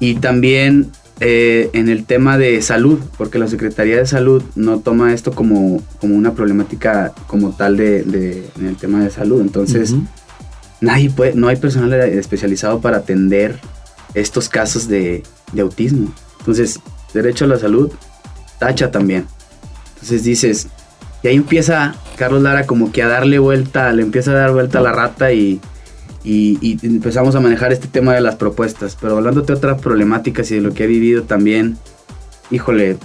Y 0.00 0.16
también 0.16 0.90
eh, 1.20 1.70
en 1.72 1.88
el 1.88 2.04
tema 2.04 2.36
de 2.36 2.60
salud, 2.62 2.98
porque 3.16 3.38
la 3.38 3.48
Secretaría 3.48 3.96
de 3.96 4.06
Salud 4.06 4.42
no 4.54 4.80
toma 4.80 5.14
esto 5.14 5.32
como, 5.32 5.82
como 6.00 6.14
una 6.14 6.34
problemática 6.34 7.12
como 7.26 7.50
tal 7.56 7.76
de, 7.78 8.02
de- 8.02 8.44
en 8.58 8.66
el 8.66 8.76
tema 8.76 9.02
de 9.02 9.10
salud. 9.10 9.40
Entonces, 9.40 9.92
Ujú. 9.92 10.02
nadie 10.82 11.10
puede, 11.10 11.34
no 11.34 11.48
hay 11.48 11.56
personal 11.56 11.92
especializado 11.94 12.80
para 12.80 12.98
atender 12.98 13.58
estos 14.14 14.48
casos 14.48 14.88
de, 14.88 15.22
de 15.52 15.62
autismo. 15.62 16.12
Entonces, 16.40 16.78
derecho 17.14 17.46
a 17.46 17.48
la 17.48 17.58
salud, 17.58 17.90
tacha 18.58 18.90
también. 18.90 19.24
Entonces 19.94 20.22
dices, 20.22 20.68
y 21.22 21.28
ahí 21.28 21.36
empieza 21.36 21.94
Carlos 22.16 22.42
Lara 22.42 22.66
como 22.66 22.92
que 22.92 23.02
a 23.02 23.08
darle 23.08 23.38
vuelta, 23.38 23.92
le 23.92 24.02
empieza 24.02 24.30
a 24.32 24.34
dar 24.34 24.52
vuelta 24.52 24.78
a 24.78 24.82
la 24.82 24.92
rata 24.92 25.32
y, 25.32 25.60
y- 26.24 26.58
y 26.60 26.78
empezamos 26.86 27.34
a 27.34 27.40
manejar 27.40 27.72
este 27.72 27.88
tema 27.88 28.14
de 28.14 28.20
las 28.20 28.36
propuestas. 28.36 28.96
Pero 29.00 29.16
hablando 29.16 29.42
de 29.42 29.52
otras 29.52 29.80
problemáticas 29.80 30.50
y 30.50 30.56
de 30.56 30.60
lo 30.60 30.74
que 30.74 30.84
he 30.84 30.86
vivido 30.86 31.22
también, 31.24 31.76
híjole, 32.50 32.96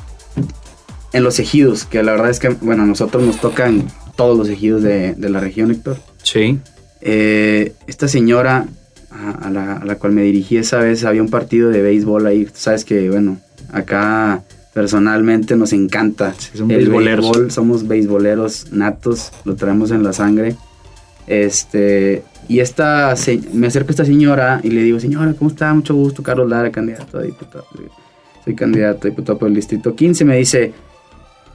en 1.13 1.23
los 1.23 1.39
ejidos, 1.39 1.85
que 1.85 2.01
la 2.03 2.11
verdad 2.13 2.29
es 2.31 2.39
que, 2.39 2.49
bueno, 2.49 2.83
a 2.83 2.85
nosotros 2.85 3.23
nos 3.23 3.39
tocan 3.39 3.83
todos 4.15 4.37
los 4.37 4.49
ejidos 4.49 4.81
de, 4.83 5.13
de 5.15 5.29
la 5.29 5.39
región, 5.39 5.71
Héctor. 5.71 5.97
Sí. 6.23 6.59
Eh, 7.01 7.73
esta 7.87 8.07
señora 8.07 8.65
a, 9.11 9.47
a 9.47 9.49
la, 9.51 9.73
a 9.77 9.85
la 9.85 9.95
cual 9.95 10.13
me 10.13 10.23
dirigí 10.23 10.57
esa 10.57 10.77
vez, 10.77 11.03
había 11.03 11.21
un 11.21 11.29
partido 11.29 11.69
de 11.69 11.81
béisbol 11.81 12.25
ahí. 12.25 12.47
Sabes 12.53 12.83
que, 12.85 13.09
bueno, 13.09 13.37
acá 13.71 14.41
personalmente 14.73 15.55
nos 15.55 15.71
encanta 15.73 16.33
Sí, 16.37 16.57
son 16.57 16.67
beisboleros. 16.67 17.25
béisbol, 17.31 17.51
somos 17.51 17.87
beisboleros 17.87 18.71
natos, 18.71 19.31
lo 19.45 19.55
traemos 19.55 19.91
en 19.91 20.03
la 20.03 20.13
sangre. 20.13 20.55
Este, 21.27 22.23
y 22.47 22.59
esta, 22.59 23.15
se- 23.15 23.39
me 23.53 23.67
acerco 23.67 23.89
a 23.89 23.91
esta 23.91 24.05
señora 24.05 24.59
y 24.63 24.69
le 24.69 24.83
digo, 24.83 24.99
señora, 24.99 25.33
¿cómo 25.37 25.49
está? 25.49 25.73
Mucho 25.73 25.93
gusto, 25.95 26.21
Carlos 26.23 26.49
Lara, 26.49 26.71
candidato 26.71 27.17
a 27.17 27.21
diputado. 27.21 27.65
Soy 28.43 28.55
candidato 28.55 29.07
a 29.07 29.09
diputado 29.09 29.37
por 29.39 29.47
el 29.47 29.55
distrito 29.55 29.95
15. 29.95 30.25
Me 30.25 30.37
dice, 30.37 30.73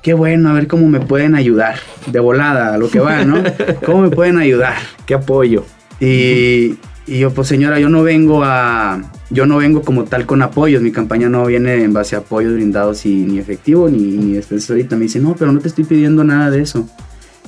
qué 0.03 0.15
bueno, 0.15 0.49
a 0.49 0.53
ver 0.55 0.67
cómo 0.67 0.89
me 0.89 1.01
pueden 1.01 1.35
ayudar. 1.35 1.77
De 2.07 2.21
volada, 2.21 2.75
a 2.75 2.79
lo 2.79 2.89
que 2.89 3.01
va, 3.01 3.25
¿no? 3.25 3.43
¿Cómo 3.85 4.03
me 4.03 4.11
pueden 4.11 4.39
ayudar? 4.39 4.77
¿Qué 5.05 5.15
apoyo? 5.15 5.65
Y, 6.01 6.77
y 7.09 7.19
yo, 7.21 7.33
pues 7.33 7.49
señora, 7.49 7.79
yo 7.81 7.89
no 7.89 8.03
vengo 8.03 8.43
a. 8.45 9.11
Yo 9.31 9.47
no 9.47 9.57
vengo 9.59 9.83
como 9.83 10.05
tal 10.05 10.27
con 10.27 10.43
apoyos. 10.43 10.83
Mi 10.83 10.93
campaña 10.93 11.29
no 11.29 11.45
viene 11.47 11.83
en 11.85 11.93
base 11.93 12.17
a 12.17 12.21
apoyos 12.21 12.55
brindados 12.55 13.05
y 13.07 13.15
ni 13.15 13.39
efectivo 13.39 13.89
ni, 13.89 13.99
ni 13.99 14.33
después 14.35 14.69
ahorita. 14.71 14.97
Me 14.97 15.03
dice, 15.05 15.19
no, 15.21 15.35
pero 15.39 15.53
no 15.53 15.59
te 15.61 15.69
estoy 15.69 15.85
pidiendo 15.85 16.25
nada 16.25 16.51
de 16.51 16.61
eso. 16.63 16.89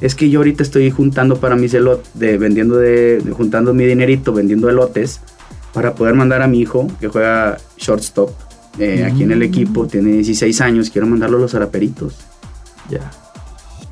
Es 0.01 0.15
que 0.15 0.31
yo 0.31 0.41
ahorita 0.41 0.63
estoy 0.63 0.91
juntando 0.91 1.37
para 1.41 1.57
mis 1.57 1.75
elotes, 1.75 2.09
de, 2.15 2.39
vendiendo 2.39 2.77
de, 2.77 3.21
de- 3.21 3.33
juntando 3.33 3.75
mi 3.75 3.85
dinerito, 3.87 4.33
vendiendo 4.33 4.69
elotes, 4.71 5.21
para 5.75 5.95
poder 5.95 6.15
mandar 6.15 6.43
a 6.43 6.47
mi 6.49 6.61
hijo, 6.61 6.87
que 7.01 7.09
juega 7.09 7.59
shortstop, 7.77 8.31
eh, 8.79 9.05
aquí 9.05 9.23
en 9.25 9.31
el 9.33 9.41
Mm. 9.41 9.43
equipo, 9.43 9.87
tiene 9.87 10.13
16 10.13 10.61
años, 10.63 10.89
quiero 10.91 11.07
mandarlo 11.07 11.37
a 11.37 11.41
los 11.41 11.55
araperitos. 11.55 12.17
Ya. 12.89 13.11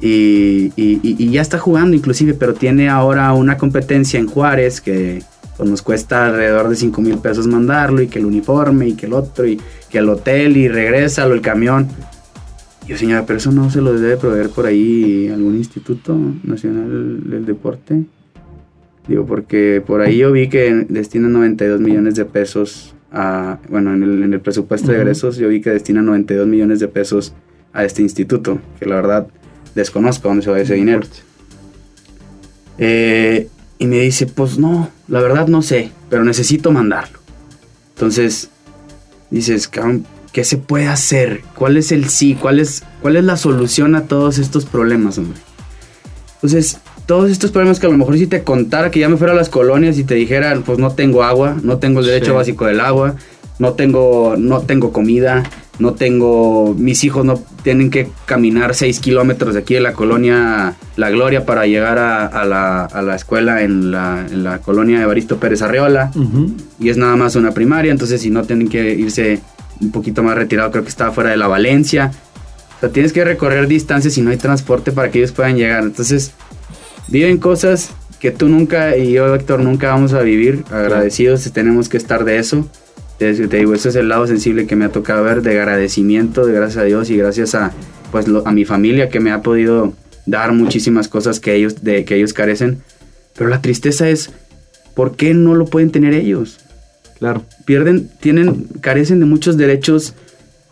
Y, 0.01 0.73
y- 0.77 1.01
y- 1.03 1.17
y 1.19 1.31
ya 1.31 1.43
está 1.43 1.59
jugando 1.59 1.97
inclusive, 1.97 2.35
pero 2.35 2.55
tiene 2.55 2.89
ahora 2.89 3.33
una 3.33 3.57
competencia 3.59 4.19
en 4.21 4.27
Juárez 4.29 4.81
que 4.81 5.23
pues, 5.59 5.69
nos 5.69 5.83
cuesta 5.83 6.27
alrededor 6.27 6.69
de 6.69 6.77
5 6.77 7.03
mil 7.03 7.19
pesos 7.19 7.47
mandarlo 7.49 8.01
y 8.01 8.07
que 8.07 8.21
el 8.21 8.27
uniforme 8.27 8.89
y 8.89 8.95
que 8.95 9.07
el 9.07 9.13
otro 9.13 9.47
y 9.47 9.61
que 9.91 9.99
el 9.99 10.09
hotel 10.09 10.57
y 10.57 10.69
regresa 10.69 11.25
el 11.25 11.41
camión. 11.41 11.89
Y 12.87 12.91
yo, 12.91 12.97
señora, 12.97 13.27
pero 13.27 13.39
eso 13.39 13.51
no 13.51 13.69
se 13.69 13.81
lo 13.83 13.93
debe 13.93 14.17
proveer 14.17 14.51
por 14.51 14.67
ahí 14.67 15.29
algún 15.29 15.57
instituto 15.57 16.17
nacional 16.45 17.29
del 17.29 17.45
deporte. 17.45 18.05
Digo, 19.09 19.27
porque 19.27 19.83
por 19.85 20.01
ahí 20.01 20.19
yo 20.19 20.31
vi 20.31 20.49
que 20.49 20.87
destinan 20.89 21.33
92 21.33 21.81
millones 21.81 22.15
de 22.15 22.25
pesos 22.25 22.95
a, 23.11 23.59
bueno, 23.69 23.95
en 23.95 24.03
el, 24.03 24.23
en 24.23 24.35
el 24.35 24.41
presupuesto 24.41 24.93
de 24.93 24.99
egresos 24.99 25.39
yo 25.39 25.49
vi 25.49 25.61
que 25.61 25.71
destinan 25.71 26.07
92 26.07 26.47
millones 26.47 26.79
de 26.79 26.89
pesos 26.89 27.35
a 27.73 27.85
este 27.85 28.03
instituto, 28.03 28.61
que 28.79 28.87
la 28.87 28.97
verdad 28.97 29.27
desconozco 29.75 30.29
dónde 30.29 30.45
se 30.45 30.51
va 30.51 30.61
ese 30.61 30.75
dinero. 30.75 31.03
Eh, 32.79 33.49
y 33.79 33.87
me 33.87 33.99
dice, 34.01 34.27
pues 34.27 34.59
no, 34.59 34.91
la 35.07 35.21
verdad 35.21 35.47
no 35.49 35.63
sé, 35.63 35.93
pero 36.11 36.25
necesito 36.25 36.71
mandarlo. 36.73 37.19
Entonces, 37.95 38.51
dices, 39.31 39.71
¿qué 40.33 40.45
se 40.45 40.57
puede 40.57 40.89
hacer? 40.89 41.43
¿Cuál 41.55 41.77
es 41.77 41.93
el 41.93 42.09
sí? 42.09 42.37
¿Cuál 42.41 42.61
es, 42.61 42.83
cuál 43.03 43.17
es 43.17 43.25
la 43.25 43.37
solución 43.37 43.95
a 43.95 44.03
todos 44.03 44.39
estos 44.39 44.65
problemas, 44.67 45.19
hombre? 45.19 45.39
Entonces, 46.35 46.79
todos 47.07 47.31
estos 47.31 47.51
problemas 47.51 47.81
que 47.81 47.87
a 47.87 47.91
lo 47.91 47.97
mejor 47.97 48.17
si 48.19 48.27
te 48.27 48.45
contara 48.45 48.91
que 48.91 49.01
ya 49.01 49.09
me 49.09 49.17
fuera 49.17 49.33
a 49.33 49.37
las 49.37 49.49
colonias 49.49 49.99
y 49.99 50.05
te 50.05 50.15
dijeran, 50.15 50.63
pues 50.63 50.79
no 50.79 50.93
tengo 50.93 51.23
agua, 51.25 51.57
no 51.63 51.79
tengo 51.79 52.01
el 52.01 52.07
derecho 52.07 52.33
Sí. 52.33 52.37
básico 52.37 52.67
del 52.67 52.81
agua, 52.81 53.17
no 53.59 53.73
tengo, 53.73 54.35
no 54.39 54.61
tengo 54.61 54.93
comida, 54.93 55.43
no 55.79 55.95
tengo, 55.95 56.75
mis 56.77 57.05
hijos 57.05 57.25
no 57.25 57.41
tienen 57.63 57.91
que 57.91 58.09
caminar 58.27 58.75
6 58.75 58.99
kilómetros 59.01 59.55
de 59.55 59.61
aquí 59.61 59.75
de 59.75 59.81
la 59.81 59.93
colonia 59.93 60.75
La 60.97 61.11
Gloria 61.11 61.47
para 61.47 61.67
llegar 61.67 61.99
a, 61.99 62.27
a 62.27 62.45
la, 62.45 62.85
a 62.87 63.03
la 63.03 63.15
escuela 63.15 63.63
en 63.63 63.91
la, 63.91 64.27
en 64.31 64.43
la 64.45 64.59
colonia 64.59 65.03
Evaristo 65.03 65.39
Pérez 65.39 65.63
Arreola 65.63 66.11
Ujú. 66.15 66.53
y 66.81 66.89
es 66.89 66.97
nada 66.97 67.17
más 67.17 67.37
una 67.37 67.53
primaria, 67.53 67.93
entonces 67.93 68.21
si 68.23 68.31
no 68.31 68.43
tienen 68.45 68.69
que 68.69 68.93
irse 68.95 69.41
un 69.81 69.93
poquito 69.93 70.23
más 70.25 70.37
retirado, 70.37 70.71
creo 70.73 70.83
que 70.83 70.91
estaba 70.91 71.13
fuera 71.13 71.31
de 71.31 71.37
la 71.37 71.47
Valencia. 71.47 72.11
O 72.77 72.81
sea, 72.81 72.89
tienes 72.91 73.13
que 73.13 73.25
recorrer 73.25 73.69
distancias 73.69 74.19
y 74.19 74.23
no 74.23 74.31
hay 74.31 74.37
transporte 74.37 74.91
para 74.93 75.11
que 75.11 75.19
ellos 75.19 75.33
puedan 75.33 75.57
llegar. 75.57 75.83
Entonces, 75.85 76.33
viven 77.09 77.39
cosas 77.39 77.91
que 78.21 78.31
tú 78.33 78.49
nunca 78.49 78.97
y 78.97 79.13
yo, 79.13 79.35
Héctor, 79.35 79.61
nunca 79.61 79.89
vamos 79.91 80.13
a 80.15 80.21
vivir. 80.23 80.65
Agradecidos, 80.71 81.51
tenemos 81.53 81.89
que 81.89 81.97
estar 81.97 82.25
de 82.25 82.39
eso. 82.39 82.69
Te, 83.19 83.35
te 83.49 83.57
digo, 83.57 83.75
ese 83.75 83.89
es 83.89 83.97
el 83.97 84.09
lado 84.09 84.27
sensible 84.27 84.67
que 84.67 84.77
me 84.77 84.85
ha 84.85 84.91
tocado 84.91 85.25
ver 85.25 85.43
de 85.43 85.59
agradecimiento, 85.59 86.47
de 86.47 86.53
gracias 86.53 86.79
a 86.79 86.85
Dios 86.85 87.11
y 87.11 87.17
gracias 87.17 87.55
a, 87.55 87.73
pues, 88.13 88.29
lo- 88.29 88.47
a 88.47 88.53
mi 88.53 88.65
familia 88.65 89.09
que 89.09 89.19
me 89.21 89.33
ha 89.33 89.43
podido 89.43 89.93
dar 90.27 90.53
muchísimas 90.53 91.09
cosas 91.09 91.41
que 91.41 91.55
ellos, 91.55 91.83
de, 91.83 92.05
que 92.05 92.15
ellos 92.17 92.33
carecen. 92.33 92.79
Pero 93.37 93.51
la 93.51 93.61
tristeza 93.61 94.09
es, 94.09 94.31
¿por 94.95 95.17
qué 95.17 95.35
no 95.35 95.55
lo 95.55 95.67
pueden 95.67 95.91
tener 95.91 96.15
ellos? 96.15 96.59
Claro. 97.19 97.45
pierden, 97.65 98.09
tienen, 98.21 98.67
carecen 98.81 99.19
de 99.19 99.27
muchos 99.27 99.57
derechos 99.57 100.15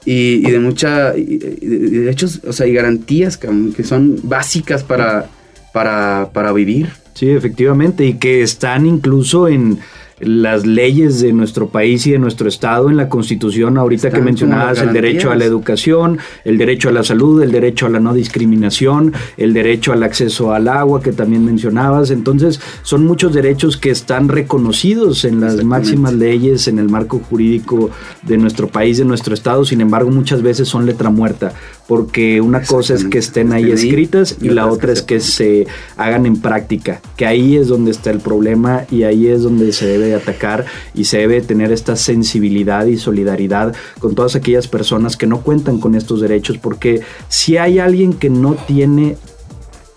y, 0.04 0.46
y 0.46 0.50
de 0.52 0.60
mucha 0.60 1.16
y- 1.18 1.22
y 1.60 1.66
de- 1.66 1.78
de 1.90 1.98
derechos, 2.00 2.40
o 2.46 2.52
sea, 2.52 2.68
y 2.68 2.72
garantías 2.72 3.36
cabrón, 3.36 3.72
que 3.72 3.82
son 3.82 4.20
básicas 4.22 4.84
para, 4.84 5.26
para, 5.72 6.30
para 6.32 6.52
vivir. 6.52 6.90
Sí, 7.14 7.28
efectivamente, 7.30 8.04
y 8.06 8.14
que 8.14 8.42
están 8.42 8.86
incluso 8.86 9.48
en 9.48 9.78
las 10.18 10.64
leyes 10.64 11.20
de 11.20 11.32
nuestro 11.32 11.68
país 11.68 12.06
y 12.06 12.12
de 12.12 12.18
nuestro 12.18 12.48
estado, 12.48 12.88
en 12.88 12.96
la 12.96 13.08
constitución, 13.08 13.76
ahorita 13.76 14.08
Están 14.08 14.20
que 14.20 14.24
mencionabas 14.24 14.80
el 14.80 14.92
derecho 14.92 15.30
a 15.30 15.36
la 15.36 15.44
educación, 15.44 16.18
el 16.44 16.56
derecho 16.56 16.88
a 16.88 16.92
la 16.92 17.02
salud, 17.02 17.42
el 17.42 17.52
derecho 17.52 17.86
a 17.86 17.90
la 17.90 18.00
no 18.00 18.14
discriminación, 18.14 19.12
el 19.36 19.52
derecho 19.52 19.92
al 19.92 20.02
acceso 20.02 20.54
al 20.54 20.68
agua 20.68 21.02
que 21.02 21.12
también 21.12 21.44
mencionabas, 21.44 22.10
entonces 22.10 22.60
son 22.82 23.04
muchos 23.04 23.34
derechos 23.34 23.76
que 23.76 23.90
están 23.90 24.28
reconocidos 24.28 25.24
en 25.26 25.40
las 25.40 25.62
máximas 25.62 26.14
leyes, 26.14 26.66
en 26.66 26.78
el 26.78 26.88
marco 26.88 27.18
jurídico 27.18 27.90
de 28.22 28.38
nuestro 28.38 28.68
país, 28.68 28.96
de 28.96 29.04
nuestro 29.04 29.34
estado, 29.34 29.66
sin 29.66 29.82
embargo 29.82 30.10
muchas 30.10 30.40
veces 30.40 30.66
son 30.66 30.86
letra 30.86 31.10
muerta, 31.10 31.52
porque 31.86 32.40
una 32.40 32.62
cosa 32.62 32.94
es 32.94 33.04
que 33.04 33.18
estén 33.18 33.52
ahí 33.52 33.70
escritas 33.70 34.38
y 34.40 34.48
la 34.48 34.66
otra 34.66 34.92
es 34.92 35.02
que 35.02 35.20
se 35.20 35.66
hagan 35.98 36.24
en 36.24 36.40
práctica, 36.40 37.02
que 37.16 37.26
ahí 37.26 37.56
es 37.56 37.68
donde 37.68 37.90
está 37.90 38.10
el 38.10 38.20
problema 38.20 38.84
y 38.90 39.02
ahí 39.02 39.26
es 39.26 39.42
donde 39.42 39.72
se 39.72 39.86
debe 39.86 40.05
atacar 40.14 40.64
y 40.94 41.04
se 41.04 41.18
debe 41.18 41.40
tener 41.40 41.72
esta 41.72 41.96
sensibilidad 41.96 42.86
y 42.86 42.96
solidaridad 42.96 43.74
con 43.98 44.14
todas 44.14 44.36
aquellas 44.36 44.68
personas 44.68 45.16
que 45.16 45.26
no 45.26 45.40
cuentan 45.40 45.78
con 45.78 45.94
estos 45.94 46.20
derechos, 46.20 46.58
porque 46.58 47.02
si 47.28 47.56
hay 47.56 47.78
alguien 47.78 48.12
que 48.12 48.30
no 48.30 48.54
tiene 48.54 49.16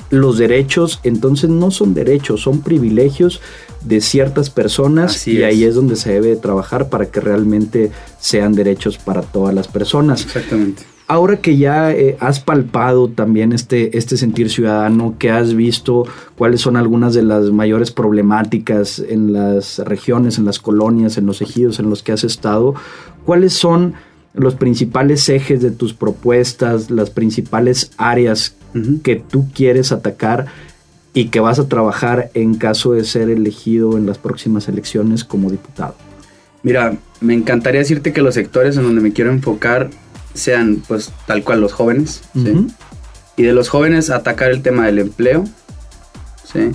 los 0.10 0.38
derechos, 0.38 1.00
entonces 1.04 1.50
no 1.50 1.72
son 1.72 1.94
derechos, 1.94 2.42
son 2.42 2.62
privilegios 2.62 3.42
de 3.82 4.02
ciertas 4.02 4.50
personas 4.50 5.16
Así 5.16 5.34
y 5.34 5.38
es. 5.38 5.44
ahí 5.44 5.64
es 5.64 5.76
donde 5.76 5.96
se 5.96 6.14
debe 6.14 6.30
de 6.30 6.36
trabajar 6.36 6.90
para 6.90 7.06
que 7.06 7.20
realmente 7.20 7.92
sean 8.20 8.54
derechos 8.54 8.98
para 8.98 9.22
todas 9.22 9.54
las 9.54 9.68
personas. 9.68 10.24
Exactamente. 10.26 10.84
Ahora 11.10 11.38
que 11.38 11.58
ya 11.58 11.92
eh, 11.92 12.18
has 12.20 12.40
palpado 12.40 13.08
también 13.08 13.52
este, 13.52 13.98
este 13.98 14.16
sentir 14.16 14.52
ciudadano, 14.52 15.16
que 15.18 15.32
has 15.32 15.56
visto 15.56 16.06
cuáles 16.38 16.62
son 16.62 16.78
algunas 16.78 17.16
de 17.16 17.24
las 17.24 17.46
mayores 17.50 17.90
problemáticas 17.90 19.00
en 19.00 19.34
las 19.34 19.80
regiones, 19.80 20.38
en 20.38 20.46
las 20.46 20.60
colonias, 20.60 21.18
en 21.18 21.26
los 21.26 21.42
ejidos 21.42 21.80
en 21.80 21.90
los 21.90 22.04
que 22.04 22.12
has 22.12 22.24
estado, 22.24 22.76
¿cuáles 23.26 23.54
son 23.54 23.96
los 24.36 24.54
principales 24.54 25.28
ejes 25.30 25.64
de 25.64 25.72
tus 25.72 25.96
propuestas, 25.96 26.92
las 26.92 27.10
principales 27.10 27.90
áreas 27.98 28.56
que 29.02 29.16
tú 29.16 29.48
quieres 29.52 29.92
atacar 29.92 30.46
y 31.16 31.30
que 31.30 31.40
vas 31.40 31.58
a 31.58 31.68
trabajar 31.68 32.30
en 32.36 32.54
caso 32.54 32.94
de 32.94 33.04
ser 33.04 33.32
elegido 33.32 33.98
en 33.98 34.06
las 34.06 34.20
próximas 34.20 34.68
elecciones 34.68 35.24
como 35.24 35.50
diputado? 35.50 35.96
Mira, 36.62 37.00
me 37.20 37.34
encantaría 37.34 37.80
decirte 37.80 38.14
que 38.14 38.22
los 38.22 38.36
sectores 38.36 38.78
en 38.78 38.84
donde 38.84 39.02
me 39.02 39.12
quiero 39.12 39.32
enfocar 39.32 39.90
sean 40.40 40.82
pues 40.88 41.12
tal 41.28 41.44
cual 41.44 41.62
los 41.62 41.74
jóvenes. 41.74 42.22
Y 43.38 43.44
de 43.44 43.54
los 43.54 43.70
jóvenes 43.70 44.10
atacar 44.10 44.50
el 44.52 44.62
tema 44.64 44.86
del 44.88 45.00
empleo, 45.00 45.46
¿sí? 46.52 46.72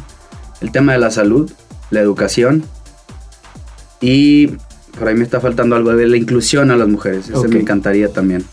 El 0.60 0.70
tema 0.72 0.92
de 0.92 0.98
la 0.98 1.10
salud, 1.10 1.50
la 1.90 2.00
educación 2.00 2.64
y 4.00 4.46
por 4.98 5.08
ahí 5.08 5.14
me 5.14 5.24
está 5.24 5.40
faltando 5.40 5.74
algo 5.76 5.94
de 5.96 6.06
la 6.06 6.16
inclusión 6.16 6.70
a 6.70 6.76
las 6.76 6.88
mujeres, 6.88 7.26
ese 7.28 7.36
Ok. 7.36 7.48
me 7.48 7.60
encantaría 7.60 8.12
también. 8.12 8.44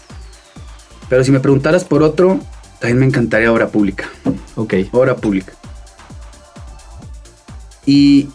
Pero 1.10 1.24
si 1.24 1.32
me 1.32 1.39
preguntaras 1.39 1.84
por 1.84 2.04
otro, 2.04 2.39
también 2.80 3.00
me 3.00 3.06
encantaría 3.06 3.52
obra 3.52 3.67
pública, 3.69 4.10
Ok. 4.56 4.74
obra 4.91 5.15
pública. 5.15 5.54
Y 7.86 8.30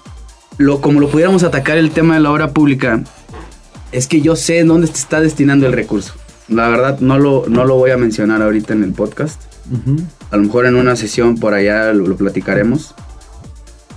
lo, 0.58 0.80
como 0.80 1.00
lo 1.00 1.08
pudiéramos 1.08 1.42
atacar 1.42 1.78
el 1.78 1.90
tema 1.90 2.14
de 2.14 2.20
la 2.20 2.30
obra 2.30 2.50
pública, 2.52 3.02
es 3.92 4.06
que 4.06 4.20
yo 4.20 4.36
sé 4.36 4.58
en 4.60 4.68
dónde 4.68 4.86
se 4.88 4.94
está 4.94 5.20
destinando 5.20 5.66
el 5.66 5.72
recurso. 5.72 6.14
La 6.48 6.68
verdad 6.68 7.00
no 7.00 7.18
lo, 7.18 7.44
no 7.48 7.64
lo 7.64 7.74
voy 7.76 7.90
a 7.90 7.96
mencionar 7.96 8.40
ahorita 8.42 8.72
en 8.72 8.85
el 8.85 8.92
podcast. 8.92 9.40
A 10.30 10.37
lo 10.37 10.42
mejor 10.44 10.66
en 10.66 10.76
una 10.76 10.94
sesión 10.94 11.38
por 11.38 11.54
allá 11.54 11.92
lo, 11.92 12.06
lo 12.06 12.16
platicaremos. 12.16 12.94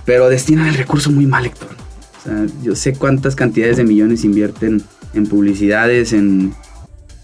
Pero 0.04 0.28
destinan 0.28 0.66
el 0.66 0.74
recurso 0.74 1.10
muy 1.12 1.26
mal, 1.26 1.46
Héctor. 1.46 1.68
O 2.18 2.22
sea, 2.24 2.46
yo 2.62 2.74
sé 2.74 2.94
cuántas 2.94 3.36
cantidades 3.36 3.76
de 3.76 3.84
millones 3.84 4.24
invierten 4.24 4.82
en 5.14 5.26
publicidades, 5.26 6.12
en 6.12 6.52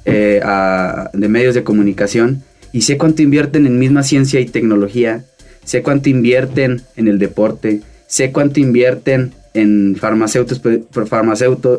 eh, 0.05 0.41
a- 0.45 1.11
de 1.13 1.29
medios 1.29 1.55
de 1.57 1.65
comunicación. 1.65 2.43
Y 2.73 2.83
sé 2.83 2.97
cuánto 2.99 3.23
invierten 3.23 3.67
en 3.67 3.79
misma 3.79 4.03
ciencia 4.05 4.39
y 4.41 4.47
tecnología. 4.47 5.25
Sé 5.65 5.83
cuánto 5.83 6.09
invierten 6.09 6.83
en 6.95 7.09
el 7.09 7.19
deporte. 7.19 7.83
Sé 8.07 8.31
cuánto 8.31 8.61
invierten 8.61 9.33
en 9.55 9.97
farmacéuticos, 9.99 10.61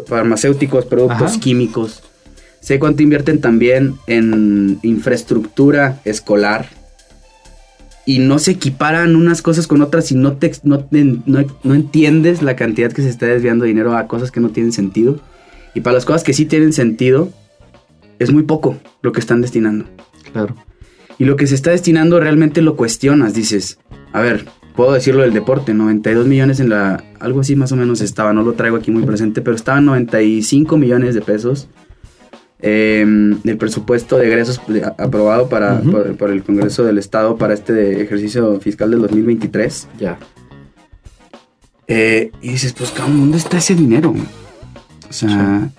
farmacéuticos 0.07 0.85
productos 0.85 1.31
Ajá. 1.31 1.39
químicos. 1.39 2.03
Sé 2.59 2.79
cuánto 2.79 3.03
invierten 3.03 3.39
también 3.39 3.95
en 4.07 4.79
infraestructura 4.83 6.01
escolar. 6.05 6.67
Y 8.05 8.19
no 8.19 8.39
se 8.39 8.51
equiparan 8.51 9.15
unas 9.17 9.41
cosas 9.41 9.67
con 9.67 9.81
otras 9.81 10.11
y 10.11 10.15
no, 10.15 10.33
te, 10.37 10.51
no, 10.63 10.87
no- 10.91 11.45
no 11.63 11.73
entiendes 11.75 12.41
la 12.41 12.55
cantidad 12.55 12.91
que 12.91 13.01
se 13.01 13.09
está 13.09 13.25
desviando 13.25 13.63
de 13.63 13.69
dinero 13.69 13.97
a 13.97 14.07
cosas 14.07 14.31
que 14.31 14.39
no 14.39 14.49
tienen 14.49 14.71
sentido. 14.71 15.19
Y 15.73 15.81
para 15.81 15.95
las 15.95 16.05
cosas 16.05 16.23
que 16.23 16.33
sí 16.33 16.45
tienen 16.45 16.71
sentido, 16.73 17.29
es 18.19 18.31
muy 18.31 18.43
poco 18.43 18.77
lo 19.01 19.11
que 19.11 19.19
están 19.19 19.41
destinando. 19.41 19.85
Claro. 20.31 20.55
Y 21.19 21.25
lo 21.25 21.35
que 21.35 21.47
se 21.47 21.55
está 21.55 21.71
destinando 21.71 22.19
realmente 22.19 22.61
lo 22.61 22.75
cuestionas. 22.77 23.33
Dices, 23.33 23.77
a 24.13 24.21
ver, 24.21 24.45
puedo 24.75 24.93
decirlo 24.93 25.23
del 25.23 25.33
deporte, 25.33 25.73
92 25.73 26.27
millones 26.27 26.59
en 26.61 26.69
la... 26.69 27.03
Algo 27.19 27.41
así 27.41 27.55
más 27.57 27.71
o 27.73 27.75
menos 27.75 27.99
estaba, 28.01 28.31
no 28.33 28.41
lo 28.43 28.53
traigo 28.53 28.77
aquí 28.77 28.89
muy 28.91 29.03
presente, 29.03 29.41
pero 29.41 29.55
estaban 29.55 29.85
95 29.85 30.77
millones 30.77 31.13
de 31.13 31.21
pesos 31.21 31.67
eh, 32.61 33.05
del 33.43 33.57
presupuesto 33.57 34.17
de 34.17 34.27
egresos 34.27 34.59
aprobado 34.97 35.47
para, 35.49 35.79
por, 35.81 36.15
por 36.17 36.31
el 36.31 36.43
Congreso 36.43 36.83
del 36.83 36.97
Estado 36.97 37.37
para 37.37 37.53
este 37.53 38.01
ejercicio 38.01 38.59
fiscal 38.59 38.91
del 38.91 39.01
2023. 39.01 39.87
Ya. 39.99 40.17
Eh, 41.87 42.31
y 42.41 42.49
dices, 42.49 42.73
pues, 42.73 42.91
cabrón, 42.91 43.19
¿dónde 43.21 43.37
está 43.37 43.57
ese 43.57 43.75
dinero? 43.75 44.13
O 45.09 45.13
sea, 45.13 45.69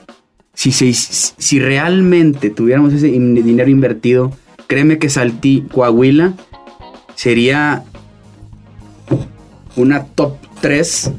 si, 0.54 0.72
se- 0.72 0.92
si 0.94 1.58
realmente 1.60 2.48
tuviéramos 2.50 2.92
ese 2.94 3.08
in- 3.08 3.34
dinero 3.34 3.68
invertido, 3.68 4.32
créeme 4.66 4.98
que 4.98 5.10
Saltí, 5.10 5.64
Coahuila, 5.70 6.32
sería 7.14 7.84
una 9.76 10.04
top 10.04 10.36
3 10.60 11.10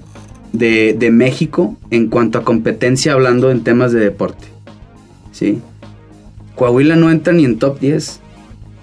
de, 0.53 0.95
de 0.97 1.11
México 1.11 1.77
en 1.91 2.07
cuanto 2.09 2.39
a 2.39 2.43
competencia 2.43 3.13
hablando 3.13 3.51
en 3.51 3.63
temas 3.63 3.91
de 3.91 3.99
deporte. 3.99 4.47
¿Sí? 5.39 5.61
Coahuila 6.55 6.97
no 6.97 7.09
entra 7.09 7.31
ni 7.31 7.45
en 7.45 7.59
top 7.59 7.79
10. 7.79 8.19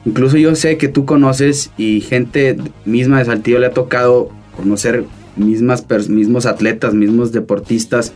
Incluso 0.07 0.39
yo 0.39 0.55
sé 0.55 0.79
que 0.79 0.89
tú 0.89 1.05
conoces 1.05 1.71
y 1.77 2.01
gente 2.01 2.57
misma 2.87 3.19
de 3.19 3.27
Saltillo 3.27 3.59
le 3.59 3.67
ha 3.67 3.73
tocado 3.73 4.31
conocer 4.57 5.05
mismas 5.37 5.85
mismos 6.09 6.47
atletas, 6.47 6.95
mismos 6.95 7.33
deportistas 7.33 8.15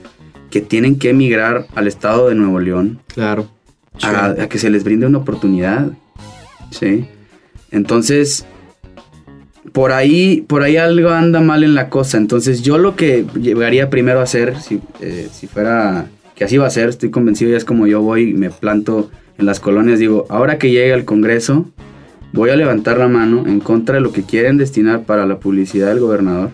que 0.50 0.62
tienen 0.62 0.98
que 0.98 1.10
emigrar 1.10 1.66
al 1.74 1.86
estado 1.86 2.28
de 2.30 2.34
Nuevo 2.34 2.60
León 2.60 3.00
Claro. 3.08 3.46
a, 4.02 4.26
a 4.30 4.48
que 4.48 4.58
se 4.58 4.70
les 4.70 4.84
brinde 4.84 5.06
una 5.06 5.18
oportunidad. 5.18 5.90
¿Sí? 6.70 7.04
Entonces, 7.70 8.46
por 9.72 9.92
ahí, 9.92 10.40
por 10.48 10.62
ahí 10.62 10.78
algo 10.78 11.10
anda 11.10 11.40
mal 11.40 11.62
en 11.64 11.74
la 11.74 11.90
cosa. 11.90 12.16
Entonces, 12.16 12.62
yo 12.62 12.78
lo 12.78 12.96
que 12.96 13.26
llegaría 13.38 13.90
primero 13.90 14.20
a 14.20 14.22
hacer, 14.22 14.58
si, 14.60 14.80
eh, 15.00 15.28
si 15.30 15.46
fuera 15.46 16.06
que 16.40 16.44
así 16.44 16.56
va 16.56 16.66
a 16.66 16.70
ser, 16.70 16.88
estoy 16.88 17.10
convencido, 17.10 17.50
ya 17.50 17.58
es 17.58 17.66
como 17.66 17.86
yo 17.86 18.00
voy 18.00 18.30
y 18.30 18.32
me 18.32 18.48
planto 18.48 19.10
en 19.36 19.44
las 19.44 19.60
colonias, 19.60 19.98
digo, 19.98 20.24
ahora 20.30 20.56
que 20.56 20.70
llegue 20.70 20.94
al 20.94 21.04
Congreso, 21.04 21.66
voy 22.32 22.48
a 22.48 22.56
levantar 22.56 22.96
la 22.96 23.08
mano 23.08 23.46
en 23.46 23.60
contra 23.60 23.96
de 23.96 24.00
lo 24.00 24.10
que 24.10 24.22
quieren 24.22 24.56
destinar 24.56 25.02
para 25.02 25.26
la 25.26 25.38
publicidad 25.38 25.88
del 25.88 26.00
gobernador, 26.00 26.48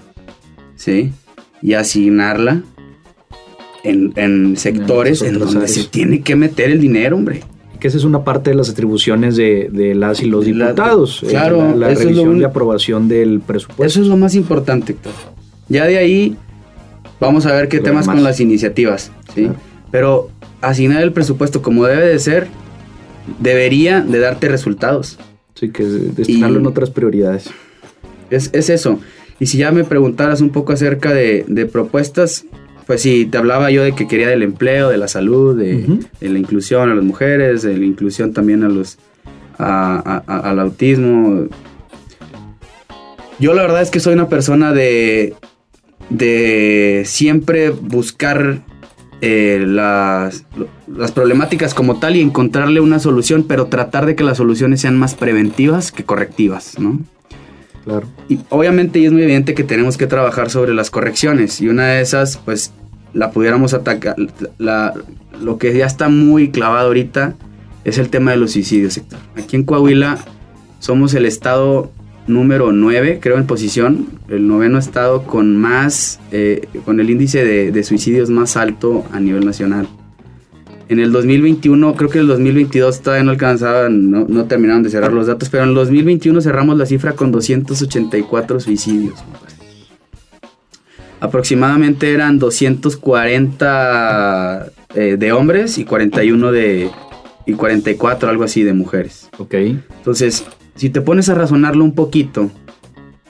¿sí? 0.75 1.13
Y 1.63 1.75
asignarla 1.75 2.65
en, 3.85 4.57
sectores 4.57 5.23
en 5.23 5.39
donde 5.39 5.69
se 5.69 5.85
tiene 5.85 6.21
que 6.23 6.35
meter 6.35 6.73
el 6.73 6.81
dinero, 6.81 7.15
hombre. 7.15 7.45
Que 7.79 7.87
esa 7.87 7.97
es 7.97 8.03
una 8.03 8.25
parte 8.25 8.51
de 8.51 8.57
las 8.57 8.69
atribuciones 8.69 9.37
de, 9.37 9.93
las 9.95 10.21
y 10.21 10.27
los 10.27 10.47
diputados. 10.47 11.23
Eh, 11.23 11.29
claro, 11.29 11.77
la, 11.77 11.91
revisión 11.91 12.41
de 12.41 12.45
aprobación 12.45 13.07
del 13.07 13.39
presupuesto. 13.39 13.85
Eso 13.85 14.03
es 14.03 14.09
lo 14.09 14.17
más 14.17 14.35
importante, 14.35 14.95
Héctor. 14.95 15.13
Ya 15.69 15.85
de 15.85 15.97
ahí 15.97 16.37
vamos 17.21 17.47
a 17.47 17.53
ver 17.53 17.69
qué 17.69 17.79
temas 17.79 18.07
con 18.07 18.25
las 18.25 18.41
iniciativas, 18.41 19.13
¿sí? 19.33 19.49
Pero 19.97 20.29
asignar 20.61 21.03
el 21.03 21.11
presupuesto 21.15 21.63
como 21.63 21.87
debe 21.87 22.07
de 22.07 22.19
ser, 22.19 22.49
debería 23.41 24.03
de 24.03 24.19
darte 24.19 24.47
resultados. 24.47 25.19
Sí, 25.55 25.71
que 25.71 25.85
destinarlo 25.85 26.59
en 26.59 26.67
otras 26.67 26.91
prioridades. 26.91 27.49
Es, 28.29 28.51
eso. 28.53 29.01
Y 29.41 29.47
si 29.47 29.57
ya 29.57 29.73
me 29.73 29.85
preguntaras 29.85 30.43
un 30.43 30.51
poco 30.51 30.75
acerca 30.75 31.15
de, 31.15 31.67
propuestas, 31.73 32.45
pues 32.87 33.01
sí, 33.01 33.25
te 33.25 33.39
hablaba 33.39 33.71
yo 33.71 33.85
de 33.85 33.95
que 33.95 34.07
quería 34.07 34.29
del 34.29 34.43
empleo, 34.43 34.91
de 34.91 34.99
la 34.99 35.09
salud, 35.09 35.59
de, 35.59 35.99
la 36.21 36.39
inclusión 36.39 36.91
a 36.91 36.95
las 36.95 37.03
mujeres, 37.03 37.63
de 37.63 37.79
la 37.79 37.87
inclusión 37.87 38.35
también 38.35 38.65
a 38.65 38.69
los 38.69 38.99
al 39.57 40.61
autismo. 40.61 41.47
Yo 43.39 43.55
la 43.55 43.63
verdad 43.63 43.81
es 43.81 43.91
que 43.91 44.01
soy 44.01 44.13
una 44.13 44.29
persona 44.29 44.75
de, 44.75 45.33
de 46.11 47.05
siempre 47.07 47.71
buscar 47.71 48.61
eh, 49.21 49.65
las, 49.67 50.45
las, 50.87 51.13
problemáticas 51.13 51.75
como 51.75 51.99
tal 51.99 52.17
y 52.17 52.21
encontrarle 52.21 52.81
una 52.81 52.99
solución, 52.99 53.45
pero 53.49 53.67
tratar 53.67 54.07
de 54.07 54.15
que 54.15 54.25
las 54.25 54.37
soluciones 54.37 54.81
sean 54.81 54.99
más 54.99 55.15
preventivas 55.15 55.91
que 55.93 56.05
correctivas, 56.05 56.79
¿no? 56.79 57.01
Claro. 57.85 58.07
Y 58.29 58.41
obviamente 58.51 58.99
y 58.99 59.07
es 59.07 59.13
muy 59.13 59.23
evidente 59.23 59.55
que 59.55 59.65
tenemos 59.65 59.97
que 59.97 60.07
trabajar 60.07 60.51
sobre 60.51 60.75
las 60.75 60.91
correcciones 60.91 61.61
y 61.61 61.69
una 61.69 61.87
de 61.87 62.01
esas, 62.01 62.37
pues, 62.37 62.73
la 63.15 63.31
pudiéramos 63.31 63.73
atacar, 63.73 64.17
la, 64.59 64.93
lo 65.41 65.57
que 65.57 65.77
ya 65.77 65.87
está 65.87 66.09
muy 66.09 66.51
clavado 66.51 66.89
ahorita 66.89 67.35
es 67.85 67.99
el 67.99 68.11
tema 68.11 68.33
de 68.33 68.37
los 68.37 68.53
suicidios, 68.53 68.95
sector. 68.95 69.21
Aquí 69.37 69.57
en 69.57 69.65
Coahuila 69.65 70.19
somos 70.81 71.15
el 71.15 71.25
estado 71.25 71.91
número 72.27 72.73
9, 72.73 73.19
creo, 73.21 73.39
en 73.39 73.47
posición, 73.47 74.09
el 74.29 74.49
noveno 74.49 74.79
estado 74.79 75.25
con 75.25 75.57
más, 75.57 76.21
eh, 76.33 76.67
con 76.85 77.01
el 77.01 77.11
índice 77.11 77.45
de, 77.45 77.85
suicidios 77.85 78.31
más 78.31 78.57
alto 78.57 79.05
a 79.13 79.21
nivel 79.21 79.45
nacional. 79.45 79.87
En 80.89 81.01
el 81.01 81.13
2021, 81.13 81.95
creo 81.95 82.11
que 82.11 82.19
en 82.19 82.23
el 82.23 82.29
2022 82.29 83.01
todavía 83.01 83.25
no 83.25 83.33
alcanzaban, 83.33 84.11
no, 84.11 84.27
no 84.29 84.45
terminaron 84.45 84.83
de 84.83 84.91
cerrar 84.91 85.13
los 85.13 85.27
datos, 85.27 85.49
pero 85.49 85.65
en 85.65 85.71
el 85.71 85.75
2021 85.75 86.41
cerramos 86.41 86.79
la 86.79 86.87
cifra 86.87 87.13
con 87.13 87.33
284 87.33 88.61
suicidios. 88.61 89.19
Aproximadamente 91.19 92.13
eran 92.13 92.39
240 92.39 94.67
eh, 94.95 95.17
de 95.19 95.33
hombres 95.33 95.79
y 95.79 95.85
41 95.85 96.53
de, 96.53 96.91
y 97.47 97.55
44, 97.55 98.29
algo 98.29 98.45
así, 98.45 98.63
de 98.63 98.75
mujeres. 98.75 99.29
Ok. 99.39 99.55
Entonces, 99.55 100.45
si 100.77 100.91
te 100.91 101.01
pones 101.01 101.29
a 101.29 101.35
razonarlo 101.35 101.85
un 101.85 101.95
poquito, 101.95 102.51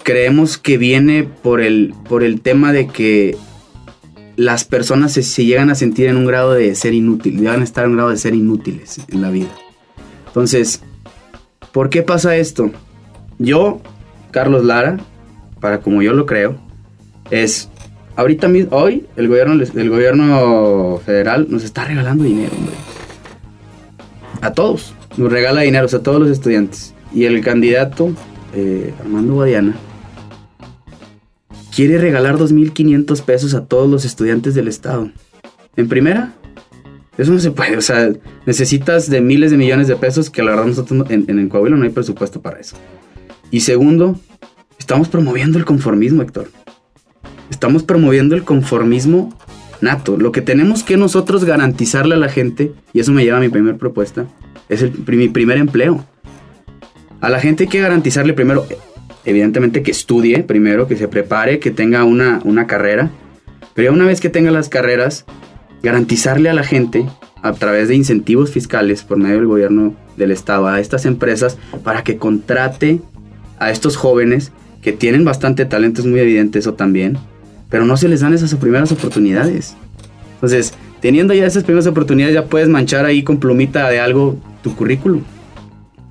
creemos 0.03 0.59
que 0.59 0.79
viene 0.79 1.25
por 1.25 1.61
el, 1.61 1.95
por 2.09 2.23
el 2.23 2.41
tema 2.41 2.73
de 2.73 2.89
que 2.89 3.37
las 4.37 4.65
personas 4.65 5.13
se, 5.13 5.45
llegan 5.45 5.71
a 5.71 5.75
sentir 5.75 6.09
en 6.09 6.17
un 6.17 6.27
grado 6.27 6.53
de 6.53 6.75
ser 6.75 6.93
inútiles, 6.93 7.41
llegan 7.41 7.63
a 7.63 7.65
estar 7.65 7.85
en 7.85 7.93
un 7.93 7.97
grado 7.97 8.11
de 8.11 8.19
ser 8.19 8.35
inútiles 8.35 9.01
en 9.09 9.23
la 9.23 9.31
vida. 9.31 9.51
Entonces, 10.27 10.83
¿por 11.73 11.89
qué 11.89 12.03
pasa 12.03 12.37
esto? 12.37 12.71
Yo, 13.39 13.81
Carlos 14.31 14.65
Lara, 14.65 14.99
para 15.61 15.81
como 15.81 16.03
yo 16.03 16.13
lo 16.13 16.27
creo, 16.27 16.57
es 17.31 17.71
ahorita 18.17 18.49
mismo, 18.49 18.77
hoy 18.77 19.07
el 19.17 19.29
gobierno, 19.29 19.55
el 19.55 19.91
gobierno 19.91 21.01
federal 21.05 21.47
nos 21.49 21.65
está 21.65 21.85
regalando 21.85 22.25
dinero, 22.25 22.53
hombre. 22.57 22.75
A 24.43 24.53
todos, 24.53 24.95
nos 25.17 25.33
regala 25.33 25.63
dinero, 25.63 25.87
a 25.87 26.03
todos 26.03 26.21
los 26.21 26.31
estudiantes. 26.31 26.96
Y 27.17 27.25
el 27.25 27.41
candidato, 27.41 28.13
eh, 28.55 28.93
Armando 29.01 29.33
Guadiana, 29.33 29.75
quiere 31.75 31.97
regalar 31.97 32.37
2.500 32.37 33.23
pesos 33.23 33.55
a 33.55 33.65
todos 33.65 33.89
los 33.89 34.05
estudiantes 34.05 34.55
del 34.55 34.69
Estado. 34.69 35.11
En 35.77 35.89
primera, 35.89 36.35
eso 37.17 37.33
no 37.33 37.39
se 37.39 37.53
puede. 37.53 37.79
O 37.79 37.81
sea, 37.81 38.13
necesitas 38.45 39.09
de 39.09 39.23
miles 39.23 39.51
de 39.51 39.57
millones 39.57 39.89
de 39.89 39.97
pesos 39.97 40.29
que 40.29 40.43
la 40.43 40.51
verdad 40.51 40.67
nosotros 40.67 41.07
en, 41.09 41.25
en 41.27 41.49
Coahuila 41.49 41.77
no 41.77 41.85
hay 41.85 41.91
presupuesto 41.91 42.43
para 42.43 42.61
eso. 42.61 42.77
Y 43.51 43.61
segundo, 43.61 44.21
estamos 44.79 45.09
promoviendo 45.09 45.57
el 45.57 45.65
conformismo, 45.65 46.21
Héctor. 46.21 46.51
Estamos 47.51 47.83
promoviendo 47.83 48.35
el 48.35 48.45
conformismo 48.45 49.35
nato. 49.81 50.19
Lo 50.19 50.33
que 50.33 50.43
tenemos 50.43 50.83
que 50.83 50.99
nosotros 50.99 51.47
garantizarle 51.47 52.15
a 52.15 52.19
la 52.19 52.29
gente, 52.29 52.75
y 52.93 53.01
eso 53.01 53.13
me 53.13 53.25
lleva 53.25 53.39
a 53.39 53.41
mi 53.41 53.49
primera 53.49 53.79
propuesta, 53.79 54.27
es 54.69 54.83
el, 54.83 54.93
mi 55.07 55.29
primer 55.29 55.57
empleo. 55.57 56.05
A 57.21 57.31
la 57.31 57.41
gente 57.41 57.65
hay 57.65 57.69
que 57.69 57.81
garantizarle 57.81 58.33
primero, 58.33 58.67
evidentemente 59.25 59.83
que 59.83 59.91
estudie 59.91 60.43
primero, 60.43 60.87
que 60.87 60.97
se 60.97 61.09
prepare, 61.09 61.59
que 61.59 61.71
tenga 61.71 62.05
una, 62.05 62.41
una 62.45 62.67
carrera. 62.67 63.11
Pero 63.75 63.91
ya 63.91 63.93
una 63.93 64.07
vez 64.07 64.21
que 64.21 64.29
tenga 64.29 64.51
las 64.51 64.69
carreras, 64.69 65.25
garantizarle 65.83 66.49
a 66.49 66.55
la 66.55 66.65
gente 66.65 67.07
a 67.43 67.53
través 67.53 67.89
de 67.89 67.95
incentivos 67.95 68.51
fiscales 68.51 69.03
por 69.03 69.19
medio 69.19 69.37
del 69.37 69.47
gobierno 69.47 69.95
del 70.17 70.31
estado 70.31 70.67
a 70.67 70.81
estas 70.81 71.07
empresas 71.07 71.59
para 71.85 72.03
que 72.03 72.17
contrate 72.17 73.01
a 73.59 73.71
estos 73.71 73.97
jóvenes 73.97 74.53
que 74.83 74.93
tienen 74.93 75.25
bastante 75.25 75.65
talento, 75.65 76.01
es 76.01 76.07
muy 76.07 76.21
evidente 76.21 76.59
eso 76.59 76.75
también, 76.75 77.19
pero 77.71 77.85
no 77.85 77.97
se 77.97 78.09
les 78.09 78.21
dan 78.21 78.33
esas 78.35 78.55
primeras 78.55 78.93
oportunidades. 78.93 79.77
Entonces, 80.35 80.75
teniendo 81.01 81.35
ya 81.35 81.47
esas 81.47 81.65
primeras 81.65 81.87
oportunidades, 81.87 82.35
ya 82.35 82.45
puedes 82.45 82.69
manchar 82.69 83.05
ahí 83.05 83.23
con 83.23 83.39
plumita 83.39 83.89
de 83.89 84.01
algo 84.01 84.37
tu 84.63 84.75
currículum. 84.77 85.23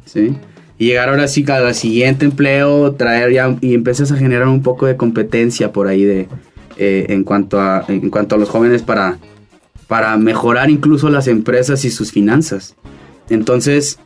¿Sí? 0.05 0.35
Y 0.77 0.87
llegar 0.87 1.09
ahora 1.09 1.27
sí 1.27 1.45
al 1.47 1.73
siguiente 1.73 2.25
empleo, 2.25 2.93
traer 2.93 3.31
ya 3.31 3.55
y 3.61 3.73
empiezas 3.73 4.11
a 4.11 4.17
generar 4.17 4.47
un 4.47 4.61
poco 4.61 4.85
de 4.85 4.97
competencia 4.97 5.71
por 5.71 5.87
ahí 5.87 6.03
de 6.03 6.27
eh, 6.77 7.05
en 7.09 7.23
cuanto 7.23 7.59
a 7.59 7.85
en 7.87 8.09
cuanto 8.09 8.35
a 8.35 8.37
los 8.37 8.49
jóvenes 8.49 8.81
para 8.81 9.17
para 9.87 10.17
mejorar 10.17 10.69
incluso 10.69 11.09
las 11.09 11.27
empresas 11.27 11.85
y 11.85 11.91
sus 11.91 12.11
finanzas. 12.11 12.75
Entonces, 13.29 13.99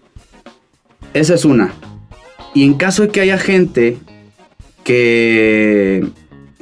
esa 1.14 1.34
es 1.34 1.46
una. 1.46 1.74
Y 2.54 2.64
en 2.64 2.76
caso 2.76 3.04
de 3.04 3.10
que 3.10 3.22
haya 3.22 3.38
gente 3.38 3.98
que 4.84 6.06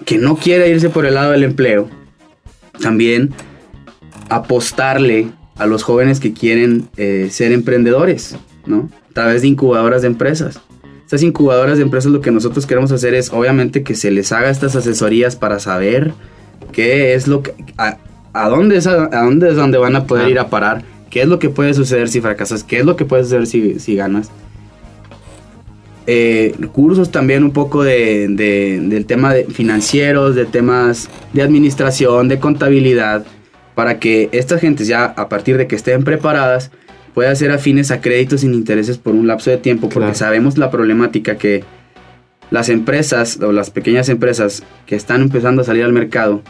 que 0.05 0.17
no 0.17 0.37
quiere 0.37 0.69
irse 0.69 0.89
por 0.89 1.05
el 1.05 1.15
lado 1.15 1.31
del 1.31 1.43
empleo, 1.43 1.89
también 2.79 3.31
apostarle 4.29 5.27
a 5.57 5.65
los 5.65 5.83
jóvenes 5.83 6.19
que 6.19 6.31
quieren 6.33 6.87
eh, 6.95 7.27
ser 7.31 7.51
emprendedores, 7.51 8.37
¿no? 8.65 8.89
Través 9.17 9.41
de 9.41 9.47
incubadoras 9.47 10.03
de 10.03 10.09
empresas. 10.09 10.59
Estas 11.03 11.23
incubadoras 11.23 11.77
de 11.77 11.83
empresas 11.83 12.11
lo 12.11 12.21
que 12.21 12.29
nosotros 12.29 12.67
queremos 12.67 12.91
hacer 12.91 13.15
es 13.15 13.33
obviamente 13.33 13.81
que 13.81 13.95
se 13.95 14.11
les 14.11 14.31
haga 14.31 14.51
estas 14.51 14.75
asesorías 14.75 15.35
para 15.35 15.59
saber 15.59 16.13
qué 16.71 17.15
es 17.15 17.27
lo 17.27 17.41
que... 17.41 17.55
a, 17.77 17.97
dónde, 18.47 18.77
es, 18.77 18.85
a, 18.85 19.07
dónde 19.07 19.49
es 19.49 19.55
donde 19.55 19.79
van 19.79 19.95
a 19.95 20.05
poder 20.05 20.29
ir 20.29 20.37
a 20.37 20.49
parar, 20.49 20.83
qué 21.09 21.21
es 21.23 21.27
lo 21.27 21.39
que 21.39 21.49
puede 21.49 21.73
suceder 21.73 22.09
si 22.09 22.21
fracasas, 22.21 22.63
qué 22.63 22.77
es 22.77 22.85
lo 22.85 22.95
que 22.95 23.05
puede 23.05 23.23
suceder 23.23 23.47
si, 23.47 23.79
si 23.79 23.95
ganas. 23.95 24.29
Eh, 26.05 26.53
cursos 26.71 27.09
también 27.09 27.43
un 27.43 27.51
poco 27.51 27.83
de, 27.83 28.27
del 28.27 29.05
tema 29.07 29.33
de 29.33 29.45
financieros, 29.45 30.35
de 30.35 30.45
temas 30.45 31.09
de 31.33 31.41
administración, 31.41 32.27
de 32.27 32.37
contabilidad, 32.37 33.25
para 33.73 33.97
que 33.97 34.29
estas 34.31 34.61
gentes 34.61 34.87
ya 34.87 35.05
a 35.05 35.27
partir 35.27 35.57
de 35.57 35.65
que 35.65 35.75
estén 35.75 36.03
preparadas 36.03 36.69
puede 37.17 37.35
ser 37.35 37.49
afines 37.49 37.89
a 37.89 37.99
créditos 37.99 38.41
sin 38.41 38.53
intereses 38.53 38.99
por 38.99 39.15
un 39.15 39.25
lapso 39.25 39.49
de 39.49 39.57
tiempo, 39.57 39.89
porque 39.89 40.13
sabemos 40.13 40.59
la 40.59 40.69
problemática 40.69 41.35
que 41.35 41.63
las 42.51 42.69
empresas 42.69 43.39
o 43.41 43.51
las 43.51 43.71
pequeñas 43.71 44.07
empresas 44.09 44.61
que 44.85 44.95
están 44.95 45.23
empezando 45.23 45.63
a 45.63 45.65
salir 45.65 45.83
al 45.83 45.93
mercado 45.93 46.43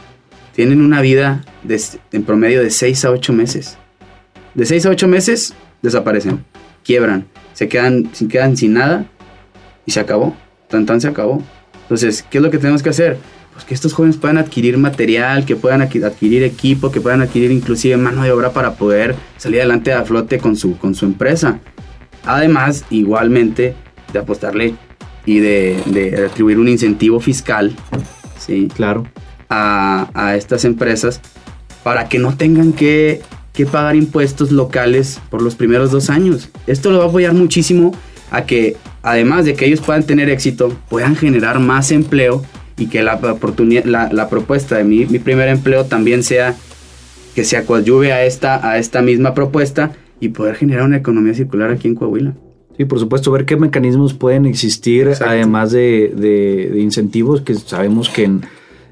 tienen 0.54 0.82
una 0.82 1.00
vida 1.00 1.42
en 2.12 2.22
promedio 2.22 2.62
de 2.62 2.68
6 2.68 3.06
a 3.06 3.12
8 3.12 3.32
meses. 3.32 3.78
De 4.52 4.66
6 4.66 4.84
a 4.84 4.90
8 4.90 5.08
meses 5.08 5.54
desaparecen, 5.80 6.44
quiebran, 6.84 7.24
se 7.54 7.66
quedan, 7.66 8.10
se 8.12 8.28
quedan 8.28 8.54
sin 8.54 8.74
nada 8.74 9.06
y 9.86 9.92
se 9.92 10.00
acabó. 10.00 10.36
Tan 10.68 10.84
tan 10.84 11.00
se 11.00 11.08
acabó. 11.08 11.42
Entonces, 11.84 12.22
¿qué 12.28 12.36
es 12.36 12.44
lo 12.44 12.50
que 12.50 12.58
tenemos 12.58 12.82
que 12.82 12.90
hacer? 12.90 13.16
Pues, 13.58 13.66
que 13.66 13.74
estos 13.74 13.92
jóvenes 13.92 14.18
puedan 14.18 14.38
adquirir 14.38 14.78
material, 14.78 15.44
que 15.44 15.56
puedan 15.56 15.82
adquirir 15.82 16.44
equipo, 16.44 16.92
que 16.92 17.00
puedan 17.00 17.22
adquirir 17.22 17.50
inclusive 17.50 17.96
mano 17.96 18.22
de 18.22 18.30
obra 18.30 18.52
para 18.52 18.74
poder 18.74 19.16
salir 19.36 19.58
adelante 19.58 19.92
a 19.92 20.04
flote 20.04 20.38
con 20.38 20.54
su, 20.54 20.78
con 20.78 20.94
su 20.94 21.06
empresa. 21.06 21.58
Además, 22.24 22.84
igualmente, 22.90 23.74
de 24.12 24.18
apostarle 24.20 24.76
y 25.26 25.40
de, 25.40 25.76
de 25.86 26.26
atribuir 26.26 26.60
un 26.60 26.68
incentivo 26.68 27.18
fiscal, 27.18 27.74
¿sí? 28.38 28.68
Claro. 28.76 29.08
A, 29.48 30.08
a 30.14 30.36
estas 30.36 30.64
empresas 30.64 31.20
para 31.82 32.08
que 32.08 32.20
no 32.20 32.36
tengan 32.36 32.72
que, 32.72 33.22
que 33.52 33.66
pagar 33.66 33.96
impuestos 33.96 34.52
locales 34.52 35.20
por 35.30 35.42
los 35.42 35.56
primeros 35.56 35.90
dos 35.90 36.10
años. 36.10 36.48
Esto 36.68 36.92
lo 36.92 36.98
va 36.98 37.06
a 37.06 37.08
apoyar 37.08 37.34
muchísimo 37.34 37.92
a 38.30 38.44
que, 38.44 38.76
además 39.02 39.46
de 39.46 39.54
que 39.54 39.66
ellos 39.66 39.80
puedan 39.80 40.04
tener 40.04 40.30
éxito, 40.30 40.72
puedan 40.88 41.16
generar 41.16 41.58
más 41.58 41.90
empleo 41.90 42.44
y 42.78 42.86
que 42.86 43.02
la, 43.02 43.16
oportunidad, 43.16 43.84
la, 43.84 44.28
propuesta 44.28 44.76
de 44.76 44.84
mi, 44.84 45.04
mi, 45.06 45.18
primer 45.18 45.48
empleo 45.48 45.84
también 45.84 46.22
sea 46.22 46.54
que 47.34 47.44
se 47.44 47.56
acuadyuve 47.56 48.12
a 48.12 48.24
esta, 48.24 48.68
a 48.68 48.78
esta 48.78 49.02
misma 49.02 49.34
propuesta 49.34 49.92
y 50.20 50.28
poder 50.28 50.54
generar 50.56 50.84
una 50.84 50.96
economía 50.96 51.34
circular 51.34 51.70
aquí 51.70 51.88
en 51.88 51.94
Coahuila. 51.94 52.34
Sí, 52.76 52.84
por 52.84 53.00
supuesto, 53.00 53.32
ver 53.32 53.44
qué 53.44 53.56
mecanismos 53.56 54.14
pueden 54.14 54.46
existir, 54.46 55.10
además 55.20 55.72
de, 55.72 56.12
de, 56.16 56.80
incentivos 56.80 57.40
que 57.40 57.54
sabemos 57.54 58.08
que 58.08 58.24
en 58.24 58.42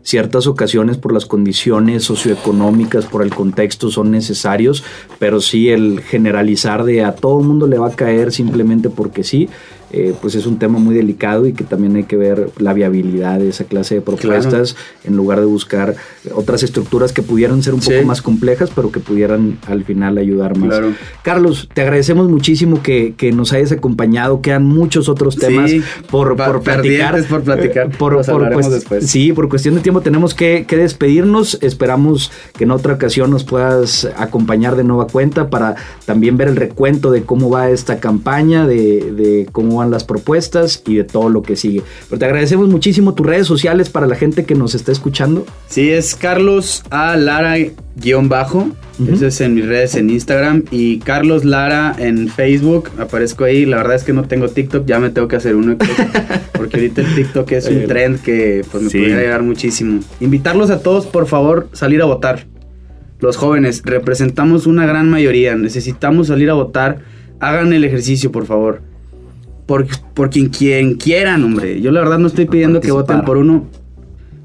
ciertas 0.03 0.47
ocasiones 0.47 0.99
por 0.99 1.13
las 1.13 1.27
condiciones 1.27 2.05
socioeconómicas, 2.05 3.07
por 3.07 3.23
el 3.23 3.31
contexto 3.31 3.91
son 3.91 4.11
necesarios, 4.11 4.85
pero 5.19 5.41
sí 5.41 5.69
el 5.69 6.01
generalizar 6.01 6.85
de 6.85 7.05
a 7.05 7.15
todo 7.15 7.41
el 7.41 7.47
mundo 7.47 7.67
le 7.67 7.79
va 7.79 7.89
a 7.89 7.97
caer 7.97 8.33
simplemente 8.33 8.91
porque 8.91 9.25
sí, 9.25 9.49
eh, 9.93 10.15
pues 10.21 10.35
es 10.35 10.47
un 10.47 10.59
tema 10.59 10.81
muy 10.81 10.97
delicado 10.97 11.47
y 11.47 11.53
que 11.53 11.63
también 11.63 11.95
hay 11.95 12.03
que 12.05 12.17
ver 12.17 12.51
la 12.59 12.73
viabilidad 12.73 13.39
de 13.39 13.49
esa 13.49 13.65
clase 13.65 13.95
de 13.95 14.01
propuestas 14.01 14.75
en 15.05 15.17
lugar 15.17 15.39
de 15.39 15.47
buscar 15.47 15.95
otras 16.35 16.65
estructuras 16.65 17.13
que 17.13 17.23
pudieran 17.23 17.63
ser 17.63 17.73
un 17.73 17.81
poco 17.81 18.03
más 18.05 18.21
complejas, 18.21 18.71
pero 18.75 18.91
que 18.91 18.99
pudieran 18.99 19.59
al 19.69 19.85
final 19.85 20.19
ayudar 20.19 20.57
más. 20.57 20.81
Carlos, 21.23 21.69
te 21.73 21.83
agradecemos 21.83 22.29
muchísimo 22.29 22.83
que, 22.83 23.15
nos 23.33 23.53
hayas 23.53 23.73
acompañado. 23.73 24.41
Quedan 24.41 24.65
muchos 24.65 25.09
otros 25.09 25.37
temas 25.37 25.71
por, 26.11 26.37
por 26.37 26.63
platicar. 26.63 27.23
por 27.25 27.43
platicar. 27.43 27.91
Por, 27.91 28.71
después. 28.71 29.07
Sí, 29.07 29.33
por 29.33 29.49
cuestión 29.49 29.77
de 29.77 29.83
tiempo 29.83 30.01
tenemos 30.01 30.35
que, 30.35 30.67
despedirnos. 30.69 31.59
Esperamos 31.63 32.33
que 32.57 32.65
en 32.65 32.73
otra 32.73 32.95
ocasión 32.95 33.31
nos 33.31 33.45
puedas 33.45 34.09
acompañar 34.17 34.75
de 34.77 34.85
nueva 34.85 35.07
cuenta 35.07 35.49
para 35.49 35.77
también 36.05 36.37
ver 36.37 36.49
el 36.49 36.57
recuento 36.57 37.11
de 37.11 37.23
cómo 37.23 37.51
va 37.51 37.71
esta 37.71 37.99
campaña, 38.01 38.67
de, 38.67 39.13
de 39.13 39.49
cómo 39.53 39.76
van 39.77 39.91
las 39.91 40.05
propuestas 40.05 40.83
y 40.87 40.97
de 40.97 41.05
todo 41.05 41.29
lo 41.29 41.43
que 41.43 41.57
sigue. 41.57 41.83
Pero 42.09 42.19
te 42.19 42.25
agradecemos 42.25 42.69
muchísimo 42.69 43.15
tus 43.15 43.27
redes 43.27 43.47
sociales 43.47 43.91
para 43.91 44.07
la 44.07 44.17
gente 44.17 44.45
que 44.45 44.55
nos 44.55 44.75
está 44.75 44.93
escuchando. 44.93 45.47
Sí, 45.69 45.91
es 45.91 46.15
Carlos 46.15 46.83
A. 46.91 47.17
Lara 47.17 47.57
guion 47.97 48.29
bajo. 48.29 48.69
Eso 49.11 49.27
es 49.27 49.41
en 49.41 49.55
mis 49.55 49.67
redes 49.67 49.95
en 49.95 50.11
Instagram. 50.11 50.65
Y 50.71 50.99
Carlos 51.01 51.45
Lara 51.45 51.95
en 51.99 52.29
Facebook. 52.29 52.91
Aparezco 52.99 53.45
ahí. 53.45 53.67
La 53.67 53.79
verdad 53.79 53.97
es 53.97 54.05
que 54.05 54.13
no 54.13 54.25
tengo 54.25 54.49
TikTok. 54.49 54.87
Ya 54.87 54.99
me 54.99 55.11
tengo 55.11 55.29
que 55.29 55.37
hacer 55.37 55.55
uno. 55.55 55.77
Porque 56.53 56.77
ahorita 56.77 57.03
el 57.03 57.15
TikTok 57.15 57.53
es 57.53 57.69
un 57.69 57.87
trend 57.87 58.21
que 58.23 58.65
pues, 58.71 58.85
me 58.85 58.91
podría 58.91 59.17
llegar 59.17 59.43
muchísimo. 59.43 60.01
Invitarlos 60.21 60.71
a 60.71 60.81
todos, 60.81 61.07
por 61.07 61.27
favor, 61.27 61.69
salir 61.73 62.01
a 62.03 62.07
votar. 62.07 62.47
Los 63.21 63.37
jóvenes 63.37 63.83
representamos 63.85 64.67
una 64.67 64.87
gran 64.87 65.11
mayoría. 65.11 65.57
Necesitamos 65.57 66.29
salir 66.29 66.51
a 66.51 66.55
votar. 66.55 67.01
Hagan 67.41 67.73
el 67.73 67.85
ejercicio, 67.85 68.33
por 68.33 68.47
favor 68.47 68.96
por, 69.67 69.87
por 70.15 70.31
quien, 70.31 70.49
quien 70.49 70.95
quieran, 70.95 71.45
hombre. 71.45 71.81
Yo 71.81 71.91
la 71.91 72.01
verdad 72.01 72.19
no 72.19 72.29
estoy 72.29 72.47
pidiendo 72.47 72.81
que 72.81 72.93
voten 72.93 73.23
por 73.23 73.37
uno, 73.37 73.67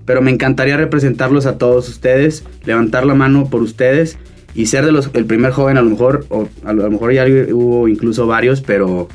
pero 0.06 0.22
me 0.22 0.32
encantaría 0.32 0.78
representarlos 0.78 1.46
a 1.46 1.58
todos 1.58 1.88
ustedes, 1.88 2.44
levantar 2.66 3.06
la 3.06 3.14
mano 3.14 3.50
por 3.50 3.62
ustedes 3.62 4.18
y 4.54 4.66
ser 4.66 4.86
de 4.86 4.92
los 4.92 5.10
el 5.14 5.26
primer 5.26 5.52
joven 5.52 5.78
a 5.78 5.82
lo 5.82 5.90
mejor 5.90 6.26
o 6.30 6.50
a 6.66 6.74
lo, 6.74 6.90
mejor 6.90 7.14
ya 7.14 7.26
hubo 7.26 7.88
incluso 7.88 8.28
varios, 8.28 8.62
pero 8.62 9.08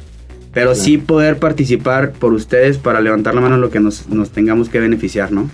pero 0.55 0.75
sí 0.75 0.97
poder 0.97 1.39
participar 1.39 2.13
por 2.13 2.33
ustedes 2.33 2.79
para 2.79 3.03
levantar 3.03 3.35
la 3.35 3.43
mano 3.43 3.57
en 3.57 3.61
lo 3.61 3.69
que 3.69 3.79
nos, 3.79 4.09
nos 4.09 4.31
tengamos 4.31 4.71
que 4.71 4.81
beneficiar, 4.81 5.31
¿no? 5.31 5.51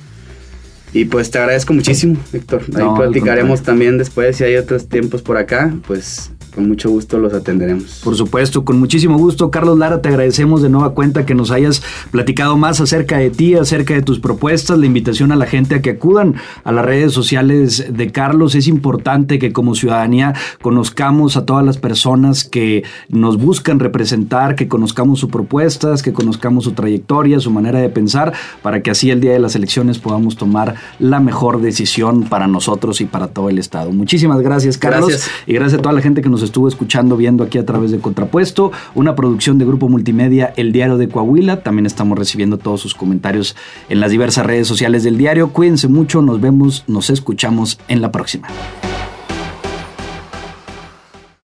Y 0.93 1.07
pues 1.07 1.31
te 1.31 1.39
agradezco 1.39 1.73
muchísimo, 1.73 2.19
Víctor. 2.33 2.63
Ahí 2.77 2.85
platicaremos 2.97 3.63
también 3.63 3.99
después 3.99 4.37
si 4.37 4.45
hay 4.45 4.55
otros 4.57 4.89
tiempos 4.89 5.23
por 5.23 5.39
acá, 5.39 5.75
pues 5.89 6.31
con 6.55 6.69
mucho 6.69 6.91
gusto 6.91 7.19
los 7.19 7.33
atenderemos. 7.33 8.01
Por 8.05 8.15
supuesto, 8.15 8.65
con 8.65 8.79
muchísimo 8.79 9.17
gusto. 9.19 9.51
Carlos 9.51 9.79
Lara, 9.79 10.03
te 10.03 10.09
agradecemos 10.09 10.63
de 10.63 10.69
nueva 10.69 10.95
cuenta 10.95 11.25
que 11.25 11.35
nos 11.35 11.51
hayas 11.51 11.83
platicado 12.11 12.57
más 12.57 12.81
acerca 12.81 13.19
de 13.19 13.31
ti, 13.31 13.55
acerca 13.55 13.95
de 13.95 14.03
tus 14.03 14.21
propuestas, 14.21 14.79
la 14.79 14.87
invitación 14.87 15.33
a 15.33 15.37
la 15.37 15.47
gente 15.47 15.77
a 15.77 15.83
que 15.83 15.91
acudan 15.91 16.35
a 16.65 16.73
las 16.73 16.85
redes 16.85 17.13
sociales 17.13 17.87
de 17.91 18.13
Carlos. 18.13 18.55
Es 18.55 18.69
importante 18.69 19.39
que 19.39 19.53
como 19.53 19.75
ciudadanía 19.75 20.35
conozcamos 20.61 21.37
a 21.37 21.47
todas 21.47 21.65
las 21.65 21.79
personas 21.79 22.45
que 22.45 22.85
nos 23.09 23.39
buscan 23.39 23.79
representar, 23.79 24.55
que 24.55 24.69
conozcamos 24.69 25.21
sus 25.21 25.31
propuestas, 25.31 26.03
que 26.03 26.13
conozcamos 26.13 26.65
su 26.65 26.73
trayectoria, 26.73 27.41
su 27.41 27.51
manera 27.51 27.79
de 27.79 27.89
pensar, 27.89 28.33
para 28.63 28.83
que 28.83 28.91
así 28.91 29.11
el 29.11 29.21
día 29.21 29.33
de 29.33 29.39
las 29.39 29.55
elecciones 29.55 29.99
podamos 29.99 30.37
tomar 30.37 30.75
la 30.99 31.21
mejor 31.21 31.61
decisión 31.61 32.25
para 32.25 32.47
nosotros 32.47 33.01
y 33.01 33.07
para 33.07 33.29
todo 33.29 33.49
el 33.49 33.59
Estado. 33.59 33.91
Muchísimas 33.93 34.41
gracias, 34.41 34.79
Carlos. 34.79 35.09
Gracias. 35.09 35.31
Y 35.47 35.55
gracias 35.55 35.79
a 35.79 35.83
toda 35.83 35.95
la 35.95 36.03
gente 36.03 36.21
que 36.23 36.29
estuvo 36.43 36.69
escuchando, 36.69 37.17
viendo 37.17 37.45
aquí 37.45 37.59
a 37.59 37.67
través 37.67 37.91
de 37.91 37.99
Contrapuesto, 37.99 38.73
una 38.95 39.15
producción 39.15 39.59
de 39.59 39.65
Grupo 39.65 39.89
Multimedia, 39.89 40.53
El 40.57 40.73
Diario 40.73 40.97
de 40.97 41.09
Coahuila. 41.09 41.63
También 41.63 41.87
estamos 41.87 42.19
recibiendo 42.19 42.59
todos 42.59 42.81
sus 42.81 42.95
comentarios 42.95 43.57
en 43.89 44.01
las 44.01 44.11
diversas 44.11 44.47
redes 44.47 44.69
sociales 44.69 45.05
del 45.05 45.17
diario. 45.17 45.51
Cuídense 45.51 45.89
mucho, 45.89 46.23
nos 46.23 46.41
vemos, 46.41 46.85
nos 46.87 47.11
escuchamos 47.11 47.79
en 47.89 48.01
la 48.03 48.13
próxima. 48.13 48.49